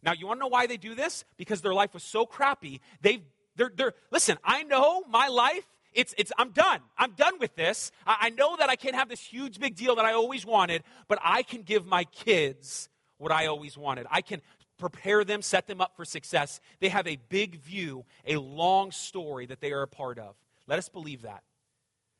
Now, 0.07 0.13
you 0.13 0.25
want 0.25 0.39
to 0.39 0.45
know 0.45 0.47
why 0.47 0.67
they 0.67 0.77
do 0.77 0.95
this? 0.95 1.25
Because 1.35 1.59
their 1.59 1.73
life 1.73 1.93
was 1.93 2.01
so 2.01 2.25
crappy. 2.25 2.79
They've, 3.01 3.21
they're, 3.57 3.73
they're, 3.75 3.93
listen, 4.09 4.37
I 4.41 4.63
know 4.63 5.03
my 5.09 5.27
life 5.27 5.67
it's, 5.93 6.13
it's, 6.17 6.31
I'm 6.37 6.51
done. 6.51 6.79
I'm 6.97 7.11
done 7.13 7.39
with 7.39 7.55
this. 7.55 7.91
I, 8.05 8.17
I 8.21 8.29
know 8.29 8.55
that 8.57 8.69
I 8.69 8.77
can't 8.77 8.95
have 8.95 9.09
this 9.09 9.19
huge 9.19 9.59
big 9.59 9.75
deal 9.75 9.95
that 9.95 10.05
I 10.05 10.13
always 10.13 10.45
wanted, 10.45 10.83
but 11.09 11.19
I 11.21 11.43
can 11.43 11.63
give 11.63 11.85
my 11.85 12.05
kids 12.05 12.87
what 13.17 13.33
I 13.33 13.47
always 13.47 13.77
wanted. 13.77 14.05
I 14.09 14.21
can 14.21 14.41
prepare 14.77 15.25
them, 15.25 15.41
set 15.41 15.67
them 15.67 15.81
up 15.81 15.97
for 15.97 16.05
success. 16.05 16.61
They 16.79 16.89
have 16.89 17.07
a 17.07 17.17
big 17.29 17.59
view, 17.59 18.05
a 18.25 18.37
long 18.37 18.91
story 18.91 19.47
that 19.47 19.59
they 19.59 19.73
are 19.73 19.81
a 19.81 19.87
part 19.87 20.19
of. 20.19 20.35
Let 20.67 20.79
us 20.79 20.87
believe 20.87 21.23
that. 21.23 21.43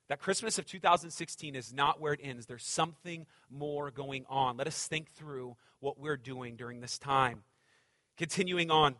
That 0.09 0.19
Christmas 0.19 0.57
of 0.57 0.65
2016 0.65 1.55
is 1.55 1.71
not 1.71 2.01
where 2.01 2.13
it 2.13 2.19
ends. 2.23 2.47
There's 2.47 2.65
something 2.65 3.27
more 3.49 3.91
going 3.91 4.25
on. 4.27 4.57
Let 4.57 4.67
us 4.67 4.87
think 4.87 5.11
through 5.11 5.55
what 5.79 5.99
we're 5.99 6.17
doing 6.17 6.55
during 6.57 6.81
this 6.81 6.97
time. 6.97 7.43
Continuing 8.17 8.71
on. 8.71 8.95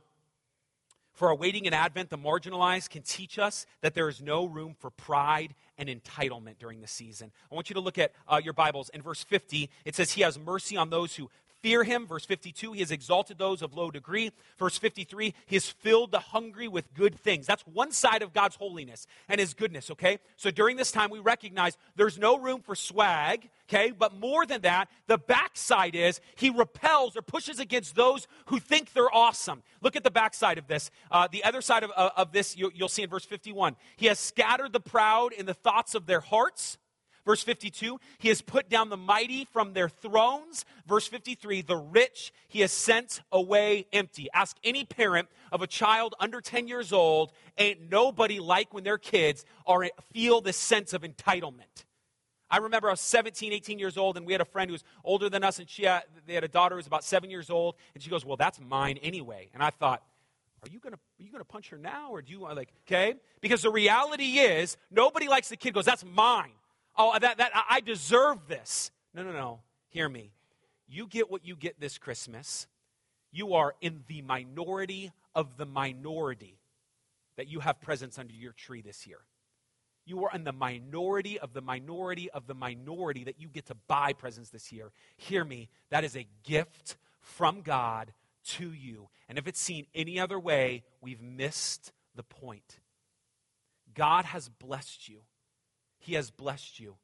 For 1.14 1.30
our 1.30 1.36
waiting 1.36 1.66
in 1.66 1.74
Advent, 1.74 2.12
the 2.12 2.18
marginalized 2.18 2.92
can 2.92 3.02
teach 3.02 3.40
us 3.40 3.66
that 3.82 3.96
there 3.96 4.08
is 4.08 4.22
no 4.22 4.46
room 4.46 4.76
for 4.78 4.92
pride 4.92 5.56
and 5.76 5.90
entitlement 5.90 6.60
during 6.60 6.80
the 6.80 6.88
season. 6.88 7.32
I 7.52 7.56
want 7.56 7.72
you 7.72 7.74
to 7.74 7.80
look 7.80 7.98
at 7.98 8.14
uh, 8.28 8.40
your 8.44 8.54
Bibles. 8.54 8.90
In 8.90 9.02
verse 9.02 9.24
50, 9.24 9.72
it 9.84 9.96
says, 9.96 10.12
He 10.12 10.22
has 10.22 10.38
mercy 10.38 10.78
on 10.78 10.92
those 10.92 11.16
who 11.16 11.32
fear 11.62 11.84
him. 11.84 12.06
Verse 12.08 12.26
52, 12.26 12.74
he 12.74 12.80
has 12.80 12.92
exalted 12.92 13.38
those 13.38 13.62
of 13.62 13.74
low 13.74 13.92
degree. 13.92 14.32
Verse 14.58 14.78
53, 14.78 15.34
he 15.46 15.56
has 15.56 15.70
filled 15.70 16.12
the 16.12 16.20
hungry 16.20 16.68
with 16.68 16.94
good 16.94 17.20
things. 17.20 17.46
That's 17.46 17.64
one 17.64 17.92
side 17.92 18.22
of 18.22 18.34
God's 18.34 18.56
holiness 18.56 19.08
and 19.28 19.40
his 19.40 19.54
goodness, 19.54 19.92
okay? 19.92 20.20
So 20.36 20.52
during 20.52 20.78
this 20.78 20.92
time, 20.92 21.10
we 21.10 21.20
recognize 21.20 21.78
there's 21.96 22.18
no 22.18 22.38
room 22.38 22.62
for 22.62 22.76
swag, 22.76 23.50
okay? 23.70 23.92
But 23.92 24.20
more 24.20 24.46
than 24.46 24.62
that, 24.62 24.90
the 25.08 25.18
backside 25.18 25.96
is 25.96 26.22
he 26.36 26.50
repels 26.50 27.18
or 27.18 27.22
pushes 27.22 27.60
against 27.60 27.96
those 27.96 28.28
who 28.48 28.60
think 28.60 28.94
they're 28.94 29.14
awesome. 29.14 29.64
Look 29.82 29.96
at 29.96 30.04
the 30.04 30.12
backside 30.12 30.58
of 30.58 30.68
this. 30.68 30.92
Uh, 31.12 31.28
the 31.32 31.44
other 31.44 31.62
side 31.62 31.84
of, 31.84 31.92
uh, 31.96 32.12
of 32.16 32.32
this, 32.32 32.58
you, 32.58 32.72
you'll 32.74 32.88
see 32.88 33.04
in 33.04 33.10
verse 33.10 33.26
51. 33.26 33.76
He 33.96 34.08
has 34.08 34.20
scattered 34.20 34.74
the 34.74 34.80
proud 34.80 35.34
in 35.34 35.46
the 35.46 35.54
thoughts 35.54 35.96
of 35.96 36.06
their 36.06 36.22
hearts. 36.22 36.78
Verse 37.28 37.44
52, 37.44 38.00
he 38.20 38.30
has 38.30 38.42
put 38.42 38.70
down 38.70 38.88
the 38.88 38.96
mighty 38.96 39.44
from 39.44 39.74
their 39.74 39.90
thrones. 39.90 40.64
Verse 40.88 41.08
53, 41.08 41.62
the 41.62 41.76
rich 41.76 42.32
he 42.48 42.62
has 42.62 42.72
sent 42.72 43.22
away 43.34 43.86
empty. 43.92 44.30
Ask 44.34 44.56
any 44.64 44.86
parent 44.86 45.28
of 45.52 45.62
a 45.62 45.68
child 45.68 46.16
under 46.22 46.40
10 46.40 46.70
years 46.70 46.94
old, 46.94 47.34
ain't 47.58 47.92
nobody 47.92 48.40
like 48.40 48.74
when 48.74 48.86
their 48.86 48.98
kids 48.98 49.44
are 49.66 49.90
feel 50.14 50.40
this 50.40 50.56
sense 50.56 50.94
of 50.94 51.02
entitlement. 51.02 51.84
I 52.50 52.60
remember 52.60 52.88
I 52.88 52.92
was 52.92 53.02
17, 53.02 53.52
18 53.52 53.78
years 53.78 53.98
old, 53.98 54.16
and 54.16 54.26
we 54.26 54.32
had 54.32 54.40
a 54.40 54.46
friend 54.46 54.70
who 54.70 54.74
was 54.74 54.86
older 55.04 55.30
than 55.30 55.44
us, 55.44 55.60
and 55.60 55.70
she 55.70 55.84
had, 55.84 56.04
they 56.26 56.34
had 56.34 56.46
a 56.46 56.48
daughter 56.48 56.76
who 56.76 56.78
was 56.78 56.88
about 56.88 57.04
seven 57.04 57.30
years 57.30 57.50
old, 57.50 57.76
and 57.94 58.02
she 58.02 58.10
goes, 58.10 58.24
Well, 58.24 58.38
that's 58.38 58.58
mine 58.62 59.00
anyway. 59.04 59.50
And 59.54 59.62
I 59.62 59.72
thought, 59.72 60.02
are 60.64 60.70
you 60.72 60.80
gonna 60.80 60.96
are 60.96 61.24
you 61.24 61.30
gonna 61.30 61.44
punch 61.44 61.70
her 61.70 61.78
now 61.78 62.12
or 62.12 62.22
do 62.22 62.32
you 62.32 62.40
like 62.40 62.70
okay 62.88 63.16
because 63.42 63.62
the 63.62 63.70
reality 63.70 64.40
is 64.40 64.76
nobody 64.90 65.28
likes 65.28 65.50
the 65.50 65.58
kid 65.58 65.74
goes 65.74 65.86
that's 65.86 66.04
mine 66.04 66.52
oh, 66.98 67.18
that, 67.20 67.38
that, 67.38 67.52
I 67.70 67.82
deserve 67.82 68.48
this. 68.48 68.92
No, 69.14 69.24
no, 69.24 69.32
no. 69.32 69.60
Hear 69.90 70.10
me. 70.10 70.32
You 70.88 71.08
get 71.08 71.30
what 71.30 71.46
you 71.46 71.56
get 71.56 71.80
this 71.80 71.98
Christmas. 71.98 72.68
You 73.32 73.56
are 73.56 73.76
in 73.82 74.04
the 74.08 74.22
minority 74.22 75.12
of 75.36 75.58
the 75.58 75.66
minority 75.66 76.60
that 77.36 77.48
you 77.48 77.60
have 77.60 77.80
presents 77.82 78.18
under 78.18 78.34
your 78.34 78.54
tree 78.54 78.82
this 78.82 79.06
year. 79.06 79.20
You 80.06 80.24
are 80.24 80.32
in 80.34 80.46
the 80.46 80.54
minority 80.54 81.38
of 81.38 81.54
the 81.54 81.62
minority 81.62 82.30
of 82.32 82.48
the 82.48 82.54
minority 82.54 83.26
that 83.26 83.40
you 83.42 83.50
get 83.50 83.66
to 83.68 83.76
buy 83.88 84.14
presents 84.14 84.50
this 84.50 84.72
year. 84.72 84.92
Hear 85.18 85.44
me. 85.44 85.70
That 85.90 86.06
is 86.06 86.16
a 86.16 86.26
gift 86.44 86.96
from 87.20 87.62
God 87.62 88.14
to 88.46 88.72
you. 88.72 89.10
And 89.28 89.38
if 89.38 89.48
it's 89.48 89.60
seen 89.60 89.86
any 89.94 90.20
other 90.20 90.40
way, 90.40 90.84
we've 91.02 91.22
missed 91.22 91.92
the 92.16 92.24
point. 92.24 92.80
God 93.94 94.26
has 94.26 94.48
blessed 94.48 95.10
you. 95.10 95.20
He 96.08 96.14
has 96.14 96.32
blessed 96.32 96.80
you. 96.80 96.96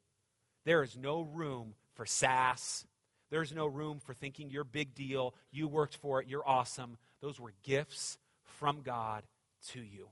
There 0.64 0.82
is 0.82 0.96
no 0.96 1.20
room 1.20 1.74
for 1.92 2.06
sass. 2.06 2.86
There's 3.28 3.52
no 3.52 3.66
room 3.66 4.00
for 4.00 4.14
thinking 4.14 4.48
you're 4.48 4.64
big 4.64 4.94
deal. 4.94 5.34
You 5.52 5.68
worked 5.68 5.98
for 5.98 6.22
it. 6.22 6.26
You're 6.26 6.48
awesome. 6.48 6.96
Those 7.20 7.38
were 7.38 7.52
gifts 7.62 8.16
from 8.44 8.80
God 8.80 9.24
to 9.72 9.80
you. 9.80 10.08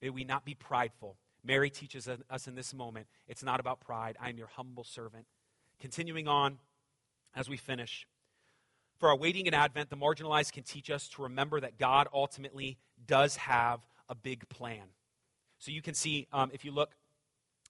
May 0.00 0.10
we 0.10 0.22
not 0.22 0.44
be 0.44 0.54
prideful. 0.54 1.16
Mary 1.42 1.70
teaches 1.70 2.08
us 2.08 2.46
in 2.46 2.54
this 2.54 2.72
moment 2.72 3.08
it's 3.26 3.42
not 3.42 3.58
about 3.58 3.80
pride. 3.80 4.16
I 4.20 4.28
am 4.28 4.38
your 4.38 4.46
humble 4.46 4.84
servant. 4.84 5.26
Continuing 5.80 6.28
on 6.28 6.58
as 7.34 7.48
we 7.48 7.56
finish. 7.56 8.06
For 9.00 9.08
our 9.08 9.16
waiting 9.16 9.46
in 9.46 9.54
Advent, 9.54 9.90
the 9.90 9.96
marginalized 9.96 10.52
can 10.52 10.62
teach 10.62 10.88
us 10.88 11.08
to 11.08 11.22
remember 11.22 11.58
that 11.58 11.78
God 11.78 12.06
ultimately 12.14 12.78
does 13.04 13.34
have 13.38 13.80
a 14.08 14.14
big 14.14 14.48
plan. 14.48 14.84
So 15.58 15.72
you 15.72 15.82
can 15.82 15.94
see, 15.94 16.28
um, 16.32 16.52
if 16.54 16.64
you 16.64 16.70
look 16.70 16.92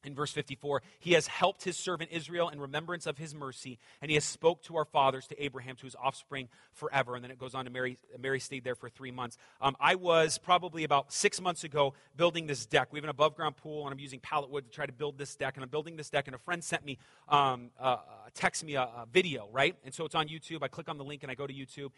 in 0.05 0.15
verse 0.15 0.33
54 0.33 0.83
he 0.99 1.13
has 1.13 1.27
helped 1.27 1.65
his 1.65 1.77
servant 1.77 2.11
israel 2.13 2.49
in 2.49 2.61
remembrance 2.61 3.07
of 3.07 3.19
his 3.19 3.35
mercy 3.35 3.79
and 4.01 4.11
he 4.11 4.15
has 4.15 4.25
spoke 4.25 4.63
to 4.63 4.77
our 4.77 4.85
fathers 4.85 5.27
to 5.27 5.43
abraham 5.43 5.77
to 5.77 5.85
his 5.85 5.97
offspring 6.03 6.49
forever. 6.73 7.15
And 7.15 7.25
then 7.25 7.31
it 7.31 7.39
goes 7.39 7.55
on 7.55 7.65
to 7.65 7.71
mary 7.71 7.99
mary 8.19 8.41
stayed 8.41 8.65
there 8.65 8.75
for 8.75 8.89
three 8.89 9.11
months. 9.11 9.37
Um, 9.61 9.77
i 9.81 9.95
was 9.95 10.39
probably 10.39 10.85
about 10.85 11.13
six 11.13 11.41
months 11.41 11.65
ago 11.65 11.95
building 12.17 12.47
this 12.47 12.67
deck. 12.67 12.93
We 12.93 12.99
have 12.99 13.05
an 13.05 13.11
above 13.11 13.35
ground 13.35 13.57
pool 13.57 13.85
and 13.87 13.93
i'm 13.93 13.99
using 13.99 14.21
pallet 14.21 14.51
wood 14.51 14.65
to 14.65 14.71
try 14.71 14.87
to 14.87 14.93
build 14.93 15.19
this 15.19 15.35
deck. 15.37 15.57
And 15.57 15.65
i'm 15.65 15.71
building 15.71 15.97
this 15.97 16.11
deck 16.11 16.27
and 16.27 16.35
a 16.35 16.39
friend 16.39 16.63
sent 16.63 16.85
me 16.85 16.99
um, 17.29 17.71
uh, 17.79 17.99
text 18.35 18.65
me 18.65 18.75
a, 18.75 18.83
a 18.83 19.07
video 19.13 19.49
right? 19.53 19.77
And 19.85 19.95
so 19.95 20.05
it's 20.05 20.15
on 20.15 20.29
youtube. 20.29 20.63
I 20.63 20.69
click 20.69 20.89
on 20.89 20.99
the 20.99 21.05
link 21.05 21.23
and 21.23 21.31
i 21.31 21.35
go 21.35 21.47
to 21.47 21.55
youtube. 21.55 21.91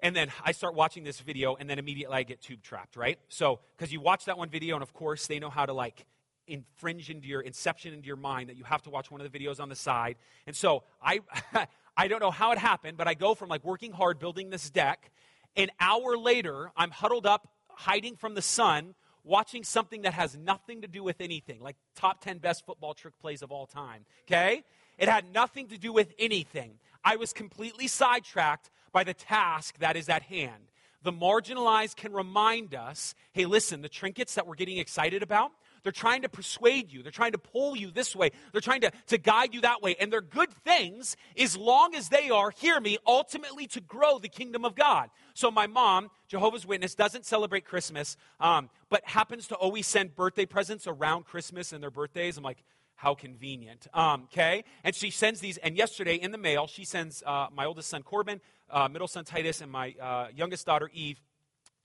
And 0.00 0.14
then 0.14 0.30
I 0.44 0.50
start 0.50 0.74
watching 0.74 1.04
this 1.04 1.20
video, 1.20 1.54
and 1.54 1.70
then 1.70 1.78
immediately 1.78 2.16
I 2.16 2.24
get 2.24 2.42
tube 2.42 2.62
trapped, 2.62 2.96
right? 2.96 3.16
So, 3.28 3.60
because 3.76 3.92
you 3.92 4.00
watch 4.00 4.24
that 4.24 4.36
one 4.36 4.48
video, 4.48 4.74
and 4.74 4.82
of 4.82 4.92
course, 4.92 5.28
they 5.28 5.38
know 5.38 5.50
how 5.50 5.66
to 5.66 5.72
like 5.72 6.04
infringe 6.46 7.10
into 7.10 7.26
your 7.28 7.40
inception 7.40 7.94
into 7.94 8.06
your 8.06 8.16
mind 8.16 8.48
that 8.48 8.56
you 8.56 8.64
have 8.64 8.82
to 8.82 8.90
watch 8.90 9.10
one 9.10 9.20
of 9.20 9.30
the 9.30 9.38
videos 9.38 9.60
on 9.60 9.68
the 9.68 9.76
side. 9.76 10.16
And 10.46 10.54
so 10.54 10.82
I 11.02 11.20
I 11.96 12.08
don't 12.08 12.20
know 12.20 12.30
how 12.30 12.52
it 12.52 12.58
happened, 12.58 12.96
but 12.96 13.06
I 13.06 13.14
go 13.14 13.34
from 13.34 13.48
like 13.48 13.64
working 13.64 13.92
hard 13.92 14.18
building 14.18 14.50
this 14.50 14.70
deck, 14.70 15.10
an 15.56 15.70
hour 15.78 16.16
later, 16.16 16.72
I'm 16.76 16.90
huddled 16.90 17.26
up, 17.26 17.48
hiding 17.68 18.16
from 18.16 18.34
the 18.34 18.42
sun, 18.42 18.94
watching 19.22 19.64
something 19.64 20.02
that 20.02 20.14
has 20.14 20.36
nothing 20.36 20.82
to 20.82 20.88
do 20.88 21.02
with 21.02 21.20
anything, 21.20 21.60
like 21.60 21.76
top 21.94 22.20
10 22.20 22.38
best 22.38 22.66
football 22.66 22.94
trick 22.94 23.18
plays 23.20 23.42
of 23.42 23.52
all 23.52 23.66
time. 23.66 24.04
Okay? 24.26 24.64
It 24.98 25.08
had 25.08 25.32
nothing 25.32 25.68
to 25.68 25.78
do 25.78 25.92
with 25.92 26.12
anything. 26.18 26.74
I 27.04 27.16
was 27.16 27.32
completely 27.32 27.86
sidetracked 27.86 28.70
by 28.92 29.04
the 29.04 29.14
task 29.14 29.78
that 29.78 29.96
is 29.96 30.08
at 30.08 30.22
hand. 30.22 30.70
The 31.02 31.12
marginalized 31.12 31.96
can 31.96 32.12
remind 32.12 32.74
us 32.74 33.14
hey, 33.32 33.44
listen, 33.44 33.82
the 33.82 33.88
trinkets 33.88 34.34
that 34.36 34.46
we're 34.46 34.54
getting 34.54 34.78
excited 34.78 35.22
about, 35.22 35.52
they're 35.84 35.92
trying 35.92 36.22
to 36.22 36.28
persuade 36.28 36.92
you. 36.92 37.02
They're 37.02 37.12
trying 37.12 37.32
to 37.32 37.38
pull 37.38 37.76
you 37.76 37.92
this 37.92 38.16
way. 38.16 38.30
They're 38.50 38.60
trying 38.60 38.80
to, 38.80 38.90
to 39.08 39.18
guide 39.18 39.54
you 39.54 39.60
that 39.60 39.82
way. 39.82 39.94
And 40.00 40.12
they're 40.12 40.20
good 40.20 40.52
things 40.64 41.16
as 41.38 41.56
long 41.56 41.94
as 41.94 42.08
they 42.08 42.30
are, 42.30 42.50
hear 42.50 42.80
me, 42.80 42.98
ultimately 43.06 43.68
to 43.68 43.80
grow 43.80 44.18
the 44.18 44.28
kingdom 44.28 44.64
of 44.64 44.74
God. 44.74 45.10
So 45.34 45.50
my 45.50 45.68
mom, 45.68 46.10
Jehovah's 46.26 46.66
Witness, 46.66 46.94
doesn't 46.94 47.24
celebrate 47.24 47.64
Christmas, 47.64 48.16
um, 48.40 48.70
but 48.88 49.04
happens 49.04 49.46
to 49.48 49.54
always 49.54 49.86
send 49.86 50.16
birthday 50.16 50.46
presents 50.46 50.86
around 50.88 51.24
Christmas 51.24 51.72
and 51.72 51.82
their 51.82 51.90
birthdays. 51.90 52.36
I'm 52.36 52.44
like, 52.44 52.64
how 52.96 53.14
convenient. 53.14 53.86
Um, 53.92 54.24
okay? 54.32 54.64
And 54.82 54.94
she 54.94 55.10
sends 55.10 55.40
these, 55.40 55.58
and 55.58 55.76
yesterday 55.76 56.16
in 56.16 56.32
the 56.32 56.38
mail, 56.38 56.66
she 56.66 56.84
sends 56.84 57.22
uh, 57.26 57.48
my 57.54 57.66
oldest 57.66 57.90
son 57.90 58.02
Corbin, 58.02 58.40
uh, 58.70 58.88
middle 58.88 59.08
son 59.08 59.24
Titus, 59.24 59.60
and 59.60 59.70
my 59.70 59.94
uh, 60.00 60.28
youngest 60.34 60.64
daughter 60.66 60.90
Eve 60.92 61.20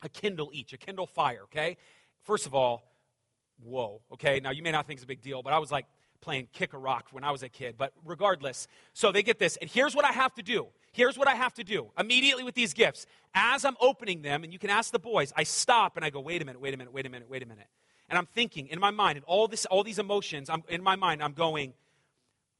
a 0.01 0.09
Kindle 0.09 0.49
each, 0.53 0.73
a 0.73 0.77
Kindle 0.77 1.07
Fire, 1.07 1.41
okay? 1.43 1.77
First 2.23 2.45
of 2.45 2.55
all, 2.55 2.83
whoa, 3.63 4.01
okay? 4.13 4.39
Now, 4.39 4.51
you 4.51 4.63
may 4.63 4.71
not 4.71 4.87
think 4.87 4.97
it's 4.97 5.03
a 5.03 5.07
big 5.07 5.21
deal, 5.21 5.41
but 5.41 5.53
I 5.53 5.59
was 5.59 5.71
like 5.71 5.85
playing 6.21 6.47
kick 6.51 6.73
a 6.73 6.77
rock 6.77 7.07
when 7.11 7.23
I 7.23 7.31
was 7.31 7.43
a 7.43 7.49
kid. 7.49 7.75
But 7.77 7.93
regardless, 8.05 8.67
so 8.93 9.11
they 9.11 9.23
get 9.23 9.39
this. 9.39 9.57
And 9.57 9.69
here's 9.69 9.95
what 9.95 10.05
I 10.05 10.11
have 10.11 10.33
to 10.35 10.43
do. 10.43 10.67
Here's 10.91 11.17
what 11.17 11.27
I 11.27 11.35
have 11.35 11.53
to 11.55 11.63
do 11.63 11.91
immediately 11.97 12.43
with 12.43 12.55
these 12.55 12.73
gifts. 12.73 13.05
As 13.33 13.63
I'm 13.63 13.77
opening 13.79 14.21
them, 14.21 14.43
and 14.43 14.51
you 14.51 14.59
can 14.59 14.69
ask 14.69 14.91
the 14.91 14.99
boys, 14.99 15.31
I 15.35 15.43
stop 15.43 15.95
and 15.95 16.05
I 16.05 16.09
go, 16.09 16.19
wait 16.19 16.41
a 16.41 16.45
minute, 16.45 16.61
wait 16.61 16.73
a 16.73 16.77
minute, 16.77 16.93
wait 16.93 17.05
a 17.05 17.09
minute, 17.09 17.29
wait 17.29 17.43
a 17.43 17.45
minute. 17.45 17.67
And 18.09 18.17
I'm 18.17 18.25
thinking 18.25 18.67
in 18.67 18.79
my 18.79 18.91
mind, 18.91 19.17
and 19.17 19.25
all, 19.25 19.47
this, 19.47 19.65
all 19.67 19.83
these 19.83 19.99
emotions, 19.99 20.49
I'm, 20.49 20.63
in 20.67 20.81
my 20.81 20.95
mind, 20.95 21.21
I'm 21.21 21.33
going, 21.33 21.73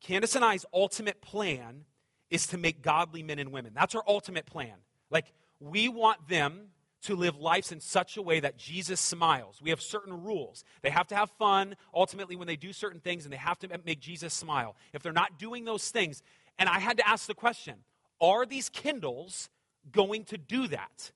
Candace 0.02 0.36
and 0.36 0.46
I's 0.46 0.66
ultimate 0.74 1.22
plan 1.22 1.86
is 2.30 2.46
to 2.48 2.58
make 2.58 2.82
godly 2.84 3.24
men 3.24 3.40
and 3.40 3.52
women. 3.52 3.74
That's 3.74 3.96
our 3.96 4.04
ultimate 4.08 4.46
plan. 4.46 4.76
Like, 5.10 5.26
we 5.60 5.90
want 5.90 6.28
them 6.30 6.68
to 7.04 7.16
live 7.16 7.38
lives 7.38 7.72
in 7.72 7.80
such 7.80 8.18
a 8.18 8.22
way 8.22 8.40
that 8.40 8.58
Jesus 8.58 9.00
smiles. 9.00 9.62
We 9.62 9.70
have 9.70 9.82
certain 9.82 10.24
rules. 10.24 10.64
They 10.82 10.90
have 10.90 11.08
to 11.08 11.16
have 11.16 11.30
fun 11.32 11.76
ultimately 11.94 12.36
when 12.36 12.48
they 12.48 12.56
do 12.56 12.74
certain 12.74 13.00
things, 13.00 13.26
and 13.26 13.34
they 13.34 13.38
have 13.38 13.60
to 13.60 13.70
make 13.86 14.00
Jesus 14.00 14.34
smile. 14.34 14.76
If 14.94 15.02
they're 15.02 15.14
not 15.14 15.40
doing 15.40 15.66
those 15.66 15.90
things, 15.90 16.22
and 16.58 16.68
I 16.68 16.80
had 16.80 16.98
to 16.98 17.08
ask 17.08 17.28
the 17.28 17.34
question 17.34 17.76
are 18.22 18.46
these 18.46 18.70
Kindles 18.70 19.50
going 19.92 20.26
to 20.26 20.38
do 20.38 20.68
that? 20.68 21.12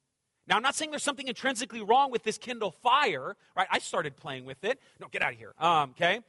Now, 0.47 0.57
I'm 0.57 0.61
not 0.61 0.75
saying 0.75 0.91
there's 0.91 1.03
something 1.03 1.27
intrinsically 1.27 1.81
wrong 1.81 2.11
with 2.11 2.23
this 2.23 2.37
Kindle 2.37 2.71
Fire, 2.71 3.35
right? 3.55 3.67
I 3.71 3.79
started 3.79 4.17
playing 4.17 4.45
with 4.45 4.63
it. 4.63 4.79
No, 4.99 5.07
get 5.07 5.21
out 5.21 5.33
of 5.33 5.37
here. 5.37 5.53
Um, 5.57 5.91
okay? 5.91 6.19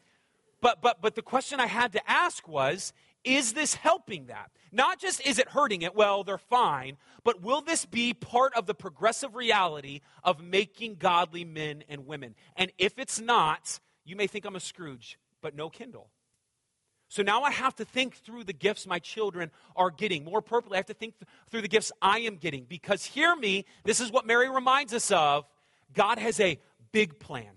But, 0.60 0.80
but, 0.80 1.02
but 1.02 1.14
the 1.14 1.22
question 1.22 1.60
I 1.60 1.66
had 1.66 1.92
to 1.92 2.10
ask 2.10 2.46
was 2.46 2.92
is 3.24 3.54
this 3.54 3.74
helping 3.74 4.26
that? 4.26 4.50
Not 4.70 5.00
just 5.00 5.26
is 5.26 5.38
it 5.38 5.48
hurting 5.48 5.82
it, 5.82 5.94
well, 5.94 6.24
they're 6.24 6.38
fine, 6.38 6.96
but 7.22 7.42
will 7.42 7.62
this 7.62 7.86
be 7.86 8.12
part 8.12 8.54
of 8.54 8.66
the 8.66 8.74
progressive 8.74 9.34
reality 9.34 10.00
of 10.22 10.42
making 10.42 10.96
godly 10.96 11.44
men 11.44 11.84
and 11.88 12.06
women? 12.06 12.34
And 12.56 12.72
if 12.78 12.98
it's 12.98 13.20
not, 13.20 13.80
you 14.04 14.16
may 14.16 14.26
think 14.26 14.44
I'm 14.44 14.56
a 14.56 14.60
Scrooge, 14.60 15.18
but 15.40 15.54
no 15.54 15.70
Kindle. 15.70 16.10
So 17.08 17.22
now 17.22 17.42
I 17.42 17.50
have 17.50 17.76
to 17.76 17.84
think 17.84 18.16
through 18.16 18.44
the 18.44 18.52
gifts 18.52 18.86
my 18.86 18.98
children 18.98 19.50
are 19.76 19.90
getting. 19.90 20.24
More 20.24 20.40
appropriately, 20.40 20.76
I 20.76 20.78
have 20.80 20.86
to 20.86 20.94
think 20.94 21.18
th- 21.18 21.28
through 21.48 21.62
the 21.62 21.68
gifts 21.68 21.92
I 22.02 22.20
am 22.20 22.36
getting. 22.36 22.64
Because 22.64 23.04
hear 23.04 23.36
me, 23.36 23.66
this 23.84 24.00
is 24.00 24.10
what 24.10 24.26
Mary 24.26 24.50
reminds 24.50 24.92
us 24.92 25.10
of 25.12 25.44
God 25.92 26.18
has 26.18 26.40
a 26.40 26.58
big 26.92 27.20
plan. 27.20 27.52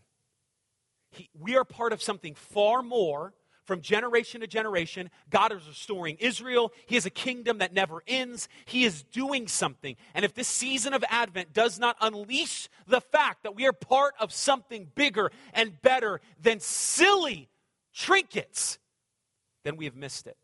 He, 1.12 1.30
we 1.40 1.56
are 1.56 1.64
part 1.64 1.94
of 1.94 2.04
something 2.04 2.36
far 2.36 2.84
more 2.84 3.34
from 3.68 3.82
generation 3.82 4.42
to 4.42 4.48
generation. 4.48 5.12
God 5.30 5.52
is 5.52 5.68
restoring 5.68 6.18
Israel. 6.20 6.72
He 6.88 6.96
has 6.96 7.06
a 7.06 7.12
kingdom 7.12 7.60
that 7.60 7.74
never 7.74 8.02
ends. 8.08 8.48
He 8.66 8.86
is 8.86 9.04
doing 9.04 9.48
something. 9.48 9.96
And 10.16 10.26
if 10.26 10.34
this 10.34 10.48
season 10.48 10.94
of 10.94 11.04
Advent 11.10 11.54
does 11.54 11.78
not 11.78 11.98
unleash 12.02 12.70
the 12.88 13.02
fact 13.02 13.44
that 13.44 13.56
we 13.56 13.68
are 13.68 13.74
part 13.74 14.16
of 14.20 14.32
something 14.32 14.88
bigger 14.96 15.32
and 15.54 15.80
better 15.82 16.22
than 16.42 16.60
silly 16.62 17.50
trinkets, 17.94 18.80
then 19.64 19.76
we 19.76 19.86
have 19.86 19.96
missed 19.96 20.28
it. 20.28 20.38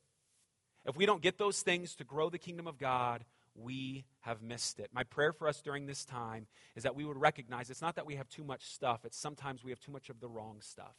If 0.85 0.97
we 0.97 1.05
don't 1.05 1.21
get 1.21 1.37
those 1.37 1.61
things 1.61 1.95
to 1.95 2.03
grow 2.03 2.29
the 2.29 2.37
kingdom 2.37 2.67
of 2.67 2.77
God, 2.77 3.23
we 3.55 4.03
have 4.21 4.41
missed 4.41 4.79
it. 4.79 4.89
My 4.93 5.03
prayer 5.03 5.31
for 5.31 5.47
us 5.47 5.61
during 5.61 5.85
this 5.85 6.03
time 6.03 6.47
is 6.75 6.83
that 6.83 6.95
we 6.95 7.05
would 7.05 7.17
recognize 7.17 7.69
it's 7.69 7.81
not 7.81 7.95
that 7.95 8.05
we 8.05 8.15
have 8.15 8.27
too 8.27 8.43
much 8.43 8.65
stuff, 8.73 9.05
it's 9.05 9.17
sometimes 9.17 9.63
we 9.63 9.71
have 9.71 9.79
too 9.79 9.91
much 9.91 10.09
of 10.09 10.19
the 10.19 10.27
wrong 10.27 10.57
stuff. 10.59 10.95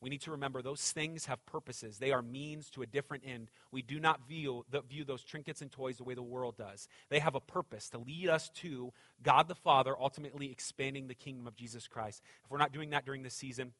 We 0.00 0.10
need 0.10 0.20
to 0.22 0.30
remember 0.32 0.60
those 0.60 0.92
things 0.92 1.26
have 1.26 1.44
purposes. 1.46 1.98
They 1.98 2.12
are 2.12 2.22
means 2.22 2.68
to 2.70 2.82
a 2.82 2.86
different 2.86 3.24
end. 3.26 3.50
We 3.72 3.82
do 3.82 3.98
not 3.98 4.26
view, 4.28 4.64
the, 4.70 4.82
view 4.82 5.04
those 5.04 5.24
trinkets 5.24 5.62
and 5.62 5.72
toys 5.72 5.96
the 5.96 6.04
way 6.04 6.14
the 6.14 6.22
world 6.22 6.56
does. 6.56 6.86
They 7.08 7.18
have 7.18 7.34
a 7.34 7.40
purpose 7.40 7.88
to 7.90 7.98
lead 7.98 8.28
us 8.28 8.50
to 8.56 8.92
God 9.22 9.48
the 9.48 9.54
Father, 9.54 9.94
ultimately 9.98 10.50
expanding 10.50 11.08
the 11.08 11.14
kingdom 11.14 11.46
of 11.46 11.56
Jesus 11.56 11.88
Christ. 11.88 12.22
If 12.44 12.50
we're 12.50 12.58
not 12.58 12.72
doing 12.72 12.90
that 12.90 13.06
during 13.06 13.22
this 13.22 13.34
season, 13.34 13.72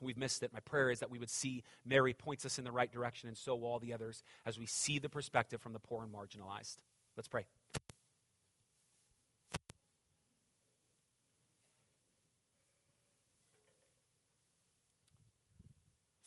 we've 0.00 0.16
missed 0.16 0.42
it. 0.42 0.52
My 0.52 0.60
prayer 0.60 0.90
is 0.90 1.00
that 1.00 1.10
we 1.10 1.18
would 1.18 1.30
see 1.30 1.62
Mary 1.84 2.14
points 2.14 2.46
us 2.46 2.58
in 2.58 2.64
the 2.64 2.72
right 2.72 2.90
direction, 2.90 3.28
and 3.28 3.36
so 3.36 3.54
will 3.54 3.68
all 3.68 3.78
the 3.78 3.92
others 3.92 4.22
as 4.46 4.58
we 4.58 4.66
see 4.66 4.98
the 4.98 5.10
perspective 5.10 5.60
from 5.60 5.74
the 5.74 5.78
poor 5.78 6.02
and 6.02 6.12
marginalized. 6.12 6.78
Let's 7.16 7.28
pray. 7.28 7.44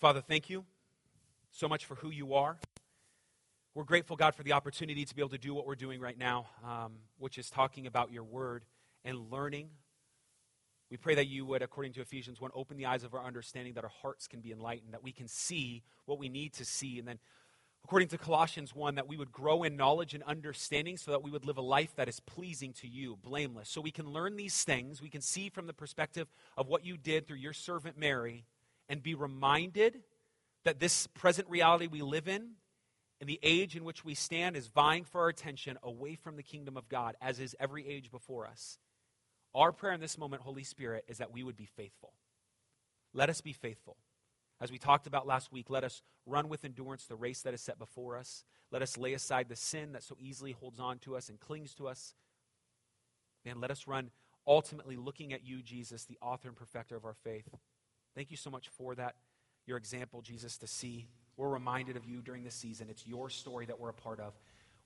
Father, 0.04 0.20
thank 0.20 0.49
you 0.49 0.66
so 1.49 1.70
much 1.70 1.86
for 1.86 1.95
who 1.95 2.10
you 2.10 2.34
are. 2.34 2.58
We're 3.74 3.86
grateful, 3.86 4.18
God, 4.18 4.36
for 4.36 4.43
the 4.43 4.51
opportunity 4.51 5.06
to 5.06 5.16
be 5.16 5.22
able 5.22 5.30
to 5.30 5.38
do 5.38 5.54
what 5.54 5.66
we're 5.66 5.76
doing 5.76 6.01
right 6.01 6.18
now, 6.18 6.47
um, 6.62 6.95
which 7.20 7.38
is 7.38 7.49
talking 7.49 7.88
about 7.88 8.12
your 8.12 8.26
word 8.26 8.66
and 9.06 9.32
learning. 9.32 9.70
We 10.91 10.97
pray 10.97 11.16
that 11.16 11.28
you 11.28 11.45
would, 11.45 11.62
according 11.62 11.93
to 11.93 12.01
Ephesians 12.01 12.41
1, 12.41 12.51
open 12.54 12.76
the 12.76 12.86
eyes 12.86 13.06
of 13.06 13.14
our 13.14 13.24
understanding, 13.24 13.76
that 13.76 13.86
our 13.86 13.93
hearts 14.01 14.28
can 14.28 14.41
be 14.41 14.51
enlightened, 14.51 14.91
that 14.91 15.04
we 15.04 15.14
can 15.14 15.30
see 15.30 15.84
what 16.04 16.20
we 16.20 16.28
need 16.28 16.51
to 16.56 16.66
see, 16.66 16.99
and 16.99 17.08
then, 17.08 17.20
according 17.86 18.10
to 18.10 18.18
Colossians 18.18 18.76
1, 18.76 18.95
that 18.95 19.08
we 19.08 19.16
would 19.16 19.32
grow 19.32 19.64
in 19.64 19.78
knowledge 19.78 20.14
and 20.14 20.24
understanding 20.24 20.97
so 20.97 21.12
that 21.12 21.24
we 21.24 21.32
would 21.32 21.45
live 21.45 21.58
a 21.58 21.62
life 21.62 21.95
that 21.95 22.10
is 22.10 22.20
pleasing 22.20 22.74
to 22.74 22.89
you, 22.89 23.18
blameless. 23.24 23.70
So 23.70 23.80
we 23.80 23.91
can 23.91 24.10
learn 24.10 24.36
these 24.36 24.66
things, 24.66 25.01
we 25.01 25.10
can 25.10 25.22
see 25.22 25.47
from 25.47 25.66
the 25.66 25.74
perspective 25.74 26.28
of 26.58 26.68
what 26.68 26.86
you 26.86 26.97
did 26.97 27.26
through 27.26 27.38
your 27.38 27.54
servant 27.54 27.97
Mary 27.97 28.43
and 28.93 29.01
be 29.01 29.15
reminded 29.15 30.03
that 30.65 30.79
this 30.79 31.07
present 31.07 31.49
reality 31.49 31.87
we 31.87 32.03
live 32.03 32.27
in 32.27 32.51
and 33.19 33.27
the 33.27 33.39
age 33.41 33.75
in 33.75 33.83
which 33.83 34.05
we 34.05 34.13
stand 34.13 34.55
is 34.55 34.67
vying 34.67 35.03
for 35.03 35.21
our 35.21 35.29
attention 35.29 35.79
away 35.81 36.13
from 36.13 36.35
the 36.35 36.43
kingdom 36.43 36.77
of 36.77 36.87
God, 36.87 37.15
as 37.19 37.39
is 37.39 37.55
every 37.59 37.87
age 37.87 38.11
before 38.11 38.45
us. 38.45 38.77
Our 39.55 39.71
prayer 39.71 39.93
in 39.93 39.99
this 39.99 40.15
moment, 40.15 40.43
Holy 40.43 40.63
Spirit, 40.63 41.05
is 41.07 41.17
that 41.17 41.33
we 41.33 41.41
would 41.41 41.57
be 41.57 41.65
faithful. 41.65 42.13
Let 43.15 43.31
us 43.31 43.41
be 43.41 43.51
faithful. 43.51 43.97
As 44.61 44.71
we 44.71 44.77
talked 44.77 45.07
about 45.07 45.25
last 45.25 45.51
week, 45.51 45.71
let 45.71 45.83
us 45.83 46.03
run 46.27 46.47
with 46.47 46.63
endurance 46.63 47.05
the 47.05 47.15
race 47.15 47.41
that 47.41 47.55
is 47.55 47.61
set 47.61 47.79
before 47.79 48.15
us. 48.15 48.43
Let 48.69 48.83
us 48.83 48.95
lay 48.95 49.13
aside 49.13 49.49
the 49.49 49.55
sin 49.55 49.93
that 49.93 50.03
so 50.03 50.15
easily 50.19 50.51
holds 50.51 50.79
on 50.79 50.99
to 50.99 51.15
us 51.15 51.29
and 51.29 51.39
clings 51.39 51.73
to 51.75 51.87
us. 51.87 52.13
And 53.43 53.59
let 53.59 53.71
us 53.71 53.87
run 53.87 54.11
ultimately 54.45 54.97
looking 54.97 55.33
at 55.33 55.43
you, 55.43 55.63
Jesus, 55.63 56.05
the 56.05 56.19
author 56.21 56.47
and 56.47 56.55
perfecter 56.55 56.95
of 56.95 57.05
our 57.05 57.15
faith. 57.15 57.49
Thank 58.16 58.32
you 58.32 58.38
so 58.38 58.49
much 58.49 58.70
for 58.70 58.95
that, 58.95 59.16
your 59.66 59.78
example, 59.78 60.22
Jesus, 60.22 60.57
to 60.59 60.68
see. 60.68 61.07
We're 61.36 61.49
reminded 61.49 61.97
of 61.97 62.05
you 62.05 62.22
during 62.22 62.43
this 62.43 62.55
season. 62.55 62.88
It's 62.89 63.07
your 63.07 63.30
story 63.30 63.66
that 63.66 63.80
we're 63.80 63.89
a 63.89 63.93
part 63.93 64.20
of. 64.20 64.34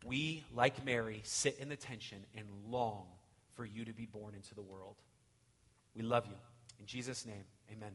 We, 0.06 0.44
like 0.56 0.86
Mary, 0.86 1.22
sit 1.24 1.58
in 1.60 1.70
the 1.70 1.76
tension 1.76 2.20
and 2.36 2.48
long 2.70 3.06
for 3.54 3.66
you 3.66 3.84
to 3.86 3.94
be 3.94 4.06
born 4.06 4.34
into 4.34 4.56
the 4.56 4.62
world. 4.62 4.96
We 5.96 6.04
love 6.04 6.26
you. 6.28 6.36
In 6.80 6.86
Jesus' 6.86 7.26
name, 7.26 7.44
amen. 7.72 7.92